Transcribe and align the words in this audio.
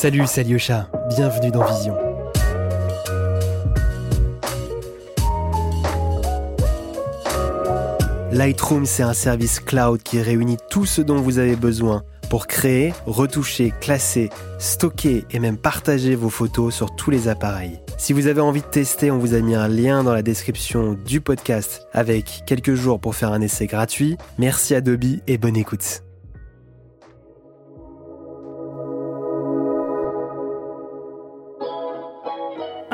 Salut, 0.00 0.22
c'est 0.26 0.40
Alyosha, 0.40 0.88
bienvenue 1.10 1.50
dans 1.50 1.62
Vision. 1.62 1.94
Lightroom, 8.32 8.86
c'est 8.86 9.02
un 9.02 9.12
service 9.12 9.60
cloud 9.60 10.02
qui 10.02 10.22
réunit 10.22 10.56
tout 10.70 10.86
ce 10.86 11.02
dont 11.02 11.20
vous 11.20 11.38
avez 11.38 11.54
besoin 11.54 12.02
pour 12.30 12.46
créer, 12.46 12.94
retoucher, 13.04 13.74
classer, 13.82 14.30
stocker 14.58 15.26
et 15.32 15.38
même 15.38 15.58
partager 15.58 16.14
vos 16.14 16.30
photos 16.30 16.74
sur 16.74 16.96
tous 16.96 17.10
les 17.10 17.28
appareils. 17.28 17.78
Si 17.98 18.14
vous 18.14 18.26
avez 18.26 18.40
envie 18.40 18.62
de 18.62 18.66
tester, 18.66 19.10
on 19.10 19.18
vous 19.18 19.34
a 19.34 19.40
mis 19.40 19.54
un 19.54 19.68
lien 19.68 20.02
dans 20.02 20.14
la 20.14 20.22
description 20.22 20.94
du 21.04 21.20
podcast 21.20 21.86
avec 21.92 22.44
quelques 22.46 22.72
jours 22.72 23.00
pour 23.00 23.14
faire 23.14 23.32
un 23.32 23.42
essai 23.42 23.66
gratuit. 23.66 24.16
Merci 24.38 24.74
Adobe 24.74 25.20
et 25.26 25.36
bonne 25.36 25.58
écoute. 25.58 26.04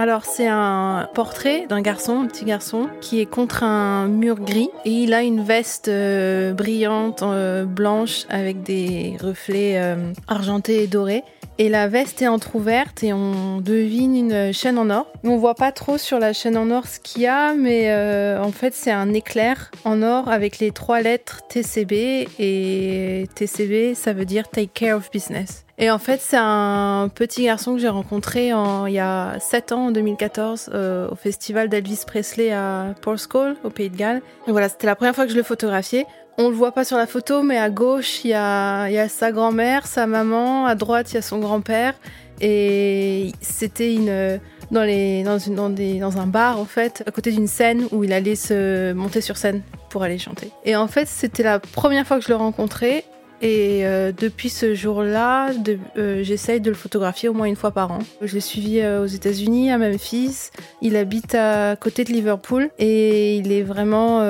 Alors 0.07 0.25
c'est 0.25 0.47
un 0.47 1.09
portrait 1.15 1.67
d'un 1.69 1.81
garçon, 1.81 2.21
un 2.21 2.27
petit 2.29 2.45
garçon, 2.45 2.89
qui 3.01 3.21
est 3.21 3.27
contre 3.27 3.65
un 3.65 4.07
mur 4.07 4.39
gris 4.39 4.71
et 4.85 4.91
il 4.91 5.13
a 5.13 5.25
une 5.25 5.43
veste 5.43 5.89
euh, 5.89 6.53
brillante 6.53 7.25
euh, 7.25 7.65
blanche 7.65 8.25
avec 8.29 8.63
des 8.63 9.17
reflets 9.21 9.81
euh, 9.81 10.13
argentés 10.29 10.85
et 10.85 10.87
dorés. 10.87 11.25
Et 11.59 11.69
la 11.69 11.89
veste 11.89 12.23
est 12.23 12.29
entr'ouverte 12.29 13.03
et 13.03 13.13
on 13.13 13.61
devine 13.61 14.15
une 14.15 14.53
chaîne 14.53 14.79
en 14.79 14.91
or. 14.91 15.11
On 15.25 15.39
voit 15.39 15.57
pas 15.57 15.73
trop 15.73 15.99
sur 15.99 16.21
la 16.21 16.33
chaîne 16.33 16.57
en 16.57 16.71
or 16.71 16.87
ce 16.87 17.01
qu'il 17.01 17.23
y 17.23 17.27
a, 17.27 17.55
mais 17.55 17.93
en 18.39 18.53
fait 18.53 18.75
c'est 18.75 18.93
un 18.93 19.13
éclair 19.13 19.73
en 19.85 20.03
or 20.03 20.29
avec 20.29 20.61
les 20.61 20.71
trois 20.71 21.01
lettres 21.01 21.41
TCB 21.49 22.29
et 22.39 23.27
TCB 23.35 23.95
ça 23.95 24.13
veut 24.13 24.27
dire 24.27 24.49
Take 24.51 24.71
Care 24.73 24.99
of 24.99 25.11
Business. 25.11 25.66
Et 25.79 25.91
en 25.91 25.99
fait, 25.99 26.21
c'est 26.23 26.39
un 26.39 27.11
petit 27.15 27.45
garçon 27.45 27.75
que 27.75 27.81
j'ai 27.81 27.89
rencontré 27.89 28.47
il 28.47 28.93
y 28.93 28.99
a 28.99 29.39
7 29.39 29.73
ans, 29.73 29.87
en 29.87 29.91
2014, 29.91 30.71
euh, 30.73 31.09
au 31.11 31.17
festival 31.17 31.69
d'Elvis 31.69 32.05
Presley 32.07 32.51
à 32.51 32.95
Porthcawl, 33.03 33.57
au 33.63 33.71
Pays 33.71 33.91
de 33.91 33.97
Galles. 33.97 34.23
Et 34.49 34.53
voilà, 34.53 34.71
c'était 34.71 34.87
la 34.87 34.97
première 34.97 35.15
fois 35.15 35.27
que 35.27 35.33
je 35.33 35.37
le 35.37 35.43
photographiais. 35.43 36.07
On 36.39 36.49
le 36.49 36.55
voit 36.55 36.73
pas 36.73 36.85
sur 36.85 36.97
la 36.97 37.07
photo, 37.07 37.43
mais 37.43 37.59
à 37.59 37.69
gauche, 37.69 38.25
il 38.25 38.31
y 38.31 38.35
a, 38.35 39.09
sa 39.09 39.33
grand-mère, 39.33 39.87
sa 39.87 40.07
maman, 40.07 40.67
à 40.67 40.75
droite, 40.75 41.13
il 41.13 41.17
y 41.17 41.19
a 41.19 41.23
son 41.23 41.39
grand-père. 41.39 41.95
Et 42.41 43.33
c'était 43.41 43.95
une 43.95 44.41
dans 44.71 46.19
un 46.19 46.27
bar 46.27 46.59
en 46.59 46.65
fait 46.65 47.03
à 47.07 47.11
côté 47.11 47.31
d'une 47.31 47.47
scène 47.47 47.87
où 47.93 48.05
il 48.05 48.13
allait 48.13 48.35
se 48.35 48.93
monter 48.93 49.21
sur 49.21 49.37
scène 49.37 49.63
pour 49.91 50.03
aller 50.03 50.19
chanter. 50.19 50.51
Et 50.65 50.77
en 50.77 50.89
fait, 50.89 51.07
c'était 51.09 51.43
la 51.43 51.59
première 51.59 52.07
fois 52.07 52.19
que 52.19 52.25
je 52.25 52.29
le 52.29 52.37
rencontrais 52.37 53.05
et 53.43 53.85
euh, 53.85 54.13
depuis 54.17 54.49
ce 54.49 54.75
jour-là, 54.75 55.51
euh, 55.99 56.23
j'essaye 56.23 56.61
de 56.61 56.71
le 56.71 56.77
photographier 56.77 57.29
au 57.29 57.35
moins 57.35 57.47
une 57.47 57.57
fois 57.57 57.71
par 57.71 57.93
an. 57.93 57.99
Je 58.23 58.35
l'ai 58.35 58.41
suivi 58.41 58.81
euh, 58.81 59.03
aux 59.03 59.07
États-Unis, 59.07 59.71
à 59.71 59.79
Memphis. 59.79 60.51
Il 60.81 60.97
habite 60.97 61.35
à 61.35 61.77
côté 61.77 62.05
de 62.05 62.13
Liverpool 62.13 62.71
et 62.79 63.37
il 63.37 63.53
est 63.53 63.63
vraiment 63.63 64.23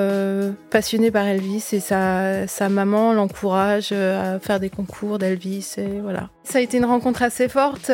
passionné 0.71 1.11
par 1.11 1.27
Elvis 1.27 1.65
et 1.73 1.81
sa, 1.81 2.47
sa 2.47 2.69
maman 2.69 3.13
l'encourage 3.13 3.93
à 3.93 4.39
faire 4.41 4.61
des 4.61 4.71
concours 4.71 5.19
d'Elvis 5.19 5.75
et 5.79 6.01
voilà. 6.01 6.31
Ça 6.45 6.59
a 6.59 6.61
été 6.61 6.79
une 6.79 6.85
rencontre 6.85 7.23
assez 7.23 7.49
forte 7.49 7.91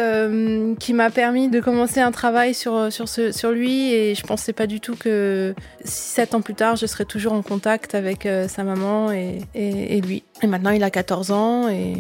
qui 0.79 0.93
m'a 0.93 1.11
permis 1.11 1.49
de 1.49 1.61
commencer 1.61 2.01
un 2.01 2.13
travail 2.13 2.55
sur, 2.55 2.93
sur, 2.93 3.51
lui 3.51 3.93
et 3.95 4.15
je 4.15 4.23
pensais 4.23 4.53
pas 4.53 4.67
du 4.67 4.81
tout 4.81 4.95
que 4.95 5.55
7 5.85 6.35
ans 6.35 6.41
plus 6.43 6.55
tard, 6.55 6.77
je 6.77 6.87
serais 6.87 7.05
toujours 7.05 7.33
en 7.33 7.43
contact 7.43 7.95
avec 7.95 8.29
sa 8.49 8.65
maman 8.65 9.11
et, 9.13 9.41
et, 9.55 10.01
lui. 10.01 10.23
Et 10.43 10.47
maintenant, 10.47 10.71
il 10.71 10.83
a 10.83 10.91
14 11.03 11.33
ans 11.33 11.69
et, 11.69 11.95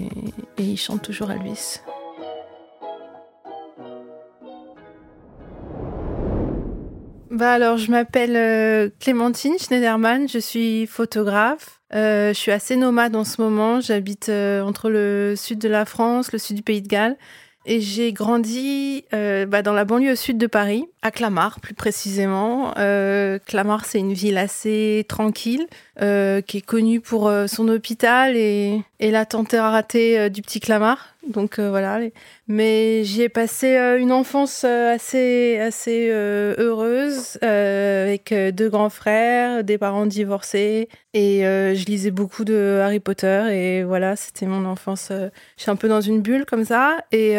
il 0.58 0.77
chante 0.77 1.03
toujours 1.03 1.33
Elvis. 1.33 1.81
Bah 7.32 7.54
alors, 7.54 7.78
je 7.78 7.91
m'appelle 7.91 8.37
euh, 8.37 8.91
Clémentine 9.00 9.59
Schneiderman, 9.59 10.28
je 10.28 10.38
suis 10.38 10.87
photographe. 10.87 11.81
Euh, 11.93 12.28
je 12.28 12.38
suis 12.38 12.53
assez 12.53 12.76
nomade 12.76 13.16
en 13.16 13.25
ce 13.25 13.43
moment. 13.43 13.81
J'habite 13.81 14.28
euh, 14.28 14.62
entre 14.62 14.88
le 14.88 15.34
sud 15.37 15.59
de 15.59 15.69
la 15.69 15.84
France, 15.84 16.31
le 16.31 16.38
sud 16.38 16.55
du 16.55 16.62
Pays 16.62 16.81
de 16.81 16.87
Galles. 16.87 17.16
Et 17.65 17.81
j'ai 17.81 18.12
grandi 18.12 19.05
bah, 19.12 19.62
dans 19.62 19.72
la 19.72 19.84
banlieue 19.84 20.16
sud 20.16 20.37
de 20.37 20.49
Paris, 20.49 20.84
à 21.03 21.12
Clamart 21.12 21.60
plus 21.60 21.75
précisément. 21.75 22.72
Clamart, 23.47 23.84
c'est 23.84 24.00
une 24.00 24.15
ville 24.15 24.37
assez 24.37 25.06
tranquille, 25.09 25.69
qui 25.97 26.56
est 26.56 26.66
connue 26.66 27.00
pour 27.00 27.32
son 27.47 27.69
hôpital 27.69 28.37
et, 28.37 28.82
et 29.02 29.10
la 29.10 29.26
tante 29.26 29.52
ratée 29.52 30.16
euh, 30.16 30.28
du 30.28 30.42
petit 30.42 30.60
Clamart. 30.60 31.08
Donc 31.26 31.58
euh, 31.58 31.70
voilà. 31.70 31.98
Mais 32.46 33.02
j'y 33.04 33.22
ai 33.22 33.28
passé 33.28 33.76
une 33.98 34.12
enfance 34.12 34.64
assez, 34.64 35.58
assez 35.58 36.08
heureuse, 36.10 37.38
avec 37.42 38.34
deux 38.34 38.68
grands 38.68 38.90
frères, 38.90 39.62
des 39.62 39.78
parents 39.78 40.06
divorcés. 40.06 40.88
Et 41.14 41.42
je 41.42 41.84
lisais 41.84 42.10
beaucoup 42.10 42.44
de 42.44 42.80
Harry 42.82 42.98
Potter. 42.98 43.44
Et 43.52 43.84
voilà, 43.84 44.16
c'était 44.16 44.46
mon 44.46 44.64
enfance. 44.66 45.10
je 45.10 45.62
suis 45.62 45.70
un 45.70 45.76
peu 45.76 45.88
dans 45.88 46.00
une 46.00 46.20
bulle 46.22 46.44
comme 46.44 46.64
ça. 46.64 46.98
Et 47.12 47.36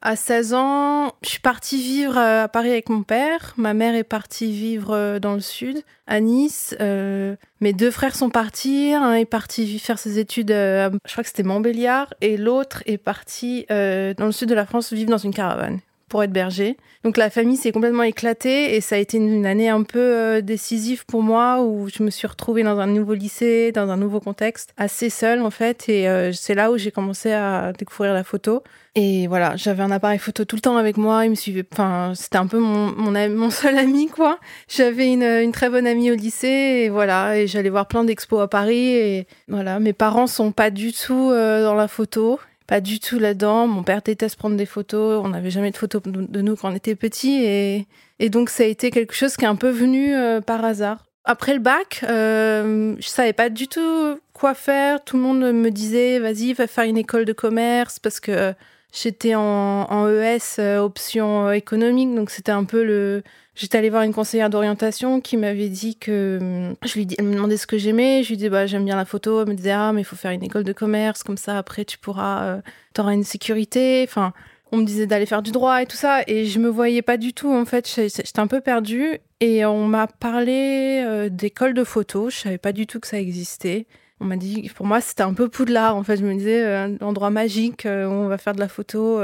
à 0.00 0.16
16 0.16 0.54
ans, 0.54 1.12
je 1.22 1.28
suis 1.28 1.40
partie 1.40 1.82
vivre 1.82 2.16
à 2.16 2.48
Paris 2.48 2.70
avec 2.70 2.88
mon 2.88 3.02
père. 3.02 3.54
Ma 3.56 3.74
mère 3.74 3.94
est 3.94 4.04
partie 4.04 4.52
vivre 4.52 5.18
dans 5.18 5.34
le 5.34 5.40
sud 5.40 5.82
à 6.08 6.20
Nice. 6.20 6.74
Euh, 6.80 7.36
mes 7.60 7.72
deux 7.72 7.90
frères 7.90 8.16
sont 8.16 8.30
partis. 8.30 8.92
Un 8.92 9.14
est 9.14 9.24
parti 9.24 9.78
faire 9.78 9.98
ses 9.98 10.18
études, 10.18 10.50
euh, 10.50 10.90
je 11.06 11.12
crois 11.12 11.22
que 11.22 11.28
c'était 11.28 11.42
Montbéliard, 11.44 12.14
et 12.20 12.36
l'autre 12.36 12.82
est 12.86 12.98
parti 12.98 13.66
euh, 13.70 14.14
dans 14.14 14.26
le 14.26 14.32
sud 14.32 14.48
de 14.48 14.54
la 14.54 14.66
France 14.66 14.92
vivre 14.92 15.10
dans 15.10 15.18
une 15.18 15.34
caravane 15.34 15.80
pour 16.08 16.22
être 16.22 16.32
berger. 16.32 16.76
Donc 17.04 17.16
la 17.16 17.30
famille 17.30 17.56
s'est 17.56 17.72
complètement 17.72 18.02
éclatée 18.02 18.74
et 18.74 18.80
ça 18.80 18.96
a 18.96 18.98
été 18.98 19.18
une 19.18 19.46
année 19.46 19.68
un 19.68 19.82
peu 19.82 19.98
euh, 19.98 20.40
décisive 20.40 21.06
pour 21.06 21.22
moi 21.22 21.62
où 21.62 21.88
je 21.88 22.02
me 22.02 22.10
suis 22.10 22.26
retrouvée 22.26 22.62
dans 22.62 22.78
un 22.78 22.86
nouveau 22.86 23.14
lycée, 23.14 23.72
dans 23.72 23.90
un 23.90 23.96
nouveau 23.96 24.20
contexte, 24.20 24.74
assez 24.76 25.10
seule 25.10 25.42
en 25.42 25.50
fait. 25.50 25.88
Et 25.88 26.08
euh, 26.08 26.32
c'est 26.32 26.54
là 26.54 26.70
où 26.70 26.78
j'ai 26.78 26.90
commencé 26.90 27.32
à 27.32 27.72
découvrir 27.72 28.14
la 28.14 28.24
photo. 28.24 28.62
Et 29.00 29.28
voilà, 29.28 29.54
j'avais 29.54 29.84
un 29.84 29.92
appareil 29.92 30.18
photo 30.18 30.44
tout 30.44 30.56
le 30.56 30.60
temps 30.60 30.76
avec 30.76 30.96
moi. 30.96 31.24
Il 31.24 31.30
me 31.30 31.34
suivait. 31.36 31.64
Enfin, 31.72 32.14
c'était 32.16 32.38
un 32.38 32.48
peu 32.48 32.58
mon, 32.58 33.50
seul 33.50 33.78
ami, 33.78 34.08
quoi. 34.08 34.40
J'avais 34.66 35.12
une, 35.12 35.22
une, 35.22 35.52
très 35.52 35.70
bonne 35.70 35.86
amie 35.86 36.10
au 36.10 36.16
lycée, 36.16 36.82
et 36.84 36.88
voilà. 36.88 37.38
Et 37.38 37.46
j'allais 37.46 37.70
voir 37.70 37.86
plein 37.86 38.02
d'expos 38.02 38.40
à 38.40 38.48
Paris. 38.48 38.94
Et 38.94 39.26
voilà, 39.46 39.78
mes 39.78 39.92
parents 39.92 40.26
sont 40.26 40.50
pas 40.50 40.70
du 40.70 40.92
tout 40.92 41.30
euh, 41.30 41.62
dans 41.62 41.74
la 41.74 41.86
photo 41.86 42.40
pas 42.68 42.80
du 42.82 43.00
tout 43.00 43.18
là-dedans. 43.18 43.66
Mon 43.66 43.82
père 43.82 44.02
déteste 44.02 44.36
prendre 44.36 44.56
des 44.56 44.66
photos. 44.66 45.22
On 45.24 45.30
n'avait 45.30 45.50
jamais 45.50 45.70
de 45.72 45.76
photos 45.76 46.02
de 46.04 46.40
nous 46.40 46.54
quand 46.54 46.70
on 46.70 46.74
était 46.74 46.94
petits. 46.94 47.42
Et, 47.42 47.86
et 48.20 48.28
donc, 48.28 48.50
ça 48.50 48.62
a 48.62 48.66
été 48.66 48.90
quelque 48.90 49.14
chose 49.14 49.36
qui 49.36 49.44
est 49.44 49.48
un 49.48 49.56
peu 49.56 49.70
venu 49.70 50.14
euh, 50.14 50.42
par 50.42 50.64
hasard. 50.64 51.06
Après 51.24 51.54
le 51.54 51.60
bac, 51.60 52.04
euh, 52.08 52.94
je 53.00 53.08
savais 53.08 53.32
pas 53.32 53.48
du 53.48 53.68
tout 53.68 54.18
quoi 54.34 54.54
faire. 54.54 55.02
Tout 55.02 55.16
le 55.16 55.22
monde 55.22 55.40
me 55.40 55.70
disait, 55.70 56.18
vas-y, 56.18 56.52
va 56.52 56.66
faire 56.66 56.84
une 56.84 56.98
école 56.98 57.24
de 57.24 57.32
commerce 57.32 57.98
parce 57.98 58.20
que 58.20 58.52
j'étais 58.92 59.34
en, 59.34 59.42
en 59.42 60.08
ES, 60.08 60.58
euh, 60.58 60.78
option 60.78 61.50
économique. 61.52 62.14
Donc, 62.14 62.30
c'était 62.30 62.52
un 62.52 62.64
peu 62.64 62.82
le, 62.84 63.22
J'étais 63.58 63.76
allée 63.76 63.90
voir 63.90 64.04
une 64.04 64.14
conseillère 64.14 64.50
d'orientation 64.50 65.20
qui 65.20 65.36
m'avait 65.36 65.68
dit 65.68 65.96
que 65.96 66.76
je 66.84 66.94
lui 66.94 67.06
dis, 67.06 67.16
elle 67.18 67.24
me 67.24 67.34
demandait 67.34 67.56
ce 67.56 67.66
que 67.66 67.76
j'aimais. 67.76 68.22
Je 68.22 68.28
lui 68.28 68.36
dis 68.36 68.48
bah 68.48 68.66
j'aime 68.66 68.84
bien 68.84 68.94
la 68.94 69.04
photo. 69.04 69.42
Elle 69.42 69.48
me 69.48 69.54
disait 69.54 69.72
ah 69.72 69.92
mais 69.92 70.02
il 70.02 70.04
faut 70.04 70.14
faire 70.14 70.30
une 70.30 70.44
école 70.44 70.62
de 70.62 70.72
commerce 70.72 71.24
comme 71.24 71.36
ça 71.36 71.58
après 71.58 71.84
tu 71.84 71.98
pourras 71.98 72.44
euh, 72.44 72.60
t'auras 72.94 73.14
une 73.14 73.24
sécurité. 73.24 74.04
Enfin 74.06 74.32
on 74.70 74.76
me 74.76 74.84
disait 74.84 75.08
d'aller 75.08 75.26
faire 75.26 75.42
du 75.42 75.50
droit 75.50 75.82
et 75.82 75.86
tout 75.86 75.96
ça 75.96 76.22
et 76.28 76.44
je 76.44 76.60
me 76.60 76.68
voyais 76.68 77.02
pas 77.02 77.16
du 77.16 77.32
tout 77.32 77.52
en 77.52 77.64
fait. 77.64 77.92
J'étais 77.92 78.38
un 78.38 78.46
peu 78.46 78.60
perdue 78.60 79.18
et 79.40 79.66
on 79.66 79.88
m'a 79.88 80.06
parlé 80.06 81.02
euh, 81.04 81.28
d'école 81.28 81.74
de 81.74 81.82
photo. 81.82 82.30
Je 82.30 82.36
savais 82.36 82.58
pas 82.58 82.70
du 82.70 82.86
tout 82.86 83.00
que 83.00 83.08
ça 83.08 83.18
existait. 83.18 83.86
On 84.20 84.24
m'a 84.24 84.36
dit 84.36 84.70
pour 84.74 84.86
moi 84.86 85.00
c'était 85.00 85.22
un 85.22 85.34
peu 85.34 85.48
poudlard 85.48 85.96
en 85.96 86.02
fait. 86.02 86.16
Je 86.16 86.24
me 86.24 86.34
disais 86.34 86.62
euh, 86.62 86.86
un 86.86 87.06
endroit 87.06 87.30
magique 87.30 87.84
où 87.84 87.88
on 87.88 88.28
va 88.28 88.38
faire 88.38 88.54
de 88.54 88.60
la 88.60 88.68
photo. 88.68 89.20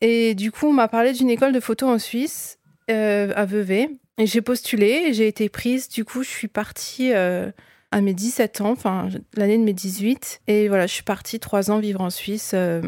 Et 0.00 0.34
du 0.34 0.52
coup 0.52 0.66
on 0.66 0.72
m'a 0.72 0.88
parlé 0.88 1.12
d'une 1.12 1.30
école 1.30 1.52
de 1.52 1.60
photo 1.60 1.88
en 1.88 1.98
Suisse 1.98 2.58
euh, 2.90 3.32
à 3.34 3.46
Vevey. 3.46 3.88
Et 4.18 4.26
j'ai 4.26 4.42
postulé, 4.42 5.14
j'ai 5.14 5.26
été 5.26 5.48
prise. 5.48 5.88
Du 5.88 6.04
coup, 6.04 6.22
je 6.22 6.28
suis 6.28 6.48
partie 6.48 7.12
euh, 7.12 7.50
à 7.92 8.02
mes 8.02 8.12
17 8.12 8.60
ans, 8.60 8.70
enfin 8.72 9.08
l'année 9.36 9.56
de 9.56 9.62
mes 9.62 9.72
18. 9.72 10.42
Et 10.46 10.68
voilà, 10.68 10.86
je 10.86 10.92
suis 10.92 11.02
partie 11.02 11.40
trois 11.40 11.70
ans 11.70 11.78
vivre 11.78 12.02
en 12.02 12.10
Suisse. 12.10 12.52
Euh, 12.54 12.82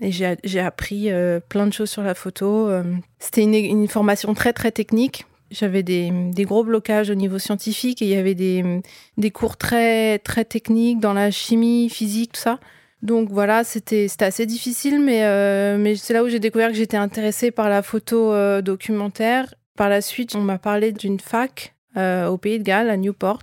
et 0.00 0.10
j'ai 0.12 0.60
appris 0.60 1.10
plein 1.48 1.66
de 1.66 1.72
choses 1.72 1.90
sur 1.90 2.02
la 2.02 2.14
photo. 2.14 2.70
C'était 3.18 3.42
une, 3.42 3.54
une, 3.54 3.88
formation 3.88 4.34
très 4.34 4.52
très 4.52 4.70
technique. 4.70 5.26
J'avais 5.50 5.82
des, 5.82 6.10
des, 6.32 6.44
gros 6.44 6.64
blocages 6.64 7.10
au 7.10 7.14
niveau 7.14 7.38
scientifique 7.38 8.02
et 8.02 8.06
il 8.06 8.10
y 8.10 8.16
avait 8.16 8.34
des, 8.34 8.82
des 9.18 9.30
cours 9.30 9.56
très 9.56 10.18
très 10.18 10.44
techniques 10.44 11.00
dans 11.00 11.12
la 11.12 11.30
chimie, 11.30 11.88
physique, 11.90 12.32
tout 12.32 12.40
ça. 12.40 12.58
Donc 13.04 13.28
voilà, 13.30 13.64
c'était 13.64 14.06
assez 14.20 14.46
difficile, 14.46 14.98
mais, 14.98 15.24
euh, 15.24 15.76
mais 15.78 15.94
c'est 15.94 16.14
là 16.14 16.24
où 16.24 16.28
j'ai 16.28 16.40
découvert 16.40 16.70
que 16.70 16.74
j'étais 16.74 16.96
intéressée 16.96 17.50
par 17.50 17.68
la 17.68 17.82
photo 17.82 18.32
euh, 18.32 18.62
documentaire. 18.62 19.54
Par 19.76 19.90
la 19.90 20.00
suite, 20.00 20.34
on 20.34 20.40
m'a 20.40 20.58
parlé 20.58 20.90
d'une 20.90 21.20
fac 21.20 21.74
euh, 21.98 22.28
au 22.28 22.38
Pays 22.38 22.58
de 22.58 22.64
Galles, 22.64 22.88
à 22.88 22.96
Newport. 22.96 23.42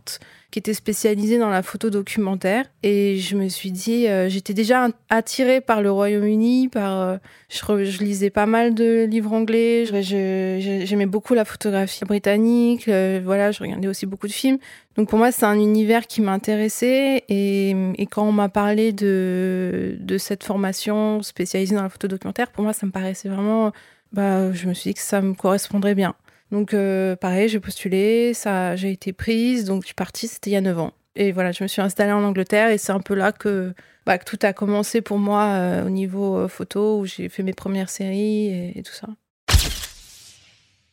Qui 0.51 0.59
était 0.59 0.73
spécialisé 0.73 1.39
dans 1.39 1.49
la 1.49 1.63
photo 1.63 1.89
documentaire. 1.89 2.65
Et 2.83 3.17
je 3.17 3.37
me 3.37 3.47
suis 3.47 3.71
dit, 3.71 4.07
euh, 4.07 4.27
j'étais 4.27 4.53
déjà 4.53 4.89
attirée 5.09 5.61
par 5.61 5.81
le 5.81 5.89
Royaume-Uni, 5.89 6.67
par, 6.67 7.01
euh, 7.01 7.17
je, 7.49 8.03
lisais 8.03 8.29
pas 8.29 8.45
mal 8.45 8.75
de 8.75 9.05
livres 9.05 9.31
anglais, 9.31 9.85
j'aimais 9.85 11.05
beaucoup 11.05 11.33
la 11.33 11.45
photographie 11.45 12.03
britannique, 12.03 12.89
euh, 12.89 13.21
voilà, 13.23 13.51
je 13.51 13.63
regardais 13.63 13.87
aussi 13.87 14.05
beaucoup 14.05 14.27
de 14.27 14.33
films. 14.33 14.57
Donc 14.97 15.07
pour 15.07 15.17
moi, 15.17 15.31
c'est 15.31 15.45
un 15.45 15.57
univers 15.57 16.05
qui 16.05 16.21
m'intéressait 16.21 17.23
et, 17.29 17.69
et, 17.97 18.05
quand 18.07 18.27
on 18.27 18.33
m'a 18.33 18.49
parlé 18.49 18.91
de, 18.91 19.95
de 19.99 20.17
cette 20.17 20.43
formation 20.43 21.21
spécialisée 21.23 21.75
dans 21.75 21.83
la 21.83 21.89
photo 21.89 22.09
documentaire, 22.09 22.51
pour 22.51 22.65
moi, 22.65 22.73
ça 22.73 22.85
me 22.85 22.91
paraissait 22.91 23.29
vraiment, 23.29 23.71
bah, 24.11 24.51
je 24.51 24.67
me 24.67 24.73
suis 24.73 24.89
dit 24.89 24.95
que 24.95 25.01
ça 25.01 25.21
me 25.21 25.33
correspondrait 25.33 25.95
bien. 25.95 26.13
Donc 26.51 26.73
euh, 26.73 27.15
pareil, 27.15 27.47
j'ai 27.47 27.59
postulé, 27.59 28.33
ça, 28.33 28.75
j'ai 28.75 28.91
été 28.91 29.13
prise, 29.13 29.65
donc 29.65 29.83
je 29.83 29.87
suis 29.87 29.95
partie, 29.95 30.27
c'était 30.27 30.49
il 30.49 30.53
y 30.53 30.57
a 30.57 30.61
9 30.61 30.79
ans. 30.79 30.93
Et 31.15 31.31
voilà, 31.31 31.51
je 31.51 31.63
me 31.63 31.67
suis 31.67 31.81
installée 31.81 32.11
en 32.11 32.23
Angleterre 32.23 32.69
et 32.69 32.77
c'est 32.77 32.91
un 32.91 32.99
peu 32.99 33.15
là 33.15 33.31
que, 33.31 33.73
bah, 34.05 34.17
tout 34.17 34.39
a 34.41 34.53
commencé 34.53 35.01
pour 35.01 35.17
moi 35.17 35.43
euh, 35.43 35.85
au 35.85 35.89
niveau 35.89 36.37
euh, 36.37 36.47
photo, 36.47 36.99
où 36.99 37.05
j'ai 37.05 37.29
fait 37.29 37.43
mes 37.43 37.53
premières 37.53 37.89
séries 37.89 38.73
et, 38.75 38.83
tout 38.83 38.93
ça. 38.93 39.07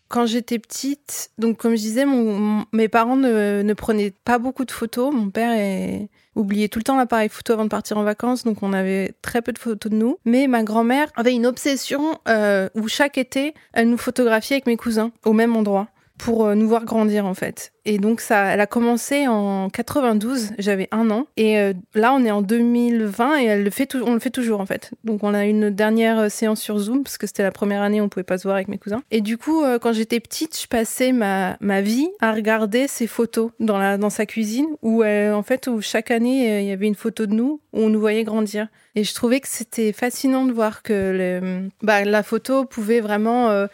Quand 0.08 0.24
j'étais 0.26 0.58
petite, 0.58 1.30
donc 1.38 1.58
comme 1.58 1.72
je 1.72 1.82
disais, 1.82 2.06
mon, 2.06 2.64
mes 2.72 2.88
parents 2.88 3.16
ne, 3.16 3.72
prenaient 3.74 4.14
pas 4.24 4.38
beaucoup 4.38 4.64
de 4.64 4.70
photos. 4.70 5.14
Mon 5.14 5.30
père 5.30 6.08
oubliait 6.34 6.68
tout 6.68 6.78
le 6.78 6.84
temps 6.84 6.96
l'appareil 6.96 7.28
photo 7.28 7.52
avant 7.52 7.64
de 7.64 7.68
partir 7.68 7.98
en 7.98 8.04
vacances, 8.04 8.44
donc 8.44 8.62
on 8.62 8.72
avait 8.72 9.12
très 9.22 9.42
peu 9.42 9.52
de 9.52 9.58
photos 9.58 9.90
de 9.90 9.96
nous. 9.96 10.18
Mais 10.24 10.46
ma 10.46 10.62
grand-mère 10.62 11.08
avait 11.16 11.34
une 11.34 11.46
obsession 11.46 12.18
euh, 12.28 12.68
où 12.74 12.88
chaque 12.88 13.18
été, 13.18 13.54
elle 13.72 13.90
nous 13.90 13.98
photographiait 13.98 14.56
avec 14.56 14.66
mes 14.66 14.76
cousins 14.76 15.10
au 15.24 15.32
même 15.32 15.56
endroit 15.56 15.88
pour 16.18 16.44
euh, 16.44 16.54
nous 16.54 16.68
voir 16.68 16.84
grandir 16.84 17.24
en 17.24 17.34
fait. 17.34 17.72
Et 17.84 17.98
donc 17.98 18.20
ça, 18.20 18.46
elle 18.46 18.60
a 18.60 18.66
commencé 18.66 19.26
en 19.28 19.70
92, 19.70 20.50
j'avais 20.58 20.88
un 20.90 21.10
an. 21.10 21.26
Et 21.36 21.58
euh, 21.58 21.72
là, 21.94 22.12
on 22.12 22.24
est 22.24 22.30
en 22.30 22.42
2020 22.42 23.40
et 23.40 23.44
elle 23.44 23.64
le 23.64 23.70
fait 23.70 23.94
on 23.94 24.12
le 24.12 24.20
fait 24.20 24.30
toujours 24.30 24.60
en 24.60 24.66
fait. 24.66 24.90
Donc 25.04 25.22
on 25.22 25.32
a 25.32 25.46
une 25.46 25.70
dernière 25.70 26.18
euh, 26.18 26.28
séance 26.28 26.60
sur 26.60 26.78
Zoom 26.78 27.02
parce 27.02 27.16
que 27.16 27.26
c'était 27.26 27.44
la 27.44 27.52
première 27.52 27.80
année, 27.80 28.00
on 28.00 28.08
pouvait 28.08 28.24
pas 28.24 28.36
se 28.36 28.42
voir 28.42 28.56
avec 28.56 28.68
mes 28.68 28.78
cousins. 28.78 29.02
Et 29.10 29.20
du 29.20 29.38
coup, 29.38 29.64
quand 29.80 29.92
j'étais 29.92 30.20
petite, 30.20 30.60
je 30.60 30.66
passais 30.66 31.12
ma, 31.12 31.56
ma 31.60 31.80
vie 31.80 32.08
à 32.20 32.32
regarder 32.32 32.88
ses 32.88 33.06
photos 33.06 33.52
dans, 33.60 33.78
la, 33.78 33.96
dans 33.96 34.10
sa 34.10 34.26
cuisine 34.26 34.66
où 34.82 35.04
en 35.04 35.42
fait, 35.42 35.68
où 35.68 35.80
chaque 35.80 36.10
année, 36.10 36.60
il 36.60 36.68
y 36.68 36.72
avait 36.72 36.86
une 36.86 36.94
photo 36.94 37.26
de 37.26 37.34
nous 37.34 37.60
où 37.72 37.80
on 37.80 37.88
nous 37.88 38.00
voyait 38.00 38.24
grandir. 38.24 38.68
Et 38.98 39.04
je 39.04 39.14
trouvais 39.14 39.38
que 39.38 39.46
c'était 39.46 39.92
fascinant 39.92 40.44
de 40.44 40.50
voir 40.50 40.82
que 40.82 41.68
bah, 41.82 42.04
la 42.04 42.24
photo 42.24 42.64
pouvait 42.64 42.98
vraiment, 42.98 43.48
euh, 43.48 43.68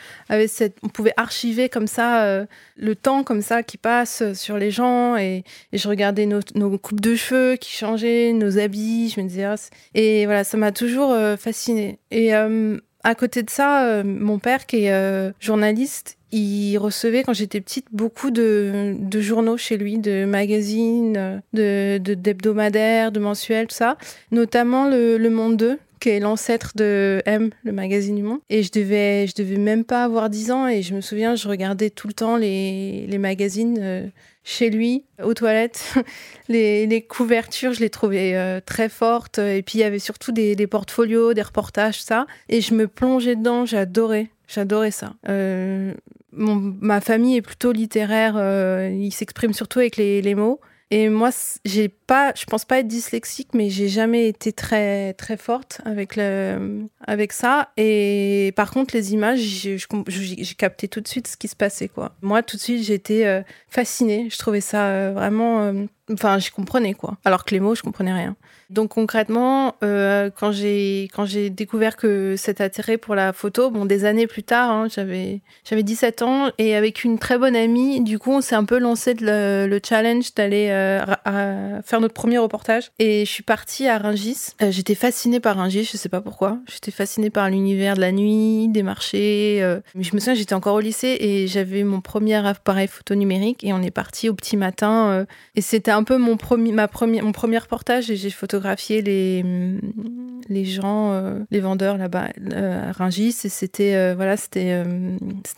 on 0.82 0.88
pouvait 0.88 1.14
archiver 1.16 1.70
comme 1.70 1.86
ça 1.86 2.24
euh, 2.24 2.44
le 2.76 2.94
temps 2.94 3.24
comme 3.24 3.40
ça 3.40 3.62
qui 3.62 3.78
passe 3.78 4.34
sur 4.34 4.58
les 4.58 4.70
gens. 4.70 5.16
Et, 5.16 5.42
je 5.72 5.88
regardais 5.88 6.26
nos, 6.26 6.78
coupes 6.78 7.00
de 7.00 7.14
cheveux 7.14 7.56
qui 7.56 7.70
changeaient, 7.70 8.34
nos 8.34 8.58
habits. 8.58 9.14
Je 9.16 9.22
me 9.22 9.26
disais, 9.26 9.44
ah, 9.44 9.54
et 9.94 10.26
voilà, 10.26 10.44
ça 10.44 10.58
m'a 10.58 10.72
toujours 10.72 11.12
euh, 11.12 11.38
fascinée. 11.38 11.98
Et 12.10 12.34
à 12.34 13.14
côté 13.14 13.42
de 13.42 13.48
ça, 13.48 14.02
mon 14.04 14.38
père 14.38 14.66
qui 14.66 14.84
est 14.84 15.32
journaliste, 15.40 16.18
il 16.34 16.78
recevait 16.78 17.22
quand 17.22 17.32
j'étais 17.32 17.60
petite 17.60 17.86
beaucoup 17.92 18.30
de, 18.30 18.96
journaux 19.20 19.56
chez 19.56 19.76
lui, 19.76 19.98
de 19.98 20.24
magazines, 20.24 21.42
de 21.52 21.98
d'hebdomadaires, 21.98 23.12
de, 23.12 23.20
mensuels, 23.20 23.68
tout 23.68 23.76
ça, 23.76 23.96
notamment 24.32 24.88
le, 24.88 25.28
Monde 25.28 25.56
2 25.56 25.78
qui 26.00 26.10
est 26.10 26.20
l'ancêtre 26.20 26.72
de 26.74 27.22
M, 27.24 27.50
le 27.62 27.72
magazine 27.72 28.16
du 28.16 28.22
Monde. 28.22 28.40
Et 28.50 28.62
je 28.62 28.70
devais, 28.70 29.26
je 29.26 29.34
devais 29.34 29.56
même 29.56 29.84
pas 29.84 30.04
avoir 30.04 30.28
10 30.28 30.50
ans 30.50 30.68
et 30.68 30.82
je 30.82 30.94
me 30.94 31.00
souviens, 31.00 31.34
je 31.34 31.48
regardais 31.48 31.88
tout 31.88 32.08
le 32.08 32.12
temps 32.12 32.36
les, 32.36 33.06
magazines 33.18 33.78
euh, 33.80 34.06
chez 34.42 34.68
lui, 34.68 35.04
aux 35.22 35.32
toilettes. 35.32 35.94
les, 36.48 37.06
couvertures, 37.08 37.72
je 37.72 37.80
les 37.80 37.88
trouvais 37.88 38.34
euh, 38.34 38.60
très 38.64 38.90
fortes. 38.90 39.38
Et 39.38 39.62
puis 39.62 39.78
il 39.78 39.80
y 39.80 39.84
avait 39.84 39.98
surtout 39.98 40.30
des, 40.30 40.54
des 40.56 40.66
portfolios, 40.66 41.32
des 41.32 41.42
reportages, 41.42 42.02
ça. 42.02 42.26
Et 42.50 42.60
je 42.60 42.74
me 42.74 42.86
plongeais 42.86 43.36
dedans, 43.36 43.64
j'adorais. 43.64 44.28
J'adorais 44.46 44.90
ça. 44.90 45.14
Euh, 45.28 45.94
ma 46.36 47.00
famille 47.00 47.36
est 47.36 47.42
plutôt 47.42 47.72
littéraire, 47.72 48.34
euh, 48.36 48.90
il 48.92 49.12
s'exprime 49.12 49.52
surtout 49.52 49.78
avec 49.78 49.96
les, 49.96 50.34
mots. 50.34 50.60
Et 50.90 51.08
moi, 51.08 51.30
j'ai 51.64 51.88
pas, 51.88 52.32
je 52.36 52.44
pense 52.44 52.64
pas 52.64 52.78
être 52.78 52.86
dyslexique, 52.86 53.48
mais 53.54 53.70
j'ai 53.70 53.88
jamais 53.88 54.28
été 54.28 54.52
très 54.52 55.14
très 55.14 55.36
forte 55.36 55.80
avec 55.84 56.14
le, 56.16 56.86
avec 57.06 57.32
ça. 57.32 57.70
Et 57.76 58.52
par 58.54 58.70
contre, 58.70 58.94
les 58.94 59.12
images, 59.12 59.40
j'ai 59.40 60.54
capté 60.56 60.88
tout 60.88 61.00
de 61.00 61.08
suite 61.08 61.26
ce 61.26 61.36
qui 61.36 61.48
se 61.48 61.56
passait, 61.56 61.88
quoi. 61.88 62.14
Moi, 62.22 62.42
tout 62.42 62.56
de 62.56 62.62
suite, 62.62 62.82
j'étais 62.82 63.26
euh, 63.26 63.42
fascinée. 63.68 64.28
Je 64.30 64.38
trouvais 64.38 64.60
ça 64.60 64.86
euh, 64.88 65.12
vraiment, 65.14 65.72
enfin, 66.12 66.38
je 66.38 66.50
comprenais 66.50 66.94
quoi. 66.94 67.16
Alors 67.24 67.44
que 67.44 67.54
les 67.54 67.60
mots, 67.60 67.74
je 67.74 67.82
comprenais 67.82 68.12
rien. 68.12 68.36
Donc 68.70 68.90
concrètement, 68.90 69.76
euh, 69.82 70.30
quand 70.34 70.52
j'ai 70.52 71.50
découvert 71.50 71.96
que 71.96 72.34
cet 72.36 72.60
attrait 72.60 72.98
pour 72.98 73.14
la 73.14 73.32
photo, 73.32 73.70
bon 73.70 73.84
des 73.84 74.04
années 74.04 74.26
plus 74.26 74.42
tard, 74.42 74.70
hein, 74.70 74.86
j'avais 74.94 75.40
j'avais 75.64 75.82
17 75.82 76.22
ans 76.22 76.50
et 76.58 76.74
avec 76.74 77.04
une 77.04 77.18
très 77.18 77.38
bonne 77.38 77.56
amie, 77.56 78.00
du 78.02 78.18
coup 78.18 78.32
on 78.32 78.40
s'est 78.40 78.54
un 78.54 78.64
peu 78.64 78.78
lancé 78.78 79.14
le, 79.14 79.66
le 79.66 79.80
challenge 79.86 80.34
d'aller 80.34 80.68
euh, 80.70 81.82
faire 81.82 82.00
notre 82.00 82.14
premier 82.14 82.38
reportage 82.38 82.90
et 82.98 83.24
je 83.24 83.30
suis 83.30 83.42
partie 83.42 83.86
à 83.86 83.98
Ringis. 83.98 84.54
Euh, 84.62 84.70
j'étais 84.70 84.94
fascinée 84.94 85.40
par 85.40 85.56
Ringis, 85.56 85.84
je 85.84 85.96
sais 85.96 86.08
pas 86.08 86.20
pourquoi. 86.20 86.58
J'étais 86.70 86.90
fascinée 86.90 87.30
par 87.30 87.50
l'univers 87.50 87.96
de 87.96 88.00
la 88.00 88.12
nuit, 88.12 88.68
des 88.68 88.82
marchés. 88.82 89.58
je 89.94 90.14
me 90.14 90.18
souviens, 90.18 90.34
j'étais 90.34 90.54
encore 90.54 90.74
au 90.74 90.80
lycée 90.80 91.16
et 91.20 91.46
j'avais 91.46 91.84
mon 91.84 92.00
premier 92.00 92.46
appareil 92.46 92.88
photo 92.88 93.14
numérique 93.14 93.64
et 93.64 93.72
on 93.72 93.82
est 93.82 93.90
parti 93.90 94.28
au 94.28 94.34
petit 94.34 94.56
matin 94.56 95.26
et 95.54 95.60
c'était 95.60 95.90
un 95.90 96.04
peu 96.04 96.16
mon 96.16 96.36
premier 96.36 96.72
ma 96.72 96.88
mon 97.22 97.32
premier 97.32 97.58
reportage 97.58 98.10
et 98.10 98.16
j'ai 98.16 98.30
photographié 98.54 99.02
les, 99.02 100.64
gens, 100.64 101.12
euh, 101.12 101.40
les 101.50 101.58
vendeurs 101.58 101.96
là-bas 101.98 102.28
euh, 102.52 102.90
à 102.90 102.92
Rungis. 102.92 103.36
Et 103.44 103.48
c'était 103.48 103.96
euh, 103.96 104.14
voilà, 104.14 104.36
c'était 104.36 104.84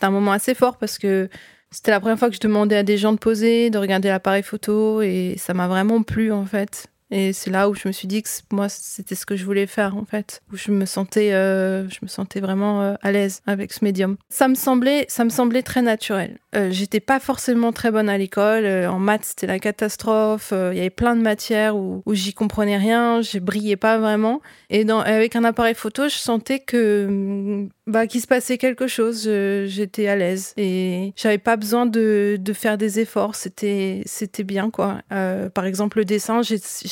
un 0.01 0.09
moment 0.09 0.31
assez 0.31 0.55
fort 0.55 0.77
parce 0.77 0.97
que 0.97 1.29
c'était 1.69 1.91
la 1.91 1.99
première 1.99 2.17
fois 2.17 2.29
que 2.29 2.35
je 2.35 2.39
demandais 2.39 2.75
à 2.75 2.81
des 2.81 2.97
gens 2.97 3.13
de 3.13 3.19
poser, 3.19 3.69
de 3.69 3.77
regarder 3.77 4.09
l'appareil 4.09 4.41
photo 4.41 5.03
et 5.03 5.35
ça 5.37 5.53
m'a 5.53 5.67
vraiment 5.67 6.01
plu 6.01 6.31
en 6.31 6.45
fait. 6.45 6.87
Et 7.09 7.31
c'est 7.31 7.49
là 7.49 7.69
où 7.69 7.75
je 7.75 7.87
me 7.87 7.93
suis 7.93 8.07
dit 8.07 8.21
que 8.21 8.29
moi, 8.51 8.67
c'était 8.69 9.15
ce 9.15 9.25
que 9.25 9.35
je 9.35 9.45
voulais 9.45 9.67
faire, 9.67 9.95
en 9.95 10.03
fait. 10.03 10.41
Où 10.51 10.57
je 10.57 10.71
me 10.71 10.85
sentais, 10.85 11.33
euh, 11.33 11.87
je 11.89 11.99
me 12.01 12.07
sentais 12.07 12.41
vraiment 12.41 12.81
euh, 12.81 12.95
à 13.01 13.11
l'aise 13.11 13.41
avec 13.45 13.71
ce 13.71 13.83
médium. 13.83 14.17
Ça 14.29 14.47
me 14.47 14.55
semblait, 14.55 15.05
ça 15.07 15.23
me 15.23 15.29
semblait 15.29 15.63
très 15.63 15.81
naturel. 15.81 16.37
Euh, 16.55 16.69
j'étais 16.71 16.99
pas 16.99 17.19
forcément 17.19 17.71
très 17.71 17.91
bonne 17.91 18.09
à 18.09 18.17
l'école. 18.17 18.65
en 18.65 18.99
maths, 18.99 19.25
c'était 19.25 19.47
la 19.47 19.59
catastrophe. 19.59 20.51
Il 20.51 20.77
y 20.77 20.81
avait 20.81 20.89
plein 20.89 21.15
de 21.15 21.21
matières 21.21 21.77
où, 21.77 22.03
où 22.05 22.13
j'y 22.13 22.33
comprenais 22.33 22.77
rien. 22.77 23.21
Je 23.21 23.39
brillais 23.39 23.77
pas 23.77 23.97
vraiment. 23.97 24.41
Et 24.69 24.83
dans, 24.83 24.99
avec 24.99 25.35
un 25.35 25.45
appareil 25.45 25.75
photo, 25.75 26.09
je 26.09 26.17
sentais 26.17 26.59
que, 26.59 27.07
mm, 27.09 27.69
bah, 27.87 28.07
qu'il 28.07 28.19
se 28.19 28.27
passait 28.27 28.57
quelque 28.57 28.87
chose. 28.87 29.23
J'étais 29.23 30.09
à 30.09 30.17
l'aise. 30.17 30.53
Et 30.57 31.13
j'avais 31.15 31.37
pas 31.37 31.55
besoin 31.55 31.85
de, 31.85 32.37
de 32.37 32.53
faire 32.53 32.77
des 32.77 32.99
efforts. 32.99 33.35
C'était, 33.35 34.01
c'était 34.05 34.43
bien, 34.43 34.71
quoi. 34.71 35.01
par 35.53 35.65
exemple, 35.65 35.99
le 35.99 36.05
dessin, 36.05 36.41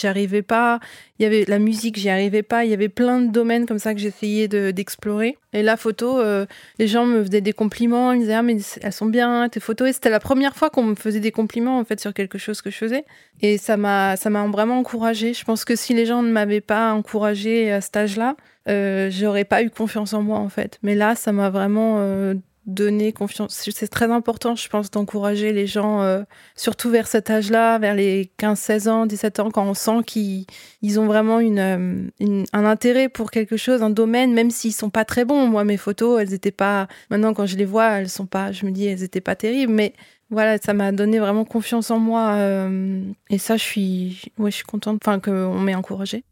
arrivais 0.08 0.42
pas. 0.42 0.80
Il 1.20 1.24
y 1.24 1.26
avait 1.26 1.46
la 1.48 1.60
musique, 1.60 1.98
j'y 1.98 2.10
arrivais 2.10 2.44
pas. 2.44 2.66
Il 2.66 2.72
y 2.72 2.74
avait 2.74 2.90
plein 2.90 3.22
de 3.22 3.32
domaines 3.32 3.66
comme 3.66 3.80
ça 3.80 3.94
que 3.94 4.00
j'essayais 4.00 4.48
d'explorer. 4.48 5.38
et 5.54 5.64
la 5.64 5.78
photo, 5.78 6.20
euh, 6.20 6.46
les 6.80 6.88
gens 6.88 7.06
me 7.06 7.24
faisaient 7.24 7.42
des 7.42 7.54
compliments. 7.54 8.12
Ils 8.12 8.18
me 8.18 8.22
disaient 8.22 8.34
ah 8.34 8.42
mais 8.42 8.58
elles 8.82 8.94
sont 8.94 9.06
bien 9.06 9.48
tes 9.50 9.60
photos. 9.60 9.90
Et 9.90 9.94
c'était 9.94 10.10
la 10.10 10.20
première 10.20 10.56
fois 10.56 10.70
qu'on 10.70 10.84
me 10.84 10.96
faisait 10.96 11.20
des 11.20 11.32
compliments 11.32 11.80
en 11.80 11.86
fait 11.86 12.00
sur 12.00 12.14
quelque 12.14 12.38
chose 12.38 12.62
que 12.62 12.70
je 12.70 12.78
faisais. 12.78 13.06
Et 13.42 13.58
ça 13.58 13.78
m'a 13.78 14.16
ça 14.16 14.30
m'a 14.30 14.46
vraiment 14.48 14.80
encouragée. 14.80 15.34
Je 15.34 15.44
pense 15.44 15.66
que 15.66 15.76
si 15.76 15.94
les 15.94 16.06
gens 16.06 16.22
ne 16.22 16.32
m'avaient 16.32 16.62
pas 16.62 16.94
encouragée 16.94 17.72
à 17.72 17.82
cet 17.82 17.98
âge-là, 17.98 18.36
euh, 18.68 19.10
j'aurais 19.12 19.46
pas 19.46 19.62
eu 19.64 19.70
confiance 19.70 20.14
en 20.14 20.22
moi 20.22 20.40
en 20.40 20.50
fait. 20.50 20.80
Mais 20.84 20.96
là, 20.96 21.16
ça 21.16 21.32
m'a 21.32 21.50
vraiment 21.50 21.98
euh, 22.00 22.34
donner 22.66 23.14
confiance. 23.14 23.70
C'est 23.72 23.88
très 23.88 24.12
important, 24.12 24.56
je 24.56 24.68
pense, 24.70 24.90
d'encourager 24.90 25.54
les 25.54 25.68
gens, 25.68 26.02
euh, 26.02 26.24
surtout 26.56 26.90
vers 26.90 27.08
cet 27.08 27.30
âge-là, 27.30 27.78
vers 27.78 27.94
les 27.94 28.32
15, 28.38 28.58
16 28.60 28.88
ans, 28.88 29.06
17 29.06 29.40
ans, 29.40 29.52
quand 29.52 29.66
on 29.66 29.74
sent 29.74 30.04
qu'ils 30.06 31.00
ont 31.00 31.06
vraiment 31.06 31.40
euh, 31.40 32.08
une, 32.20 32.46
un 32.54 32.66
intérêt 32.66 33.10
pour 33.10 33.32
quelque 33.32 33.58
chose, 33.58 33.84
un 33.84 33.90
domaine, 33.90 34.34
même 34.34 34.50
s'ils 34.50 34.74
sont 34.74 34.90
pas 34.90 35.06
très 35.06 35.26
bons. 35.26 35.48
Moi, 35.48 35.64
mes 35.64 35.78
photos, 35.78 36.22
elles 36.22 36.34
étaient 36.34 36.52
pas. 36.52 36.88
Maintenant, 37.10 37.34
quand 37.34 37.46
je 37.46 37.56
les 37.58 37.66
vois, 37.66 38.00
elles 38.00 38.10
sont 38.10 38.26
pas. 38.26 38.52
Je 38.52 38.66
me 38.66 38.72
dis, 38.72 38.88
elles 38.88 39.04
étaient 39.04 39.22
pas 39.22 39.36
terribles, 39.36 39.74
mais 39.74 39.94
voilà, 40.32 40.58
ça 40.58 40.74
m'a 40.74 40.92
donné 40.92 41.20
vraiment 41.20 41.46
confiance 41.46 41.92
en 41.92 42.00
moi. 42.00 42.34
Euh, 42.36 43.04
et 43.30 43.38
ça, 43.38 43.58
je 43.58 43.64
suis, 43.64 44.22
ouais, 44.40 44.50
je 44.50 44.58
suis 44.58 44.66
contente, 44.66 45.00
enfin, 45.04 45.20
qu'on 45.20 45.60
m'ait 45.60 45.76
encouragée. 45.76 46.24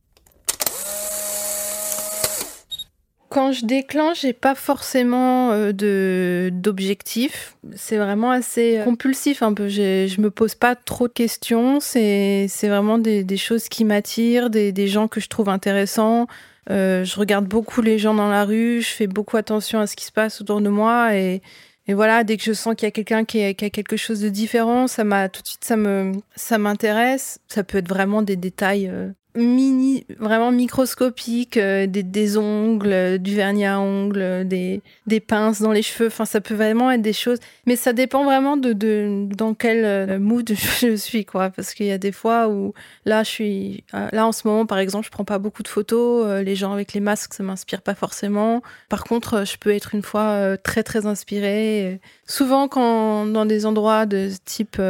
Quand 3.34 3.52
je 3.52 3.66
déclenche, 3.66 4.22
j'ai 4.22 4.34
pas 4.34 4.54
forcément 4.54 5.52
euh, 5.52 5.72
de 5.72 6.52
d'objectif. 6.54 7.58
C'est 7.76 7.98
vraiment 7.98 8.30
assez 8.30 8.78
euh, 8.78 8.84
compulsif 8.84 9.42
un 9.42 9.54
peu. 9.54 9.68
Je 9.70 10.22
me 10.22 10.30
pose 10.30 10.54
pas 10.54 10.76
trop 10.76 11.08
de 11.08 11.14
questions. 11.14 11.80
C'est 11.80 12.48
vraiment 12.64 13.00
des, 13.00 13.24
des, 13.24 13.38
choses 13.38 13.70
qui 13.70 13.86
m'attirent, 13.86 14.50
des, 14.50 14.72
des, 14.72 14.88
gens 14.88 15.08
que 15.08 15.20
je 15.20 15.30
trouve 15.30 15.50
intéressants. 15.50 16.28
Euh, 16.70 17.04
je 17.04 17.20
regarde 17.20 17.46
beaucoup 17.46 17.82
les 17.82 17.98
gens 17.98 18.14
dans 18.14 18.30
la 18.30 18.46
rue. 18.46 18.82
Je 18.82 18.90
fais 18.90 19.08
beaucoup 19.08 19.38
attention 19.38 19.80
à 19.80 19.88
ce 19.88 19.96
qui 19.96 20.06
se 20.06 20.12
passe 20.12 20.40
autour 20.40 20.62
de 20.62 20.70
moi 20.70 21.16
et 21.16 21.42
et 21.86 21.94
voilà, 21.94 22.24
dès 22.24 22.38
que 22.38 22.44
je 22.44 22.54
sens 22.54 22.76
qu'il 22.76 22.86
y 22.86 22.88
a 22.88 22.92
quelqu'un 22.92 23.26
qui, 23.26 23.44
a 23.44 23.54
quelque 23.54 23.98
chose 23.98 24.22
de 24.22 24.30
différent, 24.30 24.88
ça 24.88 25.04
m'a 25.04 25.28
tout 25.28 25.42
de 25.42 25.48
suite, 25.48 25.66
ça 25.66 25.76
me, 25.76 26.14
ça 26.36 26.58
m'intéresse. 26.58 27.40
Ça 27.48 27.64
peut 27.64 27.80
être 27.80 27.90
vraiment 27.90 28.22
des 28.22 28.38
détails 28.38 28.88
euh, 28.88 29.10
mini, 29.36 30.06
vraiment 30.20 30.52
microscopique, 30.52 31.58
euh, 31.58 31.88
des, 31.88 32.04
des, 32.04 32.38
ongles, 32.38 32.94
euh, 32.94 33.18
du 33.18 33.36
vernis 33.36 33.66
à 33.66 33.80
ongles, 33.80 34.22
euh, 34.22 34.44
des, 34.44 34.82
des 35.08 35.20
pinces 35.20 35.62
dans 35.62 35.72
les 35.72 35.82
cheveux. 35.82 36.08
Enfin, 36.08 36.26
ça 36.26 36.42
peut 36.42 36.54
vraiment 36.54 36.92
être 36.92 37.02
des 37.02 37.14
choses. 37.14 37.40
Mais 37.66 37.76
ça 37.76 37.94
dépend 37.94 38.24
vraiment 38.26 38.58
de, 38.58 38.74
de 38.74 39.28
dans 39.36 39.54
quel 39.54 40.20
mood 40.20 40.50
je 40.82 40.96
suis, 40.96 41.26
quoi. 41.26 41.50
Parce 41.50 41.74
qu'il 41.74 41.88
y 41.88 41.92
a 41.92 41.98
des 41.98 42.12
fois 42.12 42.48
où 42.48 42.74
là, 43.06 43.24
je 43.24 43.30
suis, 43.30 43.84
là 43.92 44.28
en 44.28 44.32
ce 44.32 44.48
moment, 44.48 44.66
par 44.66 44.78
exemple, 44.78 45.06
je 45.06 45.12
prends 45.12 45.26
pas 45.26 45.40
beaucoup 45.40 45.64
de 45.64 45.68
photos. 45.68 46.42
les 46.44 46.56
gens 46.56 46.74
avec 46.74 46.94
les 46.94 47.00
masques, 47.00 47.34
ça 47.34 47.44
m'inspire 47.44 47.82
pas 47.82 47.96
forcément. 47.96 48.62
Par 48.90 49.04
contre, 49.04 49.46
je 49.46 49.58
peux 49.58 49.72
être 49.72 49.96
une 49.96 50.04
fois 50.04 50.58
très 50.58 50.84
très 50.84 51.06
inspirée. 51.06 52.00
Souvent, 52.28 52.68
quand 52.68 53.26
dans 53.26 53.46
des 53.46 53.66
endroits 53.66 54.06
de 54.06 54.30
type 54.46 54.82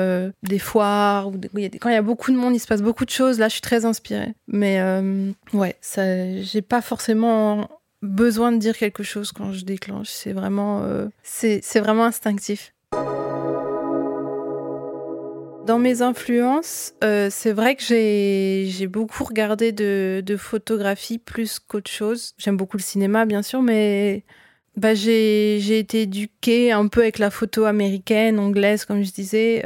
des 0.43 0.59
foires 0.59 1.27
ou 1.29 1.33
quand 1.79 1.89
il 1.89 1.93
y 1.93 1.97
a 1.97 2.01
beaucoup 2.01 2.31
de 2.31 2.37
monde, 2.37 2.55
il 2.55 2.59
se 2.59 2.67
passe 2.67 2.81
beaucoup 2.81 3.05
de 3.05 3.09
choses. 3.09 3.39
Là, 3.39 3.47
je 3.47 3.53
suis 3.53 3.61
très 3.61 3.85
inspirée. 3.85 4.32
Mais 4.47 4.79
euh, 4.79 5.31
ouais, 5.53 5.75
j'ai 6.41 6.61
pas 6.61 6.81
forcément 6.81 7.69
besoin 8.01 8.51
de 8.51 8.57
dire 8.57 8.77
quelque 8.77 9.03
chose 9.03 9.31
quand 9.31 9.53
je 9.53 9.65
déclenche. 9.65 10.09
C'est 10.09 10.33
vraiment, 10.33 10.83
euh, 10.83 11.07
c'est, 11.23 11.61
vraiment 11.79 12.05
instinctif. 12.05 12.73
Dans 15.65 15.79
mes 15.79 16.01
influences, 16.01 16.93
euh, 17.03 17.29
c'est 17.31 17.53
vrai 17.53 17.75
que 17.75 17.83
j'ai, 17.83 18.87
beaucoup 18.87 19.23
regardé 19.23 19.71
de, 19.71 20.35
photographie 20.37 21.17
plus 21.17 21.59
qu'autre 21.59 21.89
chose. 21.89 22.33
J'aime 22.37 22.57
beaucoup 22.57 22.77
le 22.77 22.83
cinéma, 22.83 23.25
bien 23.25 23.41
sûr, 23.41 23.61
mais 23.61 24.23
bah, 24.75 24.93
j'ai 24.93 25.79
été 25.79 26.01
éduquée 26.01 26.73
un 26.73 26.87
peu 26.87 27.01
avec 27.01 27.17
la 27.17 27.29
photo 27.29 27.63
américaine, 27.63 28.39
anglaise, 28.39 28.83
comme 28.83 29.03
je 29.03 29.11
disais. 29.11 29.63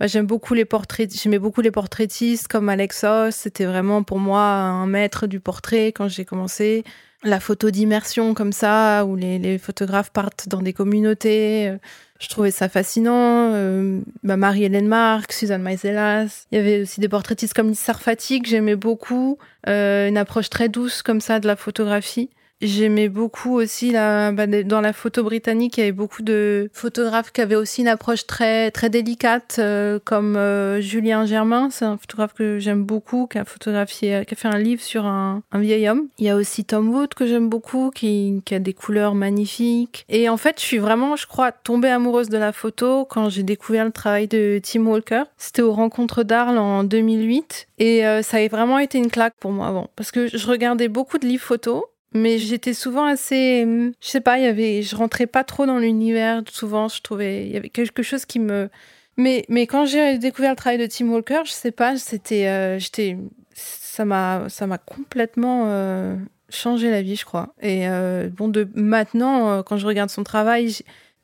Bah, 0.00 0.06
j'aime 0.06 0.24
beaucoup 0.24 0.54
les 0.54 0.64
portraits, 0.64 1.14
j'aimais 1.14 1.38
beaucoup 1.38 1.60
les 1.60 1.70
portraitistes 1.70 2.48
comme 2.48 2.70
Alexos. 2.70 3.32
C'était 3.32 3.66
vraiment 3.66 4.02
pour 4.02 4.18
moi 4.18 4.40
un 4.40 4.86
maître 4.86 5.26
du 5.26 5.40
portrait 5.40 5.88
quand 5.88 6.08
j'ai 6.08 6.24
commencé. 6.24 6.84
La 7.22 7.38
photo 7.38 7.70
d'immersion 7.70 8.32
comme 8.32 8.52
ça, 8.52 9.04
où 9.04 9.14
les, 9.14 9.58
photographes 9.58 10.10
partent 10.10 10.48
dans 10.48 10.62
des 10.62 10.72
communautés. 10.72 11.68
Euh, 11.68 11.76
je 12.18 12.28
trouvais 12.30 12.50
ça 12.50 12.70
fascinant. 12.70 13.52
Euh, 13.52 14.00
bah, 14.22 14.38
Marie-Hélène 14.38 14.88
Marc, 14.88 15.34
Suzanne 15.34 15.60
Maiselas. 15.60 16.46
Il 16.50 16.56
y 16.56 16.58
avait 16.58 16.80
aussi 16.80 17.00
des 17.00 17.08
portraitistes 17.10 17.52
comme 17.52 17.68
Lisa 17.68 17.92
Sarfati 17.92 18.40
que 18.40 18.48
j'aimais 18.48 18.76
beaucoup. 18.76 19.36
Euh, 19.68 20.08
une 20.08 20.16
approche 20.16 20.48
très 20.48 20.70
douce 20.70 21.02
comme 21.02 21.20
ça 21.20 21.40
de 21.40 21.46
la 21.46 21.56
photographie. 21.56 22.30
J'aimais 22.62 23.08
beaucoup 23.08 23.54
aussi 23.54 23.90
la, 23.90 24.32
bah, 24.32 24.46
dans 24.46 24.82
la 24.82 24.92
photo 24.92 25.22
britannique, 25.22 25.78
il 25.78 25.80
y 25.80 25.82
avait 25.84 25.92
beaucoup 25.92 26.22
de 26.22 26.68
photographes 26.74 27.32
qui 27.32 27.40
avaient 27.40 27.56
aussi 27.56 27.80
une 27.80 27.88
approche 27.88 28.26
très 28.26 28.70
très 28.70 28.90
délicate, 28.90 29.56
euh, 29.58 29.98
comme 30.04 30.36
euh, 30.36 30.80
Julien 30.82 31.24
Germain, 31.24 31.70
c'est 31.70 31.86
un 31.86 31.96
photographe 31.96 32.34
que 32.34 32.58
j'aime 32.58 32.84
beaucoup, 32.84 33.26
qui 33.26 33.38
a 33.38 33.46
photographié, 33.46 34.24
qui 34.26 34.34
a 34.34 34.36
fait 34.36 34.48
un 34.48 34.58
livre 34.58 34.82
sur 34.82 35.06
un, 35.06 35.42
un 35.52 35.58
vieil 35.58 35.88
homme. 35.88 36.08
Il 36.18 36.26
y 36.26 36.28
a 36.28 36.36
aussi 36.36 36.66
Tom 36.66 36.94
Wood 36.94 37.14
que 37.14 37.26
j'aime 37.26 37.48
beaucoup, 37.48 37.90
qui, 37.94 38.42
qui 38.44 38.54
a 38.54 38.58
des 38.58 38.74
couleurs 38.74 39.14
magnifiques. 39.14 40.04
Et 40.10 40.28
en 40.28 40.36
fait, 40.36 40.60
je 40.60 40.64
suis 40.64 40.78
vraiment, 40.78 41.16
je 41.16 41.26
crois, 41.26 41.52
tombée 41.52 41.88
amoureuse 41.88 42.28
de 42.28 42.36
la 42.36 42.52
photo 42.52 43.06
quand 43.06 43.30
j'ai 43.30 43.42
découvert 43.42 43.86
le 43.86 43.92
travail 43.92 44.28
de 44.28 44.60
Tim 44.62 44.84
Walker. 44.84 45.22
C'était 45.38 45.62
aux 45.62 45.72
Rencontres 45.72 46.24
d'Arles 46.24 46.58
en 46.58 46.84
2008. 46.84 47.68
Et 47.78 48.06
euh, 48.06 48.20
ça 48.20 48.36
a 48.36 48.48
vraiment 48.48 48.78
été 48.78 48.98
une 48.98 49.10
claque 49.10 49.34
pour 49.40 49.52
moi 49.52 49.66
avant, 49.66 49.88
parce 49.96 50.10
que 50.10 50.26
je 50.26 50.46
regardais 50.46 50.88
beaucoup 50.88 51.16
de 51.16 51.26
livres 51.26 51.42
photos 51.42 51.84
mais 52.12 52.38
j'étais 52.38 52.74
souvent 52.74 53.04
assez 53.04 53.64
je 54.00 54.08
sais 54.08 54.20
pas 54.20 54.38
il 54.38 54.44
y 54.44 54.48
avait 54.48 54.82
je 54.82 54.96
rentrais 54.96 55.26
pas 55.26 55.44
trop 55.44 55.66
dans 55.66 55.78
l'univers 55.78 56.42
souvent 56.50 56.88
je 56.88 57.00
trouvais 57.02 57.46
il 57.46 57.52
y 57.52 57.56
avait 57.56 57.68
quelque 57.68 58.02
chose 58.02 58.24
qui 58.24 58.38
me 58.38 58.68
mais 59.16 59.44
mais 59.48 59.66
quand 59.66 59.86
j'ai 59.86 60.18
découvert 60.18 60.50
le 60.50 60.56
travail 60.56 60.78
de 60.78 60.86
Tim 60.86 61.08
Walker 61.08 61.42
je 61.44 61.52
sais 61.52 61.70
pas 61.70 61.96
c'était 61.96 62.48
euh, 62.48 62.78
j'étais 62.78 63.16
ça 63.54 64.04
m'a 64.04 64.48
ça 64.48 64.66
m'a 64.66 64.78
complètement 64.78 65.64
euh, 65.66 66.16
changé 66.48 66.90
la 66.90 67.02
vie 67.02 67.16
je 67.16 67.24
crois. 67.24 67.54
Et 67.60 67.88
euh, 67.88 68.28
bon 68.28 68.48
de 68.48 68.68
maintenant 68.74 69.62
quand 69.62 69.76
je 69.76 69.86
regarde 69.86 70.10
son 70.10 70.24
travail 70.24 70.78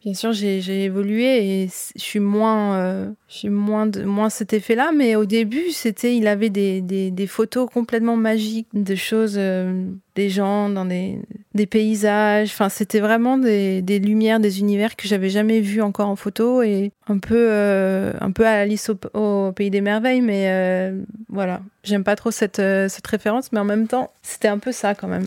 Bien 0.05 0.15
sûr, 0.15 0.33
j'ai 0.33 0.85
évolué 0.85 1.63
et 1.63 1.69
je 1.97 2.01
suis 2.01 2.21
moins, 2.21 2.77
euh, 2.77 3.11
je 3.29 3.39
suis 3.39 3.49
moins, 3.49 3.87
de, 3.87 4.05
moins 4.05 4.29
cet 4.29 4.53
effet-là. 4.53 4.93
Mais 4.95 5.17
au 5.17 5.25
début, 5.25 5.71
c'était, 5.73 6.17
il 6.17 6.29
avait 6.29 6.51
des, 6.51 6.81
des, 6.81 7.27
photos 7.27 7.69
complètement 7.69 8.15
magiques 8.17 8.69
de 8.73 8.95
choses, 8.95 9.35
euh, 9.37 9.91
des 10.15 10.29
gens 10.29 10.69
dans 10.69 10.85
des, 10.85 11.19
des 11.55 11.67
paysages. 11.67 12.51
Enfin, 12.51 12.69
c'était 12.69 13.01
vraiment 13.01 13.37
des, 13.37 13.83
des, 13.83 13.99
lumières, 13.99 14.39
des 14.39 14.61
univers 14.61 14.95
que 14.95 15.09
j'avais 15.09 15.31
jamais 15.31 15.61
vus 15.61 15.83
encore 15.83 16.09
en 16.09 16.17
photo 16.17 16.63
et 16.63 16.93
un 17.09 17.19
peu, 17.19 17.49
euh, 17.51 18.13
un 18.21 18.31
peu 18.31 18.47
à 18.47 18.53
Alice 18.53 18.91
au, 19.15 19.53
pays 19.53 19.71
des 19.71 19.81
merveilles. 19.81 20.21
Mais 20.21 20.93
voilà, 21.31 21.63
j'aime 21.83 22.05
pas 22.05 22.15
trop 22.17 22.31
cette, 22.31 22.63
cette 22.89 23.07
référence, 23.07 23.51
mais 23.51 23.59
en 23.59 23.65
même 23.65 23.89
temps, 23.89 24.13
c'était 24.23 24.49
un 24.49 24.59
peu 24.59 24.71
ça 24.71 24.95
quand 24.95 25.09
même. 25.09 25.27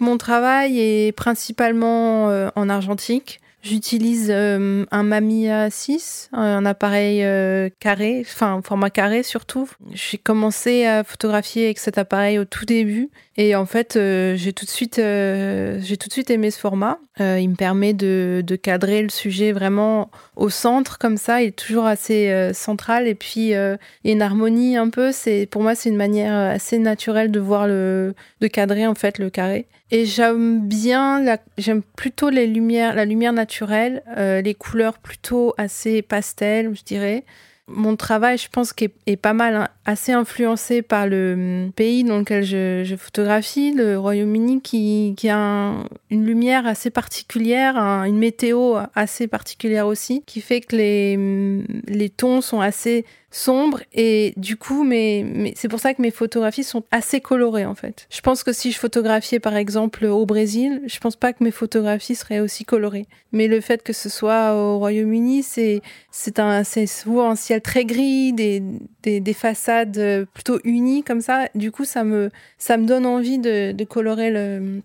Mon 0.00 0.18
travail 0.18 0.78
est 0.80 1.12
principalement 1.12 2.28
euh, 2.30 2.48
en 2.56 2.68
argentique. 2.68 3.40
J'utilise 3.62 4.28
euh, 4.30 4.84
un 4.90 5.02
Mamiya 5.02 5.70
6, 5.70 6.28
un 6.34 6.66
appareil 6.66 7.24
euh, 7.24 7.70
carré, 7.80 8.22
enfin 8.26 8.60
format 8.62 8.90
carré 8.90 9.22
surtout. 9.22 9.70
J'ai 9.92 10.18
commencé 10.18 10.84
à 10.84 11.02
photographier 11.02 11.64
avec 11.64 11.78
cet 11.78 11.96
appareil 11.96 12.38
au 12.38 12.44
tout 12.44 12.66
début 12.66 13.08
et 13.36 13.54
en 13.56 13.66
fait 13.66 13.94
j'ai 13.94 14.52
tout 14.52 14.64
de 14.64 14.70
suite 14.70 14.96
j'ai 14.96 15.96
tout 15.96 16.08
de 16.08 16.12
suite 16.12 16.30
aimé 16.30 16.50
ce 16.50 16.58
format. 16.58 16.98
il 17.18 17.48
me 17.48 17.56
permet 17.56 17.92
de, 17.92 18.42
de, 18.46 18.56
cadrer 18.56 19.02
le 19.02 19.08
sujet 19.08 19.52
vraiment 19.52 20.10
au 20.36 20.50
centre 20.50 20.98
comme 20.98 21.16
ça, 21.16 21.42
il 21.42 21.48
est 21.48 21.52
toujours 21.52 21.86
assez 21.86 22.50
central 22.52 23.08
et 23.08 23.14
puis 23.14 23.48
il 23.48 23.48
y 23.48 23.54
a 23.54 23.78
une 24.04 24.22
harmonie 24.22 24.76
un 24.76 24.90
peu. 24.90 25.10
Pour 25.50 25.62
moi 25.62 25.74
c'est 25.74 25.88
une 25.88 25.96
manière 25.96 26.34
assez 26.34 26.78
naturelle 26.78 27.30
de 27.30 27.40
voir 27.40 27.66
le 27.66 28.14
de 28.40 28.46
cadrer 28.46 28.86
en 28.86 28.94
fait 28.94 29.18
le 29.18 29.30
carré. 29.30 29.66
Et 29.90 30.06
j'aime 30.06 30.66
bien, 30.66 31.38
j'aime 31.58 31.82
plutôt 31.82 32.30
les 32.30 32.48
lumières, 32.48 32.96
la 32.96 33.04
lumière 33.04 33.32
naturelle, 33.32 34.02
euh, 34.16 34.40
les 34.40 34.54
couleurs 34.54 34.98
plutôt 34.98 35.54
assez 35.56 36.02
pastel, 36.02 36.74
je 36.74 36.82
dirais. 36.82 37.24
Mon 37.66 37.96
travail, 37.96 38.36
je 38.36 38.48
pense, 38.50 38.74
est, 38.82 38.92
est 39.06 39.16
pas 39.16 39.32
mal, 39.32 39.56
hein, 39.56 39.68
assez 39.86 40.12
influencé 40.12 40.82
par 40.82 41.06
le 41.06 41.64
hum, 41.66 41.72
pays 41.72 42.04
dans 42.04 42.18
lequel 42.18 42.44
je, 42.44 42.94
photographie, 42.96 43.72
le 43.72 43.98
Royaume-Uni, 43.98 44.60
qui, 44.60 45.14
a 45.30 45.72
une 46.10 46.26
lumière 46.26 46.66
assez 46.66 46.90
particulière, 46.90 47.78
une 47.78 48.18
météo 48.18 48.76
assez 48.94 49.28
particulière 49.28 49.86
aussi, 49.86 50.22
qui 50.26 50.42
fait 50.42 50.60
que 50.60 50.76
les, 50.76 51.14
hum, 51.16 51.64
les 51.88 52.10
tons 52.10 52.42
sont 52.42 52.60
assez 52.60 53.06
sombre 53.34 53.80
et 53.92 54.32
du 54.36 54.56
coup 54.56 54.84
mais, 54.84 55.24
mais 55.26 55.52
c'est 55.56 55.68
pour 55.68 55.80
ça 55.80 55.92
que 55.92 56.00
mes 56.00 56.10
photographies 56.10 56.64
sont 56.64 56.84
assez 56.90 57.20
colorées 57.20 57.66
en 57.66 57.74
fait. 57.74 58.06
Je 58.10 58.20
pense 58.20 58.44
que 58.44 58.52
si 58.52 58.70
je 58.70 58.78
photographiais 58.78 59.40
par 59.40 59.56
exemple 59.56 60.04
au 60.06 60.24
Brésil, 60.24 60.82
je 60.86 60.98
pense 61.00 61.16
pas 61.16 61.32
que 61.32 61.42
mes 61.42 61.50
photographies 61.50 62.14
seraient 62.14 62.40
aussi 62.40 62.64
colorées. 62.64 63.06
Mais 63.32 63.48
le 63.48 63.60
fait 63.60 63.82
que 63.82 63.92
ce 63.92 64.08
soit 64.08 64.54
au 64.54 64.78
Royaume-Uni, 64.78 65.42
c'est 65.42 65.82
c'est 66.12 66.38
un 66.38 66.62
c'est 66.62 66.86
souvent 66.86 67.30
un 67.30 67.34
ciel 67.34 67.60
très 67.60 67.84
gris, 67.84 68.32
des, 68.32 68.62
des, 69.02 69.18
des, 69.18 69.32
façades 69.32 70.26
plutôt 70.32 70.60
unies 70.62 71.02
comme 71.02 71.20
ça. 71.20 71.48
Du 71.56 71.72
coup, 71.72 71.84
ça 71.84 72.04
me 72.04 72.30
ça 72.58 72.76
me 72.76 72.86
donne 72.86 73.06
envie 73.06 73.38
de, 73.38 73.74
colorer 73.84 74.30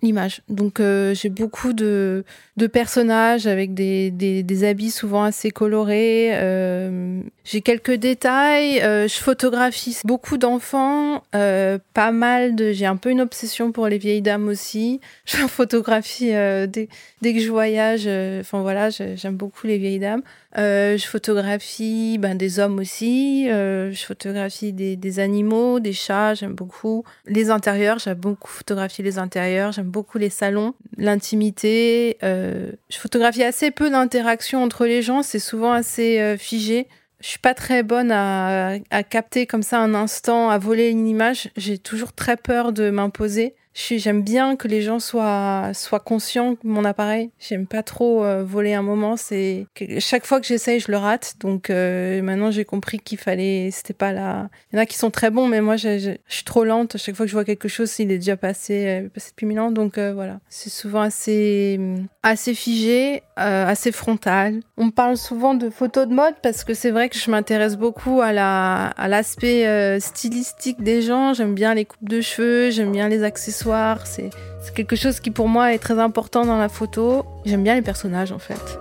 l'image. 0.02 0.42
Donc 0.50 0.80
euh, 0.80 1.14
j'ai 1.14 1.30
beaucoup 1.30 1.74
de 1.74 2.26
de 2.58 2.68
personnages 2.68 3.48
avec 3.48 3.74
des, 3.74 4.12
des, 4.12 4.42
des 4.42 4.64
habits 4.64 4.92
souvent 4.92 5.24
assez 5.24 5.52
colorés. 5.52 6.32
Euh, 6.34 7.22
j'ai 7.44 7.62
quelques 7.62 7.94
détails. 7.94 8.39
Euh, 8.82 9.08
je 9.08 9.18
photographie 9.18 9.98
beaucoup 10.06 10.38
d'enfants, 10.38 11.24
euh, 11.36 11.78
pas 11.94 12.12
mal 12.12 12.56
de. 12.56 12.72
J'ai 12.72 12.86
un 12.86 12.96
peu 12.96 13.10
une 13.10 13.22
obsession 13.22 13.72
pour 13.72 13.88
les 13.88 13.98
vieilles 13.98 14.22
dames 14.22 14.48
aussi. 14.48 15.02
Je 15.26 15.38
photographie 15.48 16.34
euh, 16.34 16.68
dès, 16.68 16.88
que 17.22 17.40
je 17.40 17.50
voyage. 17.50 18.04
Euh, 18.06 18.42
enfin 18.42 18.62
voilà, 18.62 18.90
j'aime 18.90 19.36
beaucoup 19.36 19.68
les 19.68 19.78
vieilles 19.78 20.00
dames. 20.00 20.22
Je 20.56 21.06
photographie 21.06 22.18
ben, 22.18 22.36
des 22.36 22.60
hommes 22.60 22.80
aussi. 22.80 23.46
je 23.48 24.04
photographie 24.06 24.74
des, 24.74 24.96
des, 24.96 25.20
animaux, 25.20 25.80
des 25.80 25.94
chats. 25.94 26.34
J'aime 26.34 26.54
beaucoup 26.54 27.04
les 27.26 27.50
intérieurs. 27.50 28.00
J'aime 28.00 28.18
beaucoup 28.18 28.50
photographier 28.50 29.04
les 29.04 29.18
intérieurs. 29.18 29.72
J'aime 29.72 29.90
beaucoup 29.90 30.18
les 30.18 30.30
salons, 30.30 30.74
l'intimité. 30.98 32.18
je 32.22 32.98
photographie 32.98 33.44
assez 33.44 33.72
peu 33.72 33.90
d'interactions 33.90 34.64
entre 34.64 34.86
les 34.86 35.02
gens. 35.02 35.24
C'est 35.24 35.40
souvent 35.40 35.72
assez 35.72 36.36
figé 36.38 36.88
je 37.22 37.28
suis 37.28 37.40
pas 37.40 37.54
très 37.54 37.84
bonne 37.84 38.12
à, 38.12 38.78
à, 38.92 39.04
capter 39.04 39.46
comme 39.46 39.64
ça 39.64 39.80
un 39.80 39.94
instant, 39.94 40.50
à 40.50 40.58
voler 40.58 40.90
une 40.90 41.08
image. 41.08 41.50
J'ai 41.58 41.78
toujours 41.78 42.14
très 42.14 42.38
peur 42.38 42.72
de 42.72 42.90
m'imposer. 42.90 43.56
J'aime 43.80 44.24
bien 44.24 44.58
que 44.58 44.68
les 44.68 44.82
gens 44.82 45.00
soient, 45.00 45.72
soient 45.74 46.02
conscients 46.02 46.52
de 46.52 46.58
mon 46.64 46.84
appareil. 46.84 47.32
J'aime 47.40 47.66
pas 47.66 47.82
trop 47.82 48.24
euh, 48.24 48.44
voler 48.44 48.74
un 48.74 48.82
moment. 48.82 49.16
C'est 49.16 49.68
chaque 50.00 50.26
fois 50.26 50.42
que 50.42 50.46
j'essaye, 50.46 50.82
je 50.82 50.92
le 50.92 50.98
rate. 50.98 51.36
Donc 51.40 51.70
euh, 51.70 52.22
maintenant, 52.22 52.52
j'ai 52.52 52.66
compris 52.66 53.00
qu'il 53.00 53.18
fallait. 53.18 53.70
C'était 53.72 53.94
pas 53.94 54.12
là. 54.12 54.50
Il 54.72 54.76
y 54.76 54.80
en 54.80 54.82
a 54.82 54.86
qui 54.86 54.98
sont 54.98 55.12
très 55.12 55.30
bons, 55.32 55.48
mais 55.48 55.62
moi, 55.62 55.78
je, 55.78 56.18
suis 56.28 56.44
trop 56.44 56.66
lente. 56.66 56.98
Chaque 56.98 57.16
fois 57.16 57.26
que 57.26 57.30
je 57.30 57.36
vois 57.36 57.46
quelque 57.46 57.70
chose, 57.70 57.98
il 58.00 58.12
est 58.12 58.18
déjà 58.18 58.36
passé, 58.36 58.86
euh, 58.86 59.10
passé 59.10 59.32
depuis 59.32 59.46
mille 59.46 59.60
ans. 59.62 59.72
Donc 59.72 59.98
voilà, 59.98 60.40
c'est 60.50 60.70
souvent 60.70 61.02
assez, 61.02 61.80
assez 62.22 62.54
figé, 62.54 63.24
assez 63.38 63.92
frontal. 63.92 64.60
On 64.78 64.92
parle 64.92 65.16
souvent 65.16 65.54
de 65.54 65.70
photos 65.70 66.08
de 66.08 66.14
mode 66.14 66.36
parce 66.44 66.64
que 66.64 66.74
c'est 66.74 66.92
vrai 66.92 67.10
que 67.10 67.18
je 67.18 67.32
m'intéresse 67.32 67.78
beaucoup 67.78 68.22
à 68.22 68.34
la, 68.34 68.88
à 68.88 69.08
l'aspect 69.08 70.00
stylistique 70.00 70.84
des 70.84 71.02
gens. 71.02 71.34
J'aime 71.34 71.56
bien 71.56 71.74
les 71.74 71.86
coupes 71.86 72.10
de 72.10 72.22
cheveux, 72.22 72.72
j'aime 72.72 72.92
bien 72.92 73.08
les 73.08 73.24
accessoires 73.24 73.69
c'est 74.06 74.32
quelque 74.74 74.96
chose 74.96 75.20
qui 75.20 75.32
pour 75.32 75.48
moi 75.48 75.74
est 75.74 75.80
très 75.80 76.00
important 76.00 76.46
dans 76.46 76.58
la 76.58 76.70
photo. 76.70 77.26
J'aime 77.46 77.64
bien 77.64 77.76
les 77.76 77.82
personnages 77.82 78.32
en 78.32 78.40
fait. 78.40 78.80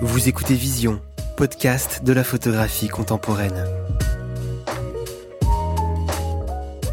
Vous 0.00 0.28
écoutez 0.28 0.54
Vision, 0.54 1.00
podcast 1.36 2.02
de 2.04 2.12
la 2.12 2.24
photographie 2.24 2.88
contemporaine. 2.88 3.64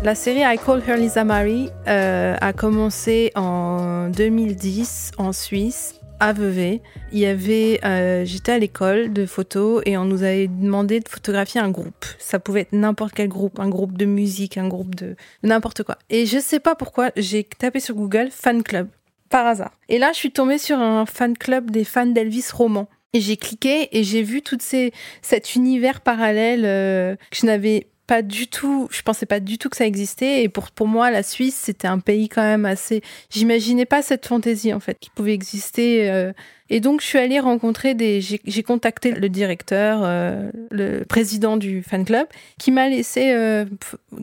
La 0.03 0.13
série 0.13 0.41
I 0.41 0.57
Call 0.63 0.83
Her 0.87 0.97
Lisa 0.97 1.23
Marie 1.23 1.69
euh, 1.87 2.35
a 2.39 2.53
commencé 2.53 3.31
en 3.35 4.09
2010 4.09 5.11
en 5.17 5.33
Suisse 5.33 5.95
à 6.19 6.33
Vevey. 6.33 6.81
Il 7.11 7.19
y 7.19 7.25
avait, 7.25 7.79
euh, 7.83 8.25
j'étais 8.25 8.53
à 8.53 8.59
l'école 8.59 9.13
de 9.13 9.25
photo 9.25 9.81
et 9.85 9.97
on 9.97 10.05
nous 10.05 10.23
avait 10.23 10.47
demandé 10.47 10.99
de 10.99 11.09
photographier 11.09 11.61
un 11.61 11.69
groupe. 11.69 12.05
Ça 12.19 12.39
pouvait 12.39 12.61
être 12.61 12.73
n'importe 12.73 13.13
quel 13.13 13.27
groupe, 13.27 13.59
un 13.59 13.69
groupe 13.69 13.97
de 13.97 14.05
musique, 14.05 14.57
un 14.57 14.67
groupe 14.67 14.95
de 14.95 15.15
n'importe 15.43 15.83
quoi. 15.83 15.97
Et 16.09 16.25
je 16.25 16.39
sais 16.39 16.59
pas 16.59 16.75
pourquoi, 16.75 17.11
j'ai 17.15 17.43
tapé 17.43 17.79
sur 17.79 17.95
Google 17.95 18.29
fan 18.31 18.63
club 18.63 18.87
par 19.29 19.45
hasard. 19.45 19.71
Et 19.89 19.99
là, 19.99 20.11
je 20.13 20.17
suis 20.17 20.31
tombée 20.31 20.57
sur 20.57 20.79
un 20.79 21.05
fan 21.05 21.37
club 21.37 21.71
des 21.71 21.83
fans 21.83 22.05
d'Elvis 22.05 22.47
Roman. 22.53 22.87
Et 23.13 23.21
j'ai 23.21 23.37
cliqué 23.37 23.97
et 23.97 24.03
j'ai 24.03 24.23
vu 24.23 24.41
tout 24.41 24.57
cet 24.59 25.55
univers 25.55 26.01
parallèle 26.01 26.63
euh, 26.65 27.15
que 27.31 27.37
je 27.37 27.45
n'avais 27.45 27.87
pas 28.07 28.21
du 28.21 28.47
tout, 28.47 28.87
je 28.91 29.01
pensais 29.01 29.25
pas 29.25 29.39
du 29.39 29.57
tout 29.57 29.69
que 29.69 29.77
ça 29.77 29.85
existait. 29.85 30.43
Et 30.43 30.49
pour, 30.49 30.71
pour 30.71 30.87
moi, 30.87 31.11
la 31.11 31.23
Suisse, 31.23 31.55
c'était 31.55 31.87
un 31.87 31.99
pays 31.99 32.29
quand 32.29 32.43
même 32.43 32.65
assez. 32.65 33.01
J'imaginais 33.29 33.85
pas 33.85 34.01
cette 34.01 34.25
fantaisie, 34.25 34.73
en 34.73 34.79
fait, 34.79 34.97
qui 34.99 35.09
pouvait 35.09 35.33
exister. 35.33 36.09
Euh, 36.09 36.31
et 36.69 36.79
donc, 36.79 37.01
je 37.01 37.05
suis 37.05 37.19
allée 37.19 37.39
rencontrer 37.39 37.93
des. 37.93 38.21
J'ai 38.21 38.63
contacté 38.63 39.11
le 39.11 39.29
directeur, 39.29 40.01
euh, 40.03 40.49
le 40.71 41.03
président 41.03 41.57
du 41.57 41.83
fan 41.83 42.05
club, 42.05 42.27
qui 42.57 42.71
m'a 42.71 42.89
laissé, 42.89 43.33
euh, 43.33 43.65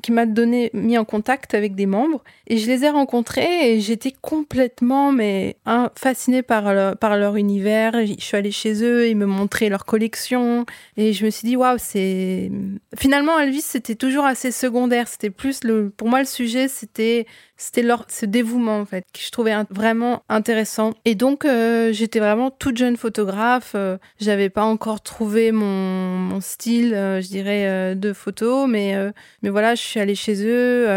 qui 0.03 0.11
m'a 0.11 0.27
donné, 0.27 0.71
mis 0.75 0.99
en 0.99 1.05
contact 1.05 1.55
avec 1.55 1.77
des 1.77 1.87
membres. 1.87 2.25
Et 2.49 2.57
je 2.57 2.67
les 2.67 2.85
ai 2.85 2.91
rencontrés 2.91 3.73
et 3.73 3.81
j'étais 3.81 4.13
complètement, 4.21 5.13
mais 5.13 5.57
fascinée 5.95 6.43
par 6.43 6.75
leur, 6.75 6.97
par 6.97 7.17
leur 7.17 7.37
univers. 7.37 7.93
Je 8.05 8.15
suis 8.19 8.37
allée 8.37 8.51
chez 8.51 8.83
eux, 8.83 9.09
ils 9.09 9.17
me 9.17 9.27
montraient 9.27 9.69
leur 9.69 9.85
collection. 9.85 10.67
Et 10.97 11.13
je 11.13 11.25
me 11.25 11.31
suis 11.31 11.47
dit, 11.47 11.55
waouh, 11.55 11.77
c'est. 11.79 12.51
Finalement, 12.99 13.39
Elvis, 13.39 13.63
c'était 13.63 13.95
toujours 13.95 14.25
assez 14.25 14.51
secondaire. 14.51 15.07
C'était 15.07 15.31
plus 15.31 15.63
le. 15.63 15.91
Pour 15.91 16.09
moi, 16.09 16.19
le 16.19 16.27
sujet, 16.27 16.67
c'était 16.67 17.27
c'était 17.63 17.83
leur 17.83 18.07
ce 18.09 18.27
dévouement 18.27 18.81
en 18.81 18.85
fait 18.85 19.05
que 19.13 19.21
je 19.21 19.31
trouvais 19.31 19.55
vraiment 19.71 20.25
intéressant. 20.29 20.95
Et 21.05 21.15
donc 21.15 21.45
euh, 21.45 21.93
j'étais 21.93 22.19
vraiment 22.19 22.51
toute 22.51 22.77
jeune 22.77 22.97
photographe 22.97 23.73
euh, 23.77 23.99
j'avais 24.21 24.51
pas 24.51 24.65
encore 24.65 25.01
trouvé 25.01 25.53
mon, 25.53 26.41
style 26.41 26.93
euh, 26.93 27.21
je 27.21 27.29
dirais 27.29 27.95
de 27.95 28.13
photo 28.13 28.67
mais 28.67 28.97
mais 29.43 29.51
voilà 29.51 29.77
je 29.77 29.83
suis 29.83 30.01
allée 30.01 30.17
chez 30.17 30.45
eux 30.45 30.89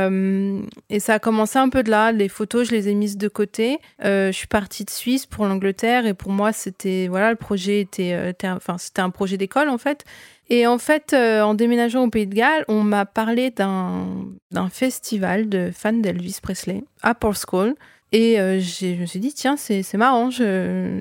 et 0.89 0.99
ça 0.99 1.15
a 1.15 1.19
commencé 1.19 1.59
un 1.59 1.69
peu 1.69 1.83
de 1.83 1.91
là. 1.91 2.11
Les 2.11 2.29
photos 2.29 2.67
je 2.67 2.71
les 2.71 2.89
ai 2.89 2.95
mises 2.95 3.17
de 3.17 3.27
côté. 3.27 3.79
Je 4.01 4.31
suis 4.31 4.47
partie 4.47 4.85
de 4.85 4.89
Suisse 4.89 5.27
pour 5.27 5.45
l'Angleterre 5.45 6.07
et 6.07 6.15
pour 6.15 6.31
moi 6.31 6.51
c'était 6.51 7.07
voilà 7.07 7.29
le 7.29 7.35
projet 7.35 7.81
était 7.81 8.33
enfin 8.43 8.77
c'était 8.79 9.01
un 9.01 9.11
projet 9.11 9.37
d'école 9.37 9.69
en 9.69 9.77
fait 9.77 10.03
et 10.49 10.67
en 10.67 10.77
fait, 10.77 11.13
euh, 11.13 11.41
en 11.41 11.53
déménageant 11.55 12.03
au 12.03 12.09
Pays 12.09 12.27
de 12.27 12.35
Galles, 12.35 12.65
on 12.67 12.83
m'a 12.83 13.05
parlé 13.05 13.49
d'un 13.49 14.69
festival 14.69 15.49
de 15.49 15.71
fans 15.73 15.93
d'Elvis 15.93 16.39
Presley 16.41 16.83
à 17.01 17.15
Port 17.15 17.35
School. 17.35 17.75
Et 18.11 18.39
euh, 18.39 18.59
je 18.61 19.01
me 19.01 19.05
suis 19.07 19.19
dit, 19.19 19.33
tiens, 19.33 19.57
c'est 19.57 19.83
marrant. 19.95 20.29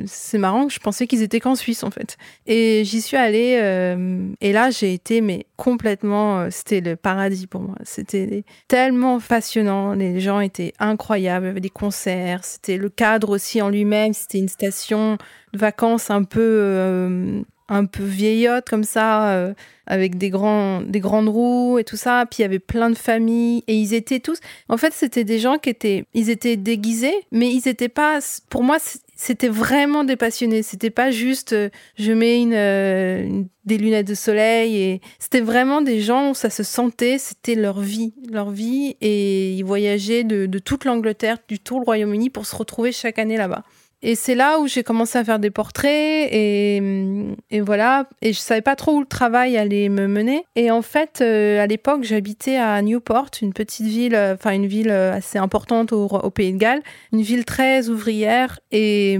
C'est 0.06 0.38
marrant 0.38 0.68
je 0.68 0.80
pensais 0.80 1.06
qu'ils 1.06 1.22
étaient 1.22 1.38
qu'en 1.38 1.54
Suisse, 1.54 1.84
en 1.84 1.90
fait. 1.90 2.16
Et 2.46 2.82
j'y 2.84 3.02
suis 3.02 3.18
allée. 3.18 3.60
Euh, 3.62 4.26
et 4.40 4.52
là, 4.52 4.70
j'ai 4.70 4.94
été, 4.94 5.20
mais 5.20 5.46
complètement. 5.56 6.50
C'était 6.50 6.80
le 6.80 6.96
paradis 6.96 7.46
pour 7.46 7.60
moi. 7.60 7.76
C'était 7.84 8.44
tellement 8.66 9.20
passionnant. 9.20 9.92
Les 9.92 10.20
gens 10.20 10.40
étaient 10.40 10.72
incroyables. 10.80 11.44
Il 11.44 11.48
y 11.48 11.50
avait 11.50 11.60
des 11.60 11.70
concerts. 11.70 12.42
C'était 12.44 12.78
le 12.78 12.88
cadre 12.88 13.28
aussi 13.28 13.60
en 13.60 13.68
lui-même. 13.68 14.14
C'était 14.14 14.38
une 14.38 14.48
station 14.48 15.18
de 15.52 15.58
vacances 15.58 16.10
un 16.10 16.24
peu 16.24 17.44
un 17.68 17.86
peu 17.86 18.04
vieillotte 18.04 18.68
comme 18.68 18.84
ça, 18.84 19.30
euh, 19.30 19.54
avec 19.86 20.18
des, 20.18 20.30
grands, 20.30 20.80
des 20.82 21.00
grandes 21.00 21.28
roues 21.28 21.78
et 21.78 21.84
tout 21.84 21.96
ça. 21.96 22.26
Puis 22.30 22.40
il 22.40 22.42
y 22.42 22.44
avait 22.44 22.58
plein 22.58 22.90
de 22.90 22.96
familles 22.96 23.64
et 23.66 23.74
ils 23.74 23.94
étaient 23.94 24.20
tous. 24.20 24.38
En 24.68 24.76
fait, 24.76 24.92
c'était 24.92 25.24
des 25.24 25.38
gens 25.38 25.58
qui 25.58 25.70
étaient, 25.70 26.04
ils 26.14 26.30
étaient 26.30 26.56
déguisés, 26.56 27.14
mais 27.32 27.50
ils 27.50 27.68
étaient 27.68 27.88
pas. 27.88 28.18
Pour 28.50 28.62
moi, 28.62 28.78
c'était 29.16 29.48
vraiment 29.48 30.04
des 30.04 30.16
passionnés. 30.16 30.62
C'était 30.62 30.90
pas 30.90 31.10
juste 31.10 31.52
euh, 31.52 31.70
je 31.96 32.12
mets 32.12 32.40
une, 32.40 32.54
euh, 32.54 33.42
des 33.64 33.78
lunettes 33.78 34.08
de 34.08 34.14
soleil 34.14 34.76
et 34.76 35.00
c'était 35.18 35.40
vraiment 35.40 35.80
des 35.80 36.00
gens 36.00 36.30
où 36.30 36.34
ça 36.34 36.50
se 36.50 36.62
sentait. 36.62 37.16
C'était 37.18 37.54
leur 37.54 37.80
vie, 37.80 38.12
leur 38.30 38.50
vie 38.50 38.96
et 39.00 39.52
ils 39.52 39.64
voyageaient 39.64 40.24
de, 40.24 40.46
de 40.46 40.58
toute 40.58 40.84
l'Angleterre, 40.84 41.38
du 41.48 41.58
tout 41.58 41.78
le 41.78 41.84
Royaume-Uni 41.84 42.28
pour 42.28 42.44
se 42.46 42.56
retrouver 42.56 42.92
chaque 42.92 43.18
année 43.18 43.36
là-bas. 43.38 43.64
Et 44.06 44.16
c'est 44.16 44.34
là 44.34 44.58
où 44.58 44.66
j'ai 44.66 44.82
commencé 44.82 45.16
à 45.16 45.24
faire 45.24 45.38
des 45.38 45.50
portraits 45.50 46.28
et, 46.30 47.30
voilà. 47.62 48.06
Et 48.20 48.34
je 48.34 48.38
savais 48.38 48.60
pas 48.60 48.76
trop 48.76 48.96
où 48.96 49.00
le 49.00 49.06
travail 49.06 49.56
allait 49.56 49.88
me 49.88 50.06
mener. 50.06 50.44
Et 50.56 50.70
en 50.70 50.82
fait, 50.82 51.20
euh, 51.22 51.62
à 51.62 51.66
l'époque, 51.66 52.02
j'habitais 52.02 52.56
à 52.56 52.82
Newport, 52.82 53.30
une 53.40 53.54
petite 53.54 53.86
ville, 53.86 54.14
euh, 54.14 54.34
enfin 54.34 54.50
une 54.50 54.66
ville 54.66 54.90
euh, 54.90 55.14
assez 55.14 55.38
importante 55.38 55.92
au, 55.92 56.30
Pays 56.34 56.52
de 56.52 56.58
Galles, 56.58 56.82
une 57.12 57.22
ville 57.22 57.46
très 57.46 57.88
ouvrière. 57.88 58.60
Et, 58.72 59.14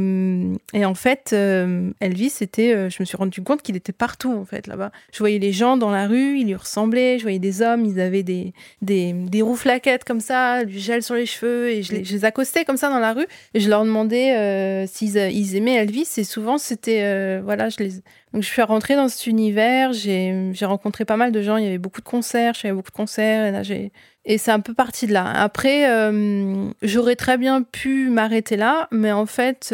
et 0.74 0.84
en 0.84 0.94
fait, 0.94 1.32
Elvis, 1.32 2.30
c'était, 2.30 2.90
je 2.90 2.96
me 3.00 3.06
suis 3.06 3.16
rendu 3.16 3.40
compte 3.40 3.62
qu'il 3.62 3.76
était 3.76 3.92
partout 3.92 4.34
en 4.34 4.44
fait 4.44 4.66
là-bas. 4.66 4.90
Je 5.12 5.18
voyais 5.20 5.38
les 5.38 5.52
gens 5.52 5.78
dans 5.78 5.90
la 5.90 6.06
rue, 6.06 6.38
ils 6.40 6.46
lui 6.46 6.56
ressemblaient. 6.56 7.18
Je 7.18 7.22
voyais 7.22 7.38
des 7.38 7.62
hommes, 7.62 7.86
ils 7.86 8.00
avaient 8.00 8.22
des 8.22 8.52
des, 8.82 9.14
des 9.14 9.40
roues 9.40 9.56
flaquettes 9.56 10.04
comme 10.04 10.20
ça, 10.20 10.64
du 10.64 10.78
gel 10.78 11.02
sur 11.02 11.14
les 11.14 11.24
cheveux, 11.24 11.70
et 11.70 11.82
je 11.82 11.94
les, 11.94 12.24
accostais 12.24 12.64
comme 12.64 12.76
ça 12.76 12.90
dans 12.90 12.98
la 12.98 13.14
rue. 13.14 13.26
Et 13.54 13.60
je 13.60 13.70
leur 13.70 13.84
demandais 13.84 14.34
s'ils 14.86 15.18
euh, 15.18 15.28
ils 15.28 15.56
aimaient 15.56 15.74
Elvis 15.74 16.08
et 16.16 16.24
souvent 16.24 16.58
c'était 16.58 17.02
euh, 17.02 17.40
voilà 17.42 17.68
je 17.68 17.78
les 17.78 17.90
donc 18.32 18.42
je 18.42 18.48
suis 18.48 18.62
rentrée 18.62 18.96
dans 18.96 19.08
cet 19.08 19.26
univers 19.26 19.92
j'ai 19.92 20.52
rencontré 20.62 21.04
pas 21.04 21.16
mal 21.16 21.32
de 21.32 21.42
gens 21.42 21.56
il 21.56 21.64
y 21.64 21.66
avait 21.66 21.78
beaucoup 21.78 22.00
de 22.00 22.06
concerts 22.06 22.54
je 22.54 22.60
faisais 22.60 22.72
beaucoup 22.72 22.90
de 22.90 22.96
concerts 22.96 23.62
et 24.26 24.38
c'est 24.38 24.50
un 24.50 24.60
peu 24.60 24.72
parti 24.72 25.06
de 25.06 25.12
là. 25.12 25.30
Après 25.30 25.86
j'aurais 26.82 27.16
très 27.16 27.38
bien 27.38 27.62
pu 27.62 28.08
m'arrêter 28.08 28.56
là 28.56 28.88
mais 28.90 29.12
en 29.12 29.26
fait 29.26 29.72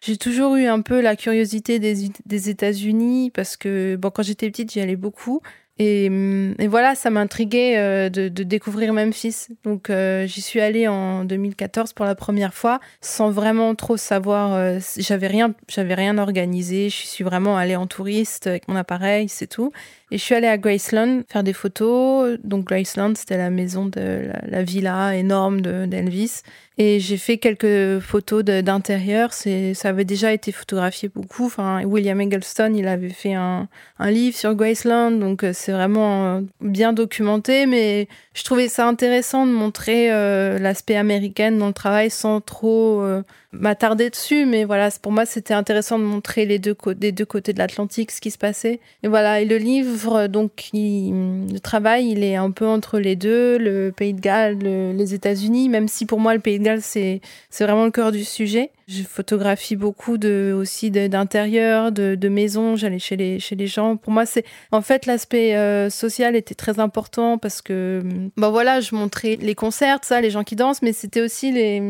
j'ai 0.00 0.16
toujours 0.18 0.56
eu 0.56 0.66
un 0.66 0.82
peu 0.82 1.00
la 1.00 1.16
curiosité 1.16 1.78
des, 1.78 2.10
des 2.26 2.50
États-Unis 2.50 3.30
parce 3.30 3.56
que 3.56 3.96
bon 3.96 4.10
quand 4.10 4.22
j'étais 4.22 4.50
petite 4.50 4.72
j'y 4.72 4.80
allais 4.80 4.96
beaucoup 4.96 5.40
et, 5.82 6.66
voilà, 6.66 6.94
ça 6.94 7.08
m'intriguait 7.08 7.78
euh, 7.78 8.10
de, 8.10 8.28
de, 8.28 8.42
découvrir 8.42 8.92
Memphis. 8.92 9.46
Donc 9.64 9.88
euh, 9.88 10.26
j'y 10.26 10.42
suis 10.42 10.60
allée 10.60 10.86
en 10.86 11.24
2014 11.24 11.94
pour 11.94 12.04
la 12.04 12.14
première 12.14 12.52
fois, 12.52 12.80
sans 13.00 13.30
vraiment 13.30 13.74
trop 13.74 13.96
savoir. 13.96 14.52
Euh, 14.52 14.78
j'avais 14.98 15.26
rien, 15.26 15.54
j'avais 15.68 15.94
rien 15.94 16.18
organisé. 16.18 16.90
Je 16.90 17.06
suis 17.06 17.24
vraiment 17.24 17.56
allée 17.56 17.76
en 17.76 17.86
touriste 17.86 18.46
avec 18.46 18.68
mon 18.68 18.76
appareil, 18.76 19.30
c'est 19.30 19.46
tout. 19.46 19.72
Et 20.10 20.18
je 20.18 20.22
suis 20.22 20.34
allée 20.34 20.48
à 20.48 20.58
Graceland 20.58 21.22
faire 21.26 21.42
des 21.42 21.54
photos. 21.54 22.38
Donc 22.44 22.66
Graceland, 22.66 23.14
c'était 23.14 23.38
la 23.38 23.48
maison 23.48 23.86
de 23.86 24.28
la 24.46 24.62
villa 24.62 25.16
énorme 25.16 25.62
d'Elvis. 25.62 26.42
Et 26.82 26.98
j'ai 26.98 27.18
fait 27.18 27.36
quelques 27.36 28.00
photos 28.00 28.42
d'intérieur. 28.42 29.34
Ça 29.34 29.50
avait 29.90 30.06
déjà 30.06 30.32
été 30.32 30.50
photographié 30.50 31.10
beaucoup. 31.14 31.52
William 31.84 32.18
Eggleston, 32.22 32.72
il 32.74 32.88
avait 32.88 33.10
fait 33.10 33.34
un, 33.34 33.68
un 33.98 34.10
livre 34.10 34.34
sur 34.34 34.54
Graceland, 34.54 35.10
donc 35.10 35.44
euh, 35.44 35.50
c'est 35.52 35.72
vraiment 35.72 36.24
euh, 36.24 36.40
bien 36.62 36.94
documenté. 36.94 37.66
Mais 37.66 38.08
je 38.32 38.44
trouvais 38.44 38.68
ça 38.68 38.88
intéressant 38.88 39.44
de 39.44 39.52
montrer 39.52 40.10
euh, 40.10 40.58
l'aspect 40.58 40.96
américain 40.96 41.52
dans 41.52 41.66
le 41.66 41.74
travail 41.74 42.08
sans 42.08 42.40
trop 42.40 43.04
m'attarder 43.52 44.10
dessus, 44.10 44.46
mais 44.46 44.64
voilà, 44.64 44.90
pour 45.02 45.10
moi, 45.10 45.26
c'était 45.26 45.54
intéressant 45.54 45.98
de 45.98 46.04
montrer 46.04 46.46
les 46.46 46.60
deux, 46.60 46.76
des 46.96 47.10
deux 47.10 47.24
côtés 47.24 47.52
de 47.52 47.58
l'Atlantique 47.58 48.12
ce 48.12 48.20
qui 48.20 48.30
se 48.30 48.38
passait. 48.38 48.78
Et 49.02 49.08
voilà, 49.08 49.40
et 49.40 49.44
le 49.44 49.56
livre, 49.56 50.28
donc, 50.28 50.70
le 50.72 51.58
travail, 51.58 52.10
il 52.10 52.22
est 52.22 52.36
un 52.36 52.52
peu 52.52 52.66
entre 52.66 53.00
les 53.00 53.16
deux, 53.16 53.58
le 53.58 53.90
Pays 53.90 54.14
de 54.14 54.20
Galles, 54.20 54.58
les 54.58 55.14
États-Unis, 55.14 55.68
même 55.68 55.88
si 55.88 56.06
pour 56.06 56.20
moi, 56.20 56.34
le 56.34 56.40
Pays 56.40 56.60
illégal, 56.60 56.69
c'est 56.80 57.20
vraiment 57.58 57.84
le 57.84 57.90
cœur 57.90 58.12
du 58.12 58.24
sujet. 58.24 58.70
Je 58.88 59.02
photographie 59.02 59.76
beaucoup 59.76 60.18
de 60.18 60.52
aussi 60.56 60.90
d'intérieur, 60.90 61.92
de, 61.92 62.14
de, 62.14 62.28
maisons. 62.28 62.76
J'allais 62.76 62.98
chez 62.98 63.16
les 63.16 63.38
chez 63.38 63.54
les 63.56 63.66
gens. 63.66 63.96
Pour 63.96 64.12
moi, 64.12 64.26
c'est 64.26 64.44
en 64.72 64.82
fait 64.82 65.06
l'aspect 65.06 65.56
euh, 65.56 65.90
social 65.90 66.36
était 66.36 66.54
très 66.54 66.80
important 66.80 67.38
parce 67.38 67.62
que 67.62 68.02
ben 68.36 68.50
voilà, 68.50 68.80
je 68.80 68.94
montrais 68.94 69.36
les 69.36 69.54
concerts, 69.54 70.00
ça, 70.02 70.20
les 70.20 70.30
gens 70.30 70.44
qui 70.44 70.56
dansent, 70.56 70.82
mais 70.82 70.92
c'était 70.92 71.20
aussi 71.20 71.52
les. 71.52 71.82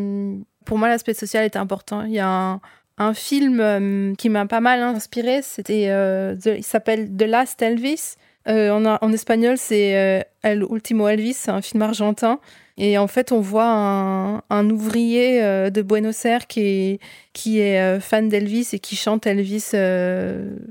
Pour 0.65 0.79
moi, 0.79 0.89
l'aspect 0.89 1.15
social 1.15 1.45
était 1.45 1.59
important. 1.59 2.05
Il 2.05 2.13
y 2.13 2.19
a 2.19 2.29
un, 2.29 2.61
un 2.99 3.15
film 3.15 3.61
euh, 3.61 4.15
qui 4.17 4.29
m'a 4.29 4.47
pas 4.47 4.61
mal 4.61 4.83
inspiré. 4.83 5.41
C'était, 5.43 5.87
euh, 5.89 6.37
il 6.45 6.65
s'appelle 6.65 7.11
The 7.17 7.23
Last 7.23 7.63
Elvis. 7.63 8.17
En, 8.47 8.85
en, 8.85 9.13
espagnol, 9.13 9.57
c'est 9.59 10.27
El 10.43 10.65
Ultimo 10.69 11.07
Elvis, 11.07 11.35
c'est 11.35 11.51
un 11.53 11.63
film 11.63 11.83
argentin. 11.83 12.41
Et 12.83 12.97
en 12.97 13.07
fait, 13.07 13.31
on 13.31 13.41
voit 13.41 14.43
un, 14.49 14.71
ouvrier 14.71 15.43
de 15.71 15.83
Buenos 15.83 16.25
Aires 16.25 16.47
qui 16.47 16.61
est, 16.63 16.99
est 17.47 18.01
fan 18.01 18.31
d'Elvis 18.31 18.69
et 18.73 18.79
qui 18.79 18.97
chante 18.97 19.27
Elvis, 19.27 19.73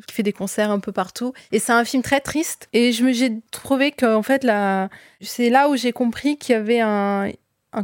qui 0.08 0.14
fait 0.16 0.24
des 0.24 0.34
concerts 0.34 0.72
un 0.72 0.80
peu 0.80 0.92
partout. 0.92 1.34
Et 1.52 1.60
c'est 1.60 1.72
un 1.72 1.86
film 1.86 2.02
très 2.02 2.20
triste. 2.20 2.68
Et 2.74 2.94
je 2.94 3.04
me, 3.04 3.14
j'ai 3.14 3.34
trouvé 3.52 3.92
qu'en 3.92 4.24
fait, 4.24 4.46
c'est 5.22 5.52
là 5.52 5.70
où 5.70 5.76
j'ai 5.76 5.92
compris 5.92 6.38
qu'il 6.38 6.54
y 6.54 6.58
avait 6.58 6.80
un, 6.80 7.32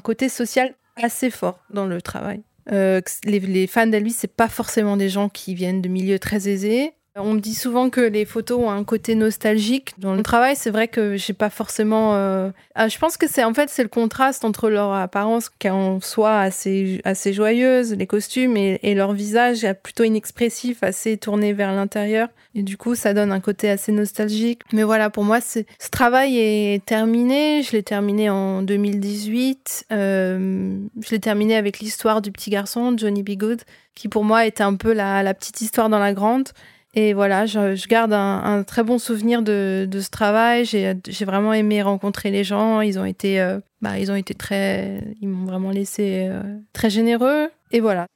côté 0.04 0.28
social 0.28 0.74
assez 0.96 1.30
fort 1.30 1.60
dans 1.70 1.86
le 1.86 2.02
travail. 2.02 2.42
Euh, 2.72 3.02
les, 3.26 3.40
les, 3.40 3.68
fans 3.68 3.86
d'Elvis, 3.86 4.16
c'est 4.18 4.34
pas 4.34 4.48
forcément 4.48 4.98
des 4.98 5.10
gens 5.10 5.30
qui 5.30 5.54
viennent 5.54 5.82
de 5.82 5.90
milieux 5.90 6.18
très 6.18 6.50
aisés. 6.50 6.94
On 7.18 7.36
me 7.36 7.40
dit 7.40 7.56
souvent 7.56 7.90
que 7.90 8.02
les 8.02 8.26
photos 8.26 8.60
ont 8.60 8.70
un 8.70 8.84
côté 8.84 9.16
nostalgique. 9.16 9.94
Dans 9.98 10.16
le 10.16 10.22
travail, 10.22 10.58
c'est 10.58 10.70
vrai 10.70 10.90
que 10.90 11.16
j'ai 11.16 11.32
pas 11.32 11.50
forcément. 11.50 12.14
Euh... 12.16 12.50
Ah, 12.76 12.90
je 12.90 12.98
pense 12.98 13.16
que 13.16 13.26
c'est 13.26 13.46
en 13.46 13.54
fait 13.54 13.70
c'est 13.70 13.84
le 13.84 13.90
contraste 13.90 14.44
entre 14.44 14.70
leur 14.70 14.92
apparence 14.92 15.48
qui 15.48 15.70
en 15.70 16.02
soi 16.02 16.38
assez 16.38 17.00
assez 17.06 17.32
joyeuse, 17.32 17.94
les 17.94 18.06
costumes 18.06 18.58
et, 18.58 18.96
leur 18.96 19.14
visage 19.14 19.66
plutôt 19.82 20.04
inexpressif, 20.04 20.84
assez 20.84 21.16
tourné 21.16 21.54
vers 21.54 21.72
l'intérieur. 21.74 22.28
Et 22.54 22.64
du 22.64 22.76
coup, 22.76 22.96
ça 22.96 23.14
donne 23.14 23.32
un 23.32 23.40
côté 23.40 23.70
assez 23.70 23.94
nostalgique. 23.94 24.62
Mais 24.74 24.84
voilà, 24.84 25.10
pour 25.10 25.24
moi, 25.24 25.40
ce 25.40 25.60
travail 25.92 26.38
est 26.38 26.84
terminé. 26.86 27.64
Je 27.64 27.72
l'ai 27.72 27.84
terminé 27.84 28.30
en 28.30 28.62
2018. 28.62 29.86
Euh, 29.94 30.78
je 31.02 31.12
l'ai 31.12 31.20
terminé 31.20 31.56
avec 31.56 31.80
l'histoire 31.80 32.22
du 32.22 32.34
petit 32.34 32.50
garçon, 32.50 32.94
Johnny 32.98 33.24
B. 33.24 33.38
Good, 33.38 33.62
qui 33.94 34.10
pour 34.10 34.26
moi 34.26 34.46
était 34.46 34.64
un 34.64 34.76
peu 34.76 34.92
la 34.92 35.34
petite 35.34 35.62
histoire 35.62 35.88
dans 35.88 36.00
la 36.00 36.14
grande. 36.14 36.50
Et 36.98 37.14
voilà, 37.14 37.46
je, 37.46 37.88
garde 37.88 38.14
un, 38.14 38.64
très 38.64 38.82
bon 38.82 38.98
souvenir 38.98 39.42
de, 39.42 39.88
ce 39.92 40.10
travail. 40.10 40.64
J'ai 40.64 41.26
vraiment 41.26 41.54
aimé 41.54 41.82
rencontrer 41.82 42.32
les 42.32 42.46
gens. 42.46 42.80
Ils 42.80 42.98
ont 42.98 43.04
été, 43.04 43.42
euh, 43.42 43.60
bah, 43.82 44.00
ils 44.00 44.12
ont 44.12 44.16
été 44.16 44.34
très, 44.34 45.02
ils 45.22 45.28
m'ont 45.28 45.46
vraiment 45.46 45.72
laissé 45.72 46.30
euh, 46.30 46.42
très 46.72 46.90
généreux. 46.90 47.50
Et 47.72 47.82
voilà. 47.82 48.08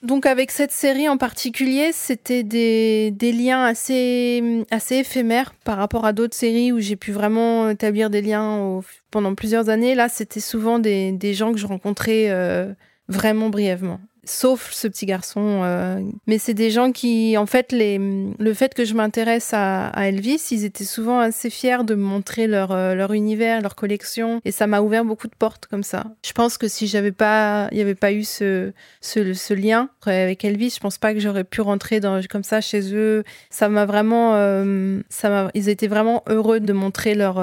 Donc 0.00 0.24
avec 0.24 0.50
cette 0.52 0.70
série 0.70 1.08
en 1.08 1.18
particulier, 1.18 1.90
c'était 1.92 2.42
des, 2.42 3.12
liens 3.20 3.64
assez, 3.64 4.64
assez 4.70 4.96
éphémères 4.96 5.52
par 5.64 5.76
rapport 5.76 6.06
à 6.06 6.14
d'autres 6.14 6.36
séries 6.36 6.72
où 6.72 6.78
j'ai 6.78 6.96
pu 6.96 7.12
vraiment 7.12 7.68
établir 7.68 8.08
des 8.08 8.22
liens 8.22 8.80
pendant 9.10 9.34
plusieurs 9.34 9.68
années. 9.68 9.94
Là, 9.94 10.08
c'était 10.08 10.40
souvent 10.40 10.78
des, 10.78 11.12
des, 11.12 11.34
gens 11.34 11.52
que 11.52 11.58
je 11.58 11.66
rencontrais 11.66 12.30
euh, 12.30 12.72
vraiment 13.08 13.50
brièvement 13.50 14.00
sauf 14.28 14.70
ce 14.72 14.88
petit 14.88 15.06
garçon. 15.06 15.62
Euh, 15.64 16.00
mais 16.26 16.38
c'est 16.38 16.54
des 16.54 16.70
gens 16.70 16.92
qui, 16.92 17.36
en 17.36 17.46
fait, 17.46 17.72
les, 17.72 17.98
le 17.98 18.54
fait 18.54 18.74
que 18.74 18.84
je 18.84 18.94
m'intéresse 18.94 19.50
à, 19.52 19.92
Elvis, 19.96 20.48
ils 20.50 20.64
étaient 20.64 20.84
souvent 20.84 21.18
assez 21.18 21.50
fiers 21.50 21.84
de 21.84 21.94
me 21.94 22.02
montrer 22.02 22.46
leur, 22.46 22.72
euh, 22.72 22.94
leur 22.94 23.12
univers, 23.12 23.60
leur 23.60 23.74
collection, 23.74 24.40
et 24.44 24.52
ça 24.52 24.66
m'a 24.66 24.80
ouvert 24.80 25.04
beaucoup 25.04 25.28
de 25.28 25.34
portes 25.34 25.66
comme 25.66 25.82
ça. 25.82 26.06
Je 26.24 26.32
pense 26.32 26.58
que 26.58 26.68
si 26.68 26.86
j'avais 26.86 27.12
pas, 27.12 27.68
il 27.72 27.76
n'y 27.76 27.82
avait 27.82 27.94
pas 27.94 28.12
eu 28.12 28.24
ce, 28.24 28.72
ce, 29.00 29.54
lien 29.54 29.90
avec 30.06 30.44
Elvis, 30.44 30.74
je 30.76 30.80
pense 30.80 30.98
pas 30.98 31.14
que 31.14 31.20
j'aurais 31.20 31.44
pu 31.44 31.60
rentrer 31.60 32.00
dans, 32.00 32.20
comme 32.30 32.44
ça 32.44 32.60
chez 32.60 32.94
eux. 32.94 33.24
Ça 33.50 33.68
m'a 33.68 33.86
vraiment, 33.86 34.34
euh, 34.34 35.00
ça 35.08 35.28
m'a, 35.28 35.50
ils 35.54 35.68
étaient 35.68 35.88
vraiment 35.88 36.22
heureux 36.28 36.60
de 36.60 36.72
montrer 36.72 37.14
leur, 37.14 37.42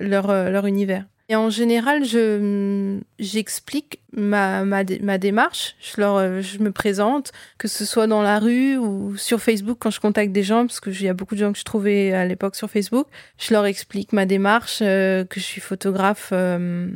leur, 0.00 0.26
leur 0.28 0.66
univers. 0.66 1.04
Et 1.30 1.36
en 1.36 1.48
général, 1.48 2.04
je 2.04 2.98
j'explique 3.18 4.00
ma, 4.12 4.64
ma, 4.64 4.82
ma, 5.00 5.16
démarche. 5.16 5.74
Je, 5.80 6.00
leur, 6.00 6.42
je 6.42 6.58
me 6.58 6.70
présente, 6.70 7.32
que 7.56 7.66
ce 7.66 7.86
soit 7.86 8.06
dans 8.06 8.20
la 8.20 8.38
rue 8.38 8.76
ou 8.76 9.16
sur 9.16 9.40
Facebook 9.40 9.78
quand 9.80 9.90
je 9.90 10.00
contacte 10.00 10.32
des 10.32 10.42
gens, 10.42 10.66
parce 10.66 10.80
qu'il 10.80 11.02
y 11.02 11.08
a 11.08 11.14
beaucoup 11.14 11.34
de 11.34 11.40
gens 11.40 11.52
que 11.52 11.58
je 11.58 11.64
trouvais 11.64 12.12
à 12.12 12.26
l'époque 12.26 12.56
sur 12.56 12.68
Facebook. 12.68 13.06
Je 13.38 13.54
leur 13.54 13.64
explique 13.64 14.12
ma 14.12 14.26
démarche, 14.26 14.80
euh, 14.82 15.24
que 15.24 15.40
je 15.40 15.44
suis 15.44 15.62
photographe 15.62 16.28
euh, 16.32 16.88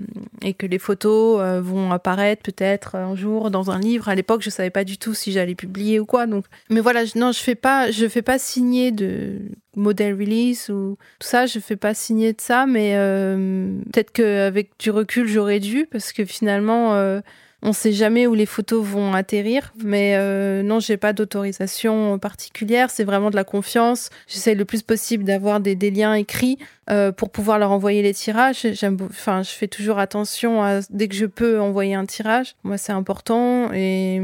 et 0.43 0.53
que 0.53 0.67
les 0.67 0.79
photos 0.79 1.41
euh, 1.41 1.63
vont 1.63 1.91
apparaître 1.91 2.43
peut-être 2.43 2.97
un 2.97 3.17
jour 3.17 3.51
dans 3.51 3.71
un 3.71 3.79
livre. 3.79 4.11
À 4.11 4.15
l'époque, 4.15 4.43
je 4.43 4.51
savais 4.51 4.71
pas 4.71 4.85
du 4.85 4.99
tout 4.99 5.15
si 5.15 5.33
j'allais 5.33 5.55
publier 5.55 6.01
ou 6.01 6.05
quoi. 6.05 6.27
Donc, 6.27 6.45
mais 6.69 6.81
voilà, 6.81 7.07
je, 7.07 7.19
non, 7.19 7.33
je 7.33 7.41
fais 7.41 7.55
pas, 7.55 7.91
je 7.91 8.07
fais 8.07 8.23
pas 8.23 8.39
signer 8.39 8.93
de 8.93 9.39
modèle 9.79 10.15
release 10.15 10.69
ou 10.69 10.97
tout 11.19 11.29
ça, 11.29 11.47
je 11.47 11.59
fais 11.59 11.77
pas 11.77 11.95
signer 11.95 12.33
de 12.33 12.41
ça, 12.41 12.67
mais 12.67 12.93
euh, 12.97 13.79
peut-être 13.93 14.13
qu'avec 14.13 14.71
du 14.79 14.91
recul, 14.91 15.27
j'aurais 15.27 15.61
dû 15.61 15.87
parce 15.91 16.13
que 16.13 16.25
finalement, 16.25 16.95
euh, 16.95 17.21
on 17.63 17.73
sait 17.73 17.93
jamais 17.93 18.27
où 18.27 18.35
les 18.35 18.47
photos 18.47 18.85
vont 18.85 19.15
atterrir. 19.15 19.73
Mais 19.83 20.15
euh, 20.17 20.63
non, 20.63 20.81
j'ai 20.81 20.97
pas 20.97 21.13
d'autorisation 21.13 22.19
particulière, 22.19 22.91
c'est 22.91 23.05
vraiment 23.05 23.31
de 23.31 23.37
la 23.37 23.45
confiance. 23.45 24.11
J'essaie 24.27 24.55
le 24.55 24.65
plus 24.65 24.83
possible 24.83 25.25
d'avoir 25.25 25.61
des, 25.61 25.75
des, 25.75 25.91
liens 25.91 26.15
écrits 26.15 26.59
euh, 26.91 27.11
pour 27.13 27.31
pouvoir 27.31 27.59
leur 27.59 27.73
envoyer 27.73 28.03
les 28.03 28.15
tirages. 28.15 28.67
J'aime, 28.73 28.97
enfin, 29.03 29.43
je 29.43 29.51
fais 29.51 29.69
toujours 29.69 29.99
attention 29.99 30.63
à 30.63 30.81
dès 30.91 31.09
que 31.09 31.15
je 31.15 31.27
peux 31.27 31.61
envoyer 31.61 31.95
un 31.95 32.07
tirage. 32.07 32.55
Moi, 32.63 32.79
c'est 32.79 32.93
important 32.93 33.73
et, 33.73 34.17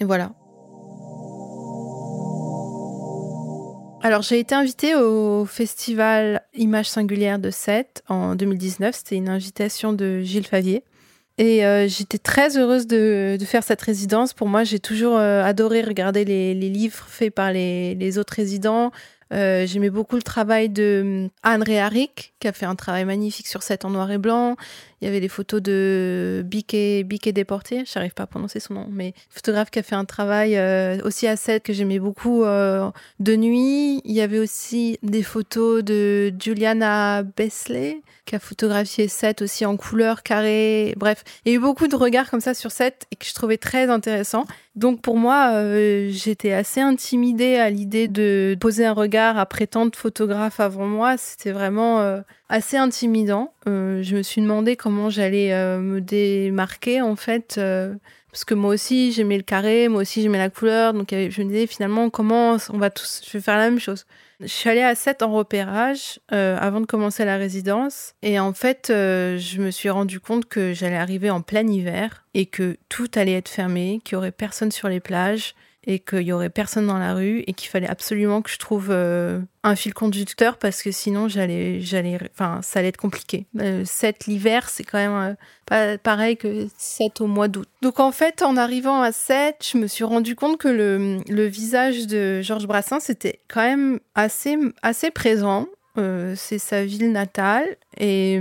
et 0.00 0.04
voilà. 0.04 0.32
Alors, 4.02 4.22
j'ai 4.22 4.38
été 4.38 4.54
invitée 4.54 4.94
au 4.94 5.44
festival 5.46 6.42
Images 6.54 6.88
singulières 6.88 7.38
de 7.38 7.50
Sète 7.50 8.04
en 8.08 8.34
2019. 8.34 8.94
C'était 8.94 9.16
une 9.16 9.28
invitation 9.28 9.92
de 9.92 10.20
Gilles 10.20 10.46
Favier. 10.46 10.84
Et 11.38 11.66
euh, 11.66 11.86
j'étais 11.88 12.18
très 12.18 12.56
heureuse 12.56 12.86
de, 12.86 13.36
faire 13.44 13.62
cette 13.62 13.82
résidence. 13.82 14.32
Pour 14.32 14.48
moi, 14.48 14.64
j'ai 14.64 14.78
toujours 14.78 15.16
euh, 15.16 15.42
adoré 15.42 15.82
regarder 15.82 16.24
les, 16.24 16.54
livres 16.54 17.04
faits 17.08 17.34
par 17.34 17.52
les, 17.52 18.18
autres 18.18 18.34
résidents. 18.34 18.90
Euh, 19.32 19.66
J'aimais 19.66 19.90
beaucoup 19.90 20.16
le 20.16 20.22
travail 20.22 20.68
de 20.68 21.28
Anne 21.42 21.62
Réharic, 21.62 22.34
qui 22.38 22.48
a 22.48 22.52
fait 22.52 22.64
un 22.64 22.76
travail 22.76 23.04
magnifique 23.04 23.48
sur 23.48 23.62
Sète 23.62 23.84
en 23.84 23.90
noir 23.90 24.10
et 24.10 24.18
blanc. 24.18 24.56
Il 25.02 25.04
y 25.04 25.08
avait 25.08 25.20
les 25.20 25.28
photos 25.28 25.60
de 25.60 26.42
Biquet, 26.46 27.04
Biquet 27.04 27.32
Déporté, 27.32 27.84
je 27.84 27.98
n'arrive 27.98 28.14
pas 28.14 28.22
à 28.22 28.26
prononcer 28.26 28.60
son 28.60 28.74
nom, 28.74 28.88
mais 28.90 29.12
photographe 29.28 29.70
qui 29.70 29.78
a 29.78 29.82
fait 29.82 29.94
un 29.94 30.06
travail 30.06 30.56
euh, 30.56 30.98
aussi 31.04 31.26
à 31.26 31.36
7 31.36 31.62
que 31.62 31.74
j'aimais 31.74 31.98
beaucoup 31.98 32.44
euh, 32.44 32.90
de 33.20 33.36
nuit. 33.36 34.00
Il 34.06 34.12
y 34.12 34.22
avait 34.22 34.38
aussi 34.38 34.98
des 35.02 35.22
photos 35.22 35.84
de 35.84 36.32
Juliana 36.40 37.22
Besley 37.22 38.00
qui 38.24 38.34
a 38.34 38.38
photographié 38.38 39.06
7 39.06 39.42
aussi 39.42 39.66
en 39.66 39.76
couleur, 39.76 40.22
carré. 40.22 40.94
Bref, 40.96 41.22
il 41.44 41.52
y 41.52 41.54
a 41.54 41.58
eu 41.58 41.60
beaucoup 41.60 41.88
de 41.88 41.94
regards 41.94 42.30
comme 42.30 42.40
ça 42.40 42.54
sur 42.54 42.72
7 42.72 43.06
et 43.12 43.16
que 43.16 43.26
je 43.26 43.34
trouvais 43.34 43.58
très 43.58 43.90
intéressant. 43.90 44.46
Donc 44.76 45.02
pour 45.02 45.16
moi, 45.18 45.50
euh, 45.52 46.08
j'étais 46.10 46.52
assez 46.52 46.80
intimidée 46.80 47.56
à 47.56 47.68
l'idée 47.68 48.08
de 48.08 48.56
poser 48.58 48.86
un 48.86 48.92
regard 48.92 49.38
après 49.38 49.66
tant 49.66 49.86
de 49.86 49.94
photographes 49.94 50.58
avant 50.58 50.86
moi. 50.86 51.18
C'était 51.18 51.52
vraiment 51.52 52.22
assez 52.48 52.76
intimidant. 52.76 53.52
Euh, 53.68 54.02
je 54.02 54.16
me 54.16 54.22
suis 54.22 54.40
demandé 54.40 54.76
comment 54.76 55.10
j'allais 55.10 55.52
euh, 55.52 55.78
me 55.78 56.00
démarquer 56.00 57.00
en 57.00 57.16
fait, 57.16 57.56
euh, 57.58 57.94
parce 58.30 58.44
que 58.44 58.54
moi 58.54 58.72
aussi 58.72 59.12
j'aimais 59.12 59.36
le 59.36 59.42
carré, 59.42 59.88
moi 59.88 60.02
aussi 60.02 60.22
j'aimais 60.22 60.38
la 60.38 60.50
couleur, 60.50 60.92
donc 60.92 61.08
je 61.10 61.42
me 61.42 61.48
disais 61.48 61.66
finalement 61.66 62.10
comment 62.10 62.56
on 62.70 62.78
va 62.78 62.90
tous, 62.90 63.22
je 63.26 63.32
vais 63.32 63.42
faire 63.42 63.56
la 63.56 63.70
même 63.70 63.80
chose. 63.80 64.06
Je 64.40 64.46
suis 64.48 64.68
allée 64.68 64.82
à 64.82 64.94
7 64.94 65.22
en 65.22 65.32
repérage 65.32 66.20
avant 66.28 66.82
de 66.82 66.86
commencer 66.86 67.24
la 67.24 67.38
résidence 67.38 68.12
et 68.22 68.38
en 68.38 68.52
fait 68.52 68.88
je 68.88 69.60
me 69.62 69.70
suis 69.70 69.88
rendu 69.88 70.20
compte 70.20 70.44
que 70.44 70.74
j'allais 70.74 70.96
arriver 70.96 71.30
en 71.30 71.40
plein 71.40 71.66
hiver 71.66 72.26
et 72.34 72.44
que 72.44 72.76
tout 72.90 73.08
allait 73.14 73.32
être 73.32 73.48
fermé, 73.48 74.02
qu'il 74.04 74.12
y 74.12 74.16
aurait 74.16 74.32
personne 74.32 74.70
sur 74.70 74.90
les 74.90 75.00
plages 75.00 75.54
et 75.86 76.00
qu'il 76.00 76.22
y 76.22 76.32
aurait 76.32 76.50
personne 76.50 76.86
dans 76.86 76.98
la 76.98 77.14
rue 77.14 77.44
et 77.46 77.52
qu'il 77.52 77.68
fallait 77.68 77.88
absolument 77.88 78.42
que 78.42 78.50
je 78.50 78.58
trouve 78.58 78.88
euh, 78.90 79.40
un 79.62 79.76
fil 79.76 79.94
conducteur 79.94 80.58
parce 80.58 80.82
que 80.82 80.90
sinon 80.90 81.28
j'allais 81.28 81.80
j'allais 81.80 82.18
enfin 82.32 82.60
ça 82.62 82.80
allait 82.80 82.88
être 82.88 82.96
compliqué. 82.96 83.46
Euh, 83.60 83.84
7 83.84 84.26
l'hiver, 84.26 84.68
c'est 84.68 84.84
quand 84.84 84.98
même 84.98 85.12
euh, 85.12 85.34
pas 85.66 85.96
pareil 85.98 86.36
que 86.36 86.66
7 86.76 87.20
au 87.20 87.26
mois 87.26 87.48
d'août. 87.48 87.68
Donc 87.82 88.00
en 88.00 88.10
fait, 88.10 88.42
en 88.42 88.56
arrivant 88.56 89.00
à 89.00 89.12
7, 89.12 89.64
je 89.72 89.78
me 89.78 89.86
suis 89.86 90.04
rendu 90.04 90.34
compte 90.34 90.58
que 90.58 90.68
le, 90.68 91.18
le 91.28 91.46
visage 91.46 92.06
de 92.06 92.42
Georges 92.42 92.66
Brassens 92.66 93.08
était 93.08 93.40
quand 93.48 93.62
même 93.62 94.00
assez 94.14 94.56
assez 94.82 95.10
présent 95.10 95.66
euh, 95.98 96.34
c'est 96.36 96.58
sa 96.58 96.84
ville 96.84 97.12
natale. 97.12 97.76
Et, 97.98 98.40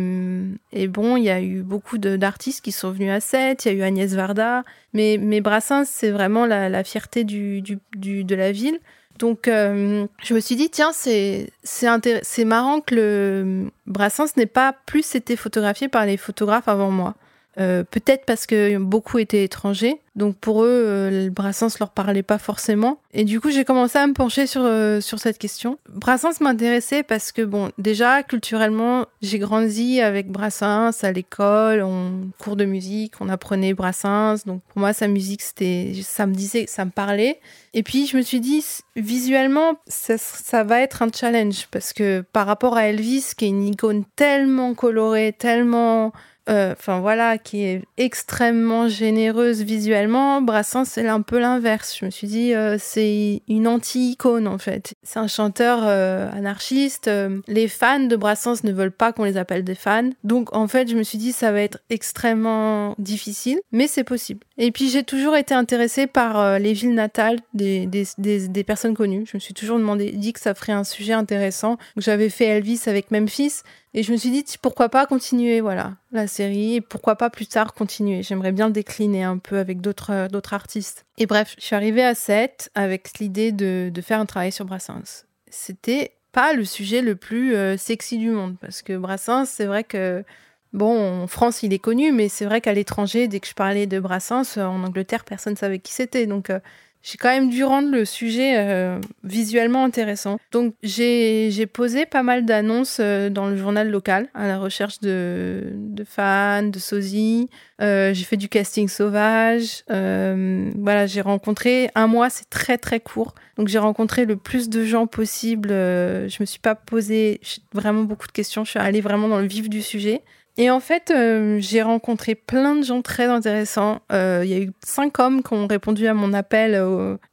et 0.72 0.88
bon, 0.88 1.18
il 1.18 1.24
y 1.24 1.30
a 1.30 1.42
eu 1.42 1.62
beaucoup 1.62 1.98
d'artistes 1.98 2.64
qui 2.64 2.72
sont 2.72 2.92
venus 2.92 3.12
à 3.12 3.20
Sète. 3.20 3.66
Il 3.66 3.72
y 3.72 3.76
a 3.76 3.78
eu 3.78 3.82
Agnès 3.84 4.14
Varda. 4.14 4.64
Mais, 4.94 5.18
mais 5.20 5.42
Brassens, 5.42 5.86
c'est 5.86 6.12
vraiment 6.12 6.46
la, 6.46 6.70
la 6.70 6.84
fierté 6.84 7.24
du, 7.24 7.62
du, 7.62 7.80
de 8.24 8.36
la 8.36 8.52
ville. 8.52 8.80
Donc, 9.20 9.46
je 9.48 10.34
me 10.34 10.40
suis 10.42 10.56
dit, 10.58 10.70
tiens, 10.70 10.92
c'est 10.94 11.50
c'est 11.64 12.46
marrant 12.46 12.82
que 12.82 12.96
le 12.96 13.70
Brassens 13.86 14.36
n'ait 14.36 14.46
pas 14.46 14.76
plus 14.86 15.16
été 15.16 15.38
photographié 15.38 15.88
par 15.88 16.06
les 16.06 16.18
photographes 16.18 16.68
avant 16.68 16.92
moi. 16.92 17.16
Euh, 17.60 17.84
peut-être 17.84 18.26
parce 18.26 18.46
que 18.46 18.78
beaucoup 18.78 19.18
étaient 19.18 19.44
étrangers, 19.44 20.00
donc 20.16 20.38
pour 20.38 20.64
eux, 20.64 20.84
euh, 20.88 21.30
Brassens 21.30 21.78
leur 21.80 21.90
parlait 21.90 22.24
pas 22.24 22.38
forcément. 22.38 23.00
Et 23.14 23.26
du 23.26 23.42
coup, 23.42 23.50
j'ai 23.50 23.66
commencé 23.66 23.98
à 23.98 24.08
me 24.08 24.14
pencher 24.14 24.48
sur, 24.48 24.62
euh, 24.64 25.02
sur 25.02 25.20
cette 25.20 25.38
question. 25.38 25.78
Brassens 25.90 26.40
m'intéressait 26.42 27.04
parce 27.04 27.32
que, 27.32 27.42
bon, 27.42 27.72
déjà, 27.78 28.24
culturellement, 28.24 29.06
j'ai 29.22 29.40
grandi 29.40 30.02
avec 30.02 30.30
Brassens 30.30 31.04
à 31.04 31.12
l'école, 31.12 31.82
en 31.82 32.12
cours 32.40 32.56
de 32.56 32.66
musique, 32.66 33.14
on 33.20 33.28
apprenait 33.28 33.74
Brassens. 33.74 34.46
Donc 34.46 34.62
pour 34.70 34.80
moi, 34.80 34.94
sa 34.94 35.08
musique, 35.08 35.42
c'était, 35.42 35.94
ça 36.02 36.26
me 36.26 36.34
disait, 36.34 36.66
ça 36.68 36.86
me 36.86 36.92
parlait. 36.92 37.40
Et 37.74 37.84
puis, 37.84 38.08
je 38.08 38.16
me 38.16 38.22
suis 38.22 38.40
dit, 38.40 38.64
visuellement, 38.96 39.74
ça, 39.88 40.18
ça 40.18 40.64
va 40.64 40.80
être 40.82 41.02
un 41.02 41.10
challenge 41.14 41.68
parce 41.72 41.92
que 41.92 42.24
par 42.32 42.48
rapport 42.48 42.78
à 42.78 42.88
Elvis, 42.88 43.34
qui 43.38 43.46
est 43.46 43.50
une 43.50 43.68
icône 43.68 44.06
tellement 44.16 44.74
colorée, 44.76 45.36
tellement 45.38 46.14
euh, 46.48 46.74
enfin 46.74 47.00
voilà, 47.00 47.38
qui 47.38 47.64
est 47.64 47.82
extrêmement 47.98 48.88
généreuse 48.88 49.64
visuellement. 49.64 50.42
Brassens, 50.42 50.86
c'est 50.86 51.08
un 51.08 51.22
peu 51.22 51.40
l'inverse. 51.40 51.98
Je 52.00 52.06
me 52.06 52.12
suis 52.12 52.28
dit, 52.28 52.54
euh, 52.54 52.78
c'est 52.80 53.42
une 53.48 53.68
anti-icône 53.68 54.48
en 54.48 54.58
fait. 54.58 54.94
C'est 55.04 55.20
un 55.20 55.28
chanteur 55.28 55.80
euh, 55.84 56.30
anarchiste. 56.32 57.10
les 57.48 57.68
fans 57.68 58.00
de 58.00 58.16
Brassens 58.16 58.64
ne 58.64 58.72
veulent 58.72 58.92
pas 58.92 59.12
qu'on 59.12 59.24
les 59.24 59.38
appelle 59.38 59.64
des 59.64 59.76
fans. 59.76 60.10
Donc 60.24 60.56
en 60.56 60.68
fait, 60.68 60.90
je 60.90 60.96
me 60.96 61.04
suis 61.04 61.18
dit, 61.18 61.32
ça 61.32 61.52
va 61.52 61.62
être 61.62 61.80
extrêmement 61.90 62.96
difficile, 63.00 63.60
mais 63.72 63.88
c'est 63.88 64.04
possible. 64.04 64.42
Et 64.58 64.72
puis 64.72 64.90
j'ai 64.90 65.04
toujours 65.04 65.36
été 65.36 65.54
intéressée 65.54 66.08
par 66.08 66.60
les 66.60 66.74
villes 66.74 66.94
natales 66.94 67.40
des, 67.54 67.88
des, 67.88 68.06
des, 68.48 68.64
personnes 68.64 68.94
connues. 68.94 69.26
Je 69.26 69.38
me 69.38 69.40
suis 69.40 69.54
toujours 69.54 69.78
demandé, 69.78 70.12
dit 70.12 70.34
que 70.34 70.40
ça 70.40 70.54
ferait 70.54 70.74
un 70.74 70.84
sujet 70.84 71.14
intéressant. 71.14 71.78
J'avais 71.98 72.30
fait 72.30 72.46
Elvis 72.46 72.82
avec 72.86 73.12
Memphis. 73.12 73.62
Et 73.98 74.04
je 74.04 74.12
me 74.12 74.18
suis 74.18 74.30
dit, 74.30 74.44
pourquoi 74.62 74.90
pas 74.90 75.06
continuer, 75.06 75.62
voilà, 75.62 75.94
la 76.12 76.28
série, 76.28 76.76
et 76.76 76.82
pourquoi 76.82 77.16
pas 77.16 77.30
plus 77.30 77.48
tard 77.48 77.74
continuer. 77.74 78.24
J'aimerais 78.24 78.52
bien 78.52 78.70
décliner 78.70 79.24
un 79.24 79.38
peu 79.38 79.58
avec 79.58 79.80
d'autres 79.80 80.12
euh, 80.12 80.42
artistes. 80.52 81.06
Et 81.18 81.26
bref, 81.26 81.56
je 81.58 81.64
suis 81.64 81.78
arrivée 81.78 82.04
à 82.04 82.14
7 82.14 82.72
avec 82.76 83.20
l'idée 83.20 83.54
de, 83.54 83.90
de, 83.94 84.02
faire 84.02 84.20
un 84.20 84.26
travail 84.26 84.52
sur 84.52 84.66
Brassens. 84.66 85.24
C'était 85.50 86.12
pas 86.34 86.52
le 86.52 86.66
sujet 86.66 87.02
le 87.02 87.16
plus 87.16 87.56
euh, 87.56 87.78
sexy 87.78 88.18
du 88.18 88.32
monde, 88.32 88.58
parce 88.60 88.82
que 88.82 88.98
Brassens, 88.98 89.46
c'est 89.46 89.66
vrai 89.66 89.86
que, 89.86 90.26
bon, 90.74 91.22
en 91.24 91.28
France, 91.28 91.64
il 91.64 91.72
est 91.72 91.80
connu, 91.80 92.12
mais 92.12 92.28
c'est 92.28 92.44
vrai 92.44 92.60
qu'à 92.60 92.74
l'étranger, 92.74 93.30
dès 93.30 93.40
que 93.40 93.48
je 93.48 93.54
parlais 93.54 93.88
de 93.88 94.02
Brassens, 94.02 94.58
en 94.58 94.84
Angleterre, 94.84 95.24
personne 95.24 95.54
ne 95.54 95.58
savait 95.58 95.80
qui 95.80 95.94
c'était. 95.94 96.28
Donc, 96.28 96.50
euh, 96.50 96.60
j'ai 97.06 97.20
quand 97.20 97.30
même 97.30 97.52
dû 97.52 97.64
rendre 97.64 97.92
le 97.92 98.04
sujet 98.04 98.56
euh, 98.58 99.00
visuellement 99.24 99.84
intéressant. 99.84 100.40
Donc 100.52 100.74
j'ai 100.82 101.68
posé 101.72 102.08
pas 102.08 102.24
mal 102.24 102.46
d'annonces 102.46 102.98
euh, 103.00 103.30
dans 103.30 103.46
le 103.46 103.56
journal 103.56 103.92
local 103.92 104.28
à 104.34 104.48
la 104.48 104.58
recherche 104.58 105.00
de, 105.02 105.72
de 105.76 106.04
fans, 106.04 106.64
de 106.64 106.80
sosies. 106.80 107.48
Euh, 107.80 108.12
j'ai 108.12 108.24
fait 108.24 108.38
du 108.38 108.50
casting 108.50 108.88
sauvage. 108.88 109.84
voilà, 109.88 111.06
j'ai 111.06 111.22
rencontré 111.22 111.92
un 111.94 112.08
mois, 112.08 112.32
c'est 112.32 112.50
très 112.50 112.80
très 112.80 113.00
court. 113.00 113.36
Donc 113.58 113.68
j'ai 113.68 113.78
rencontré 113.80 114.26
le 114.26 114.36
plus 114.36 114.68
de 114.70 114.84
gens 114.84 115.06
possible. 115.06 115.70
je 115.70 116.38
me 116.40 116.46
suis 116.46 116.60
pas 116.60 116.74
posé 116.74 117.40
vraiment 117.72 118.02
beaucoup 118.02 118.26
de 118.26 118.32
questions. 118.32 118.66
Je 118.66 118.72
suis 118.72 118.80
allée 118.80 119.02
vraiment 119.02 119.28
dans 119.28 119.40
le 119.40 119.48
vif 119.48 119.70
du 119.70 119.84
sujet. 119.84 120.24
Et 120.58 120.70
en 120.70 120.80
fait, 120.80 121.12
euh, 121.12 121.58
j'ai 121.60 121.82
rencontré 121.82 122.36
plein 122.36 122.76
de 122.76 122.84
gens 122.84 123.02
très 123.02 123.26
intéressants. 123.26 124.00
Euh, 124.12 124.42
il 124.46 124.50
y 124.50 124.54
a 124.54 124.60
eu 124.60 124.72
cinq 124.86 125.20
hommes 125.20 125.44
qui 125.44 125.54
ont 125.54 125.68
répondu 125.68 126.08
à 126.08 126.14
mon 126.14 126.34
appel 126.34 126.74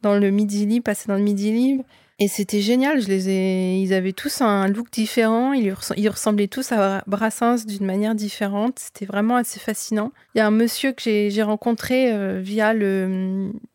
dans 0.02 0.18
le 0.18 0.30
Midi 0.30 0.66
Libre, 0.66 0.84
passé 0.84 1.06
dans 1.08 1.16
le 1.16 1.22
Midi 1.22 1.52
Libre. 1.52 1.84
Et 2.22 2.28
c'était 2.28 2.60
génial, 2.60 3.02
je 3.02 3.08
les 3.08 3.28
ai... 3.28 3.80
ils 3.80 3.92
avaient 3.92 4.12
tous 4.12 4.42
un 4.42 4.68
look 4.68 4.92
différent, 4.92 5.52
ils, 5.54 5.72
ressemblaient 5.72 6.46
tous 6.46 6.70
à 6.70 7.02
Brassens 7.08 7.66
d'une 7.66 7.84
manière 7.84 8.14
différente, 8.14 8.78
c'était 8.78 9.06
vraiment 9.06 9.34
assez 9.34 9.58
fascinant. 9.58 10.12
Il 10.36 10.38
y 10.38 10.40
a 10.40 10.46
un 10.46 10.52
monsieur 10.52 10.92
que 10.92 11.02
j'ai 11.02 11.42
rencontré 11.42 12.12
euh, 12.12 12.38
via 12.40 12.74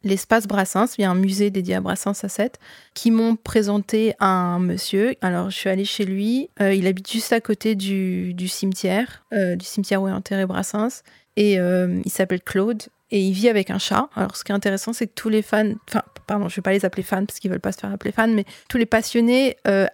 l'espace 0.05 0.47
Brassens, 0.47 0.95
via 0.97 1.11
un 1.11 1.15
musée 1.15 1.49
dédié 1.49 1.75
à 1.75 1.81
Brassens 1.81 2.23
à 2.23 2.29
7, 2.29 2.57
qui 2.93 3.11
m'ont 3.11 3.35
présenté 3.35 4.13
un 4.21 4.59
monsieur. 4.59 5.15
Alors 5.19 5.49
je 5.49 5.57
suis 5.57 5.69
allée 5.69 5.83
chez 5.83 6.05
lui, 6.05 6.49
euh, 6.61 6.73
il 6.73 6.87
habite 6.87 7.11
juste 7.11 7.33
à 7.33 7.41
côté 7.41 7.75
du, 7.75 8.47
cimetière, 8.47 9.25
euh, 9.33 9.57
du 9.57 9.65
cimetière 9.65 10.01
où 10.01 10.07
est 10.07 10.13
enterré 10.13 10.45
Brassens, 10.45 11.03
et 11.35 11.55
il 11.55 12.11
s'appelle 12.11 12.41
Claude, 12.41 12.83
et 13.11 13.19
il 13.19 13.33
vit 13.33 13.49
avec 13.49 13.71
un 13.71 13.77
chat. 13.77 14.09
Alors, 14.15 14.37
ce 14.37 14.45
qui 14.45 14.53
est 14.53 14.55
intéressant, 14.55 14.93
c'est 14.93 15.07
que 15.07 15.13
tous 15.13 15.29
les 15.29 15.41
fans, 15.41 15.73
enfin, 15.89 16.03
pardon, 16.27 16.49
je 16.49 16.55
vais 16.57 16.61
pas 16.61 16.73
les 16.73 16.85
appeler 16.85 17.03
fans 17.03 17.25
parce 17.25 17.39
qu'ils 17.39 17.49
veulent 17.49 17.59
pas 17.59 17.71
se 17.71 17.79
faire 17.79 17.91
appeler 17.91 18.11
fans, 18.11 18.27
mais 18.27 18.45
tous 18.69 18.77
les 18.77 18.85
passionnés 18.85 19.57
euh, 19.67 19.87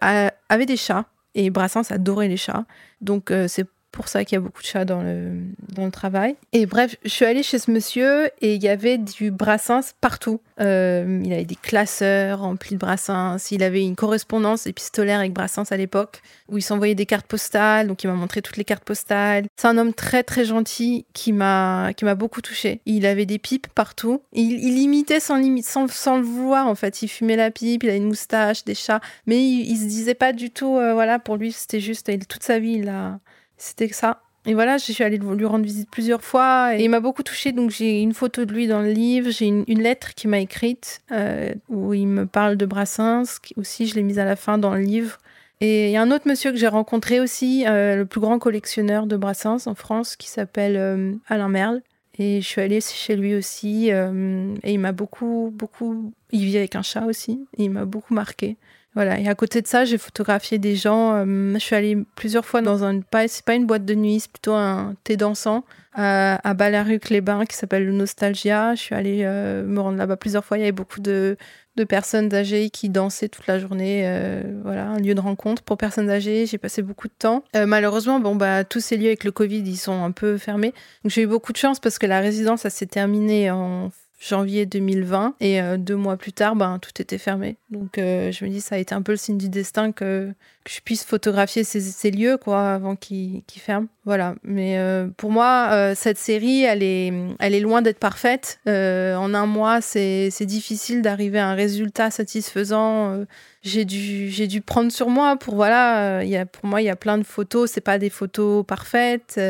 avaient 0.49 0.65
des 0.65 0.77
chats 0.77 1.05
et 1.35 1.49
Brassens 1.49 1.91
adorait 1.91 2.27
les 2.27 2.37
chats. 2.37 2.65
Donc, 3.01 3.31
euh, 3.31 3.47
c'est 3.47 3.65
pour 3.93 4.07
ça 4.07 4.25
qu'il 4.25 4.35
y 4.35 4.37
a 4.37 4.41
beaucoup 4.41 4.61
de 4.61 4.67
chats 4.67 4.85
dans 4.85 5.01
le, 5.01 5.37
dans 5.73 5.85
le 5.85 5.91
travail. 5.91 6.35
Et 6.51 6.65
bref, 6.65 6.97
je 7.03 7.09
suis 7.09 7.25
allée 7.25 7.43
chez 7.43 7.59
ce 7.59 7.71
monsieur 7.71 8.25
et 8.41 8.55
il 8.55 8.63
y 8.63 8.67
avait 8.67 8.97
du 8.97 9.31
brassens 9.31 9.93
partout. 10.01 10.41
Euh, 10.59 11.21
il 11.23 11.31
avait 11.31 11.45
des 11.45 11.55
classeurs 11.55 12.39
remplis 12.39 12.75
de 12.75 12.79
brassins. 12.79 13.37
Il 13.51 13.63
avait 13.63 13.83
une 13.83 13.95
correspondance 13.95 14.67
épistolaire 14.67 15.19
avec 15.19 15.31
brassens 15.31 15.71
à 15.71 15.77
l'époque 15.77 16.21
où 16.49 16.57
il 16.57 16.61
s'envoyait 16.61 16.95
des 16.95 17.05
cartes 17.05 17.27
postales. 17.27 17.87
Donc 17.87 18.03
il 18.03 18.07
m'a 18.07 18.15
montré 18.15 18.41
toutes 18.41 18.57
les 18.57 18.63
cartes 18.63 18.83
postales. 18.83 19.45
C'est 19.55 19.67
un 19.67 19.77
homme 19.77 19.93
très 19.93 20.23
très 20.23 20.43
gentil 20.43 21.05
qui 21.13 21.31
m'a 21.31 21.91
qui 21.95 22.03
m'a 22.03 22.15
beaucoup 22.15 22.41
touchée. 22.41 22.81
Il 22.87 23.05
avait 23.05 23.27
des 23.27 23.37
pipes 23.37 23.67
partout. 23.67 24.23
Il, 24.33 24.53
il 24.53 24.79
imitait 24.79 25.19
sans 25.19 25.37
limite, 25.37 25.65
sans, 25.65 25.87
sans, 25.87 26.17
le 26.17 26.23
vouloir 26.23 26.67
en 26.67 26.75
fait. 26.75 27.03
Il 27.03 27.07
fumait 27.07 27.35
la 27.35 27.51
pipe, 27.51 27.83
il 27.83 27.89
avait 27.89 27.97
une 27.99 28.07
moustache, 28.07 28.63
des 28.65 28.75
chats, 28.75 29.01
mais 29.27 29.37
il, 29.37 29.69
il 29.69 29.77
se 29.77 29.85
disait 29.85 30.15
pas 30.15 30.33
du 30.33 30.49
tout. 30.49 30.77
Euh, 30.77 30.93
voilà, 30.93 31.19
pour 31.19 31.37
lui 31.37 31.51
c'était 31.51 31.79
juste 31.79 32.09
toute 32.27 32.43
sa 32.43 32.57
vie 32.57 32.73
il 32.73 32.89
a 32.89 33.19
c'était 33.57 33.87
ça. 33.89 34.21
Et 34.45 34.53
voilà, 34.53 34.77
je 34.77 34.91
suis 34.91 35.03
allée 35.03 35.17
lui 35.17 35.45
rendre 35.45 35.63
visite 35.63 35.89
plusieurs 35.89 36.21
fois 36.21 36.75
et 36.75 36.83
il 36.83 36.89
m'a 36.89 36.99
beaucoup 36.99 37.23
touchée. 37.23 37.53
Donc 37.53 37.69
j'ai 37.69 38.01
une 38.01 38.13
photo 38.13 38.43
de 38.43 38.53
lui 38.53 38.67
dans 38.67 38.81
le 38.81 38.91
livre, 38.91 39.31
j'ai 39.31 39.45
une, 39.45 39.81
lettre 39.81 40.13
qu'il 40.15 40.29
m'a 40.29 40.39
écrite 40.39 41.01
euh, 41.11 41.53
où 41.69 41.93
il 41.93 42.07
me 42.07 42.25
parle 42.25 42.57
de 42.57 42.65
Brassens. 42.65 43.39
Aussi, 43.55 43.87
je 43.87 43.95
l'ai 43.95 44.03
mise 44.03 44.19
à 44.19 44.25
la 44.25 44.35
fin 44.35 44.57
dans 44.57 44.75
le 44.75 44.81
livre. 44.81 45.17
Et 45.61 45.87
il 45.87 45.91
y 45.91 45.97
a 45.97 46.01
un 46.01 46.11
autre 46.11 46.27
monsieur 46.27 46.51
que 46.51 46.57
j'ai 46.57 46.67
rencontré 46.67 47.21
aussi, 47.21 47.65
euh, 47.67 47.95
le 47.95 48.05
plus 48.05 48.19
grand 48.19 48.37
collectionneur 48.37 49.07
de 49.07 49.15
Brassens 49.15 49.65
en 49.67 49.75
France, 49.75 50.17
qui 50.17 50.27
s'appelle 50.27 50.75
euh, 50.75 51.13
Alain 51.27 51.47
Merle. 51.47 51.81
Et 52.19 52.41
je 52.41 52.47
suis 52.47 52.59
allée 52.59 52.81
chez 52.81 53.15
lui 53.15 53.33
aussi. 53.35 53.87
et 53.89 54.71
il 54.71 54.79
m'a 54.79 54.91
beaucoup, 54.91 55.51
beaucoup. 55.53 56.13
Il 56.31 56.45
vit 56.45 56.57
avec 56.57 56.75
un 56.75 56.83
chat 56.83 57.05
aussi. 57.05 57.43
Il 57.57 57.71
m'a 57.71 57.85
beaucoup 57.85 58.13
marqué. 58.13 58.57
Voilà. 58.95 59.19
Et 59.19 59.27
à 59.27 59.35
côté 59.35 59.61
de 59.61 59.67
ça, 59.67 59.85
j'ai 59.85 59.97
photographié 59.97 60.59
des 60.59 60.75
gens. 60.75 61.13
Euh, 61.15 61.53
je 61.53 61.59
suis 61.59 61.75
allée 61.75 61.97
plusieurs 62.15 62.45
fois 62.45 62.61
dans 62.61 62.83
un, 62.83 63.01
pas, 63.01 63.27
c'est 63.27 63.43
pas 63.43 63.55
une 63.55 63.65
boîte 63.65 63.85
de 63.85 63.95
nuit, 63.95 64.19
c'est 64.19 64.31
plutôt 64.31 64.53
un 64.53 64.95
thé 65.03 65.17
dansant 65.17 65.63
à, 65.93 66.35
à 66.47 66.69
les 67.09 67.21
bains 67.21 67.45
qui 67.45 67.55
s'appelle 67.55 67.85
le 67.85 67.91
Nostalgia. 67.91 68.75
Je 68.75 68.81
suis 68.81 68.95
allée 68.95 69.21
euh, 69.23 69.63
me 69.63 69.79
rendre 69.79 69.97
là-bas 69.97 70.17
plusieurs 70.17 70.45
fois. 70.45 70.57
Il 70.57 70.61
y 70.61 70.63
avait 70.63 70.71
beaucoup 70.71 71.01
de, 71.01 71.37
de 71.75 71.83
personnes 71.83 72.33
âgées 72.35 72.69
qui 72.69 72.89
dansaient 72.89 73.29
toute 73.29 73.47
la 73.47 73.57
journée. 73.57 74.03
Euh, 74.05 74.43
voilà, 74.63 74.85
un 74.85 74.99
lieu 74.99 75.15
de 75.15 75.21
rencontre 75.21 75.63
pour 75.63 75.77
personnes 75.77 76.11
âgées. 76.11 76.45
J'ai 76.45 76.59
passé 76.59 76.83
beaucoup 76.83 77.07
de 77.07 77.13
temps. 77.17 77.43
malheureusement, 77.55 78.19
bon, 78.19 78.35
bah, 78.35 78.63
tous 78.63 78.79
ces 78.79 78.97
lieux 78.97 79.07
avec 79.07 79.23
le 79.23 79.31
Covid, 79.31 79.63
ils 79.65 79.77
sont 79.77 80.03
un 80.03 80.11
peu 80.11 80.37
fermés. 80.37 80.73
J'ai 81.05 81.23
eu 81.23 81.27
beaucoup 81.27 81.51
de 81.51 81.57
chance 81.57 81.79
parce 81.79 81.97
que 81.97 82.05
la 82.05 82.19
résidence, 82.19 82.61
ça 82.61 82.69
s'est 82.69 82.85
terminé 82.85 83.49
en 83.49 83.89
janvier 84.23 84.65
2020 84.65 85.35
et 85.39 85.61
euh, 85.61 85.77
deux 85.77 85.95
mois 85.95 86.17
plus 86.17 86.31
tard, 86.31 86.55
ben, 86.55 86.79
tout 86.79 87.01
était 87.01 87.17
fermé. 87.17 87.57
Donc 87.69 87.97
euh, 87.97 88.31
je 88.31 88.45
me 88.45 88.49
dis, 88.49 88.61
ça 88.61 88.75
a 88.75 88.77
été 88.77 88.95
un 88.95 89.01
peu 89.01 89.11
le 89.11 89.17
signe 89.17 89.37
du 89.37 89.49
destin 89.49 89.91
que, 89.91 90.31
je 90.65 90.79
puisse 90.79 91.03
photographier 91.03 91.65
ces, 91.65 92.09
lieux 92.09 92.37
quoi, 92.37 92.75
avant 92.75 92.95
qu'ils 92.95 93.43
ferment. 93.49 93.87
Voilà. 94.05 94.35
Mais 94.43 94.77
euh, 94.77 95.09
pour 95.17 95.29
moi, 95.29 95.93
cette 95.93 96.17
série, 96.17 96.63
elle 96.63 96.81
est, 96.83 97.11
elle 97.39 97.53
est 97.53 97.59
loin 97.59 97.81
d'être 97.81 97.99
parfaite. 97.99 98.61
en 98.65 99.33
un 99.33 99.45
mois, 99.45 99.81
c'est 99.81 100.45
difficile 100.45 101.01
d'arriver 101.01 101.39
à 101.39 101.49
un 101.49 101.53
résultat 101.53 102.11
satisfaisant. 102.11 103.25
j'ai 103.61 103.83
dû, 103.83 104.29
dû 104.47 104.61
prendre 104.61 104.89
sur 104.89 105.09
moi 105.09 105.35
pour 105.35 105.55
voilà. 105.55 106.23
y 106.23 106.37
a, 106.37 106.45
pour 106.45 106.65
moi, 106.65 106.81
il 106.81 106.85
y 106.85 106.89
a 106.89 106.95
plein 106.95 107.17
de 107.17 107.25
photos. 107.25 107.69
C'est 107.69 107.81
pas 107.81 107.99
des 107.99 108.09
photos 108.09 108.65
parfaites, 108.65 109.41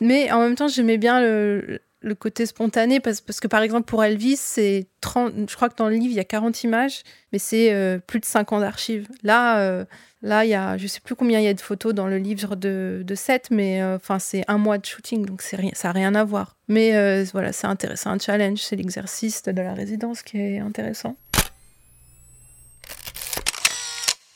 mais 0.00 0.32
en 0.32 0.40
même 0.40 0.56
temps, 0.56 0.66
j'aimais 0.66 0.98
bien 0.98 1.20
le, 1.20 1.80
le 2.06 2.14
côté 2.14 2.46
spontané 2.46 3.00
parce, 3.00 3.20
parce, 3.20 3.40
que 3.40 3.48
par 3.48 3.62
exemple 3.62 3.84
pour 3.86 4.02
Elvis 4.04 4.36
c'est 4.36 4.86
30 5.00 5.50
je 5.50 5.56
crois 5.56 5.68
que 5.68 5.76
dans 5.76 5.88
le 5.88 5.96
livre 5.96 6.12
il 6.12 6.16
y 6.16 6.20
a 6.20 6.24
40 6.24 6.62
images 6.62 7.02
mais 7.32 7.38
c'est 7.38 7.74
euh, 7.74 7.98
plus 7.98 8.20
de 8.20 8.24
5 8.24 8.52
ans 8.52 8.60
d'archives. 8.60 9.08
Là 9.22 9.60
euh, 9.60 9.84
là 10.22 10.44
il 10.44 10.50
y 10.50 10.54
a 10.54 10.76
je 10.76 10.86
sais 10.86 11.00
plus 11.00 11.16
combien 11.16 11.40
il 11.40 11.44
y 11.44 11.48
a 11.48 11.54
de 11.54 11.60
photos 11.60 11.92
dans 11.94 12.06
le 12.06 12.18
livre 12.18 12.54
de, 12.54 13.02
de 13.04 13.14
7 13.14 13.48
mais 13.50 13.82
euh, 13.82 13.96
enfin 13.96 14.18
c'est 14.18 14.44
un 14.46 14.56
mois 14.56 14.78
de 14.78 14.86
shooting 14.86 15.26
donc 15.26 15.42
c'est 15.42 15.58
ça 15.74 15.90
a 15.90 15.92
rien 15.92 16.14
à 16.14 16.24
voir. 16.24 16.56
Mais 16.68 17.24
voilà 17.32 17.52
c'est 17.52 17.66
intéressant 17.66 18.10
un 18.10 18.18
challenge 18.18 18.60
c'est 18.60 18.76
l'exercice 18.76 19.42
de 19.42 19.60
la 19.60 19.74
résidence 19.74 20.22
qui 20.22 20.38
est 20.38 20.58
intéressant 20.58 21.16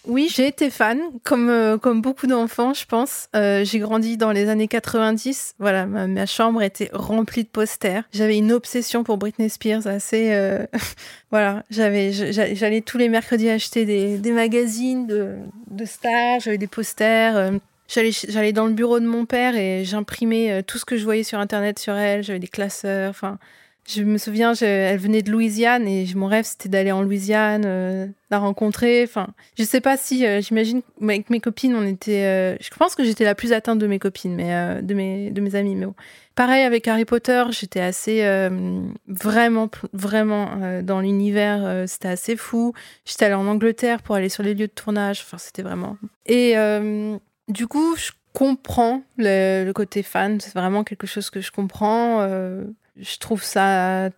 Oui, 0.07 0.31
j'ai 0.35 0.47
été 0.47 0.71
fan, 0.71 0.99
comme, 1.25 1.51
euh, 1.51 1.77
comme 1.77 2.01
beaucoup 2.01 2.27
d'enfants, 2.27 2.73
je 2.73 2.87
pense. 2.87 3.29
Euh, 3.37 3.65
j'ai 3.65 3.79
grandi 3.79 4.17
dans 4.17 4.33
les 4.33 4.49
années 4.49 4.69
90. 4.69 5.55
Voilà, 5.59 5.85
ma, 5.87 6.27
chambre 6.27 6.63
était 6.63 6.89
remplie 6.93 7.45
de 7.45 7.49
posters. 7.49 8.05
J'avais 8.13 8.39
une 8.39 8.53
obsession 8.53 9.05
pour 9.05 9.19
Britney 9.19 9.51
Spears 9.51 9.87
assez. 9.87 10.33
Euh, 10.33 10.67
voilà, 11.31 11.65
j'allais 11.71 12.81
tous 12.81 12.97
les 12.97 13.09
mercredis 13.09 13.51
acheter 13.51 13.85
des, 13.85 14.17
des 14.19 14.33
magazines 14.33 15.07
de, 15.07 15.37
de 15.71 15.85
stars, 15.85 16.41
j'avais 16.41 16.59
des 16.59 16.67
posters. 16.67 17.53
J'allais 17.89 18.53
dans 18.53 18.67
le 18.67 18.73
bureau 18.73 19.01
de 19.01 19.07
mon 19.07 19.27
père 19.27 19.57
et 19.57 19.85
j'imprimais 19.85 20.63
tout 20.63 20.79
ce 20.79 20.85
que 20.85 20.97
je 20.97 21.05
voyais 21.05 21.25
sur 21.25 21.39
Internet 21.41 21.79
sur 21.79 21.95
elle. 21.95 22.23
J'avais 22.23 22.39
des 22.39 22.49
classeurs, 22.49 23.11
enfin. 23.11 23.39
Je 23.89 24.03
me 24.03 24.19
souviens, 24.19 24.55
elle 24.55 24.99
venait 24.99 25.23
de 25.23 25.31
Louisiane 25.31 25.89
et 25.89 26.07
mon 26.15 26.27
rêve 26.27 26.45
c'était 26.45 26.69
d'aller 26.69 26.93
en 26.93 27.03
Louisiane, 27.03 27.65
euh, 27.67 28.07
la 28.31 28.39
rencontrer. 28.39 29.03
Enfin, 29.03 29.29
je 29.59 29.65
sais 29.65 29.81
pas 29.81 29.97
si, 29.97 30.25
euh, 30.25 30.41
j'imagine, 30.41 30.83
avec 31.03 31.29
mes 31.31 31.41
copines, 31.41 31.75
on 31.75 31.85
était. 31.85 32.25
Euh, 32.25 32.57
je 32.61 32.71
pense 32.77 32.95
que 32.95 33.03
j'étais 33.03 33.25
la 33.25 33.35
plus 33.35 33.53
atteinte 33.53 33.79
de 33.79 33.87
mes 33.87 33.99
copines, 33.99 34.35
mais 34.35 34.83
de 34.83 34.95
mes 34.95 35.31
de 35.31 35.41
mes 35.41 35.55
amis. 35.57 35.75
Mais 35.75 35.87
bon. 35.87 35.95
pareil 36.37 36.63
avec 36.63 36.87
Harry 36.87 37.05
Potter, 37.05 37.45
j'étais 37.51 37.81
assez 37.81 38.23
vraiment 39.09 39.69
vraiment 39.93 40.83
dans 40.83 41.01
l'univers. 41.01 41.85
c'était 41.89 42.09
assez 42.09 42.37
fou. 42.37 42.75
J'étais 43.05 43.25
allée 43.25 43.35
en 43.35 43.47
Angleterre 43.47 44.03
pour 44.03 44.15
aller 44.15 44.29
sur 44.29 44.43
les 44.43 44.55
lieux 44.55 44.69
de 44.69 44.73
tournage. 44.73 45.23
Enfin, 45.25 45.39
c'était 45.39 45.63
vraiment. 45.63 45.97
Et 46.27 46.55
du 47.49 47.67
coup, 47.67 47.97
je 47.97 48.13
comprends 48.33 49.03
le, 49.17 49.65
le 49.65 49.73
côté 49.73 50.05
fan. 50.05 50.39
C'est 50.39 50.55
vraiment 50.55 50.85
quelque 50.85 51.09
chose 51.09 51.31
que 51.31 51.41
je 51.41 51.51
comprends 51.51 52.25
je 53.01 53.19
trouve 53.19 53.43
ça, 53.43 54.11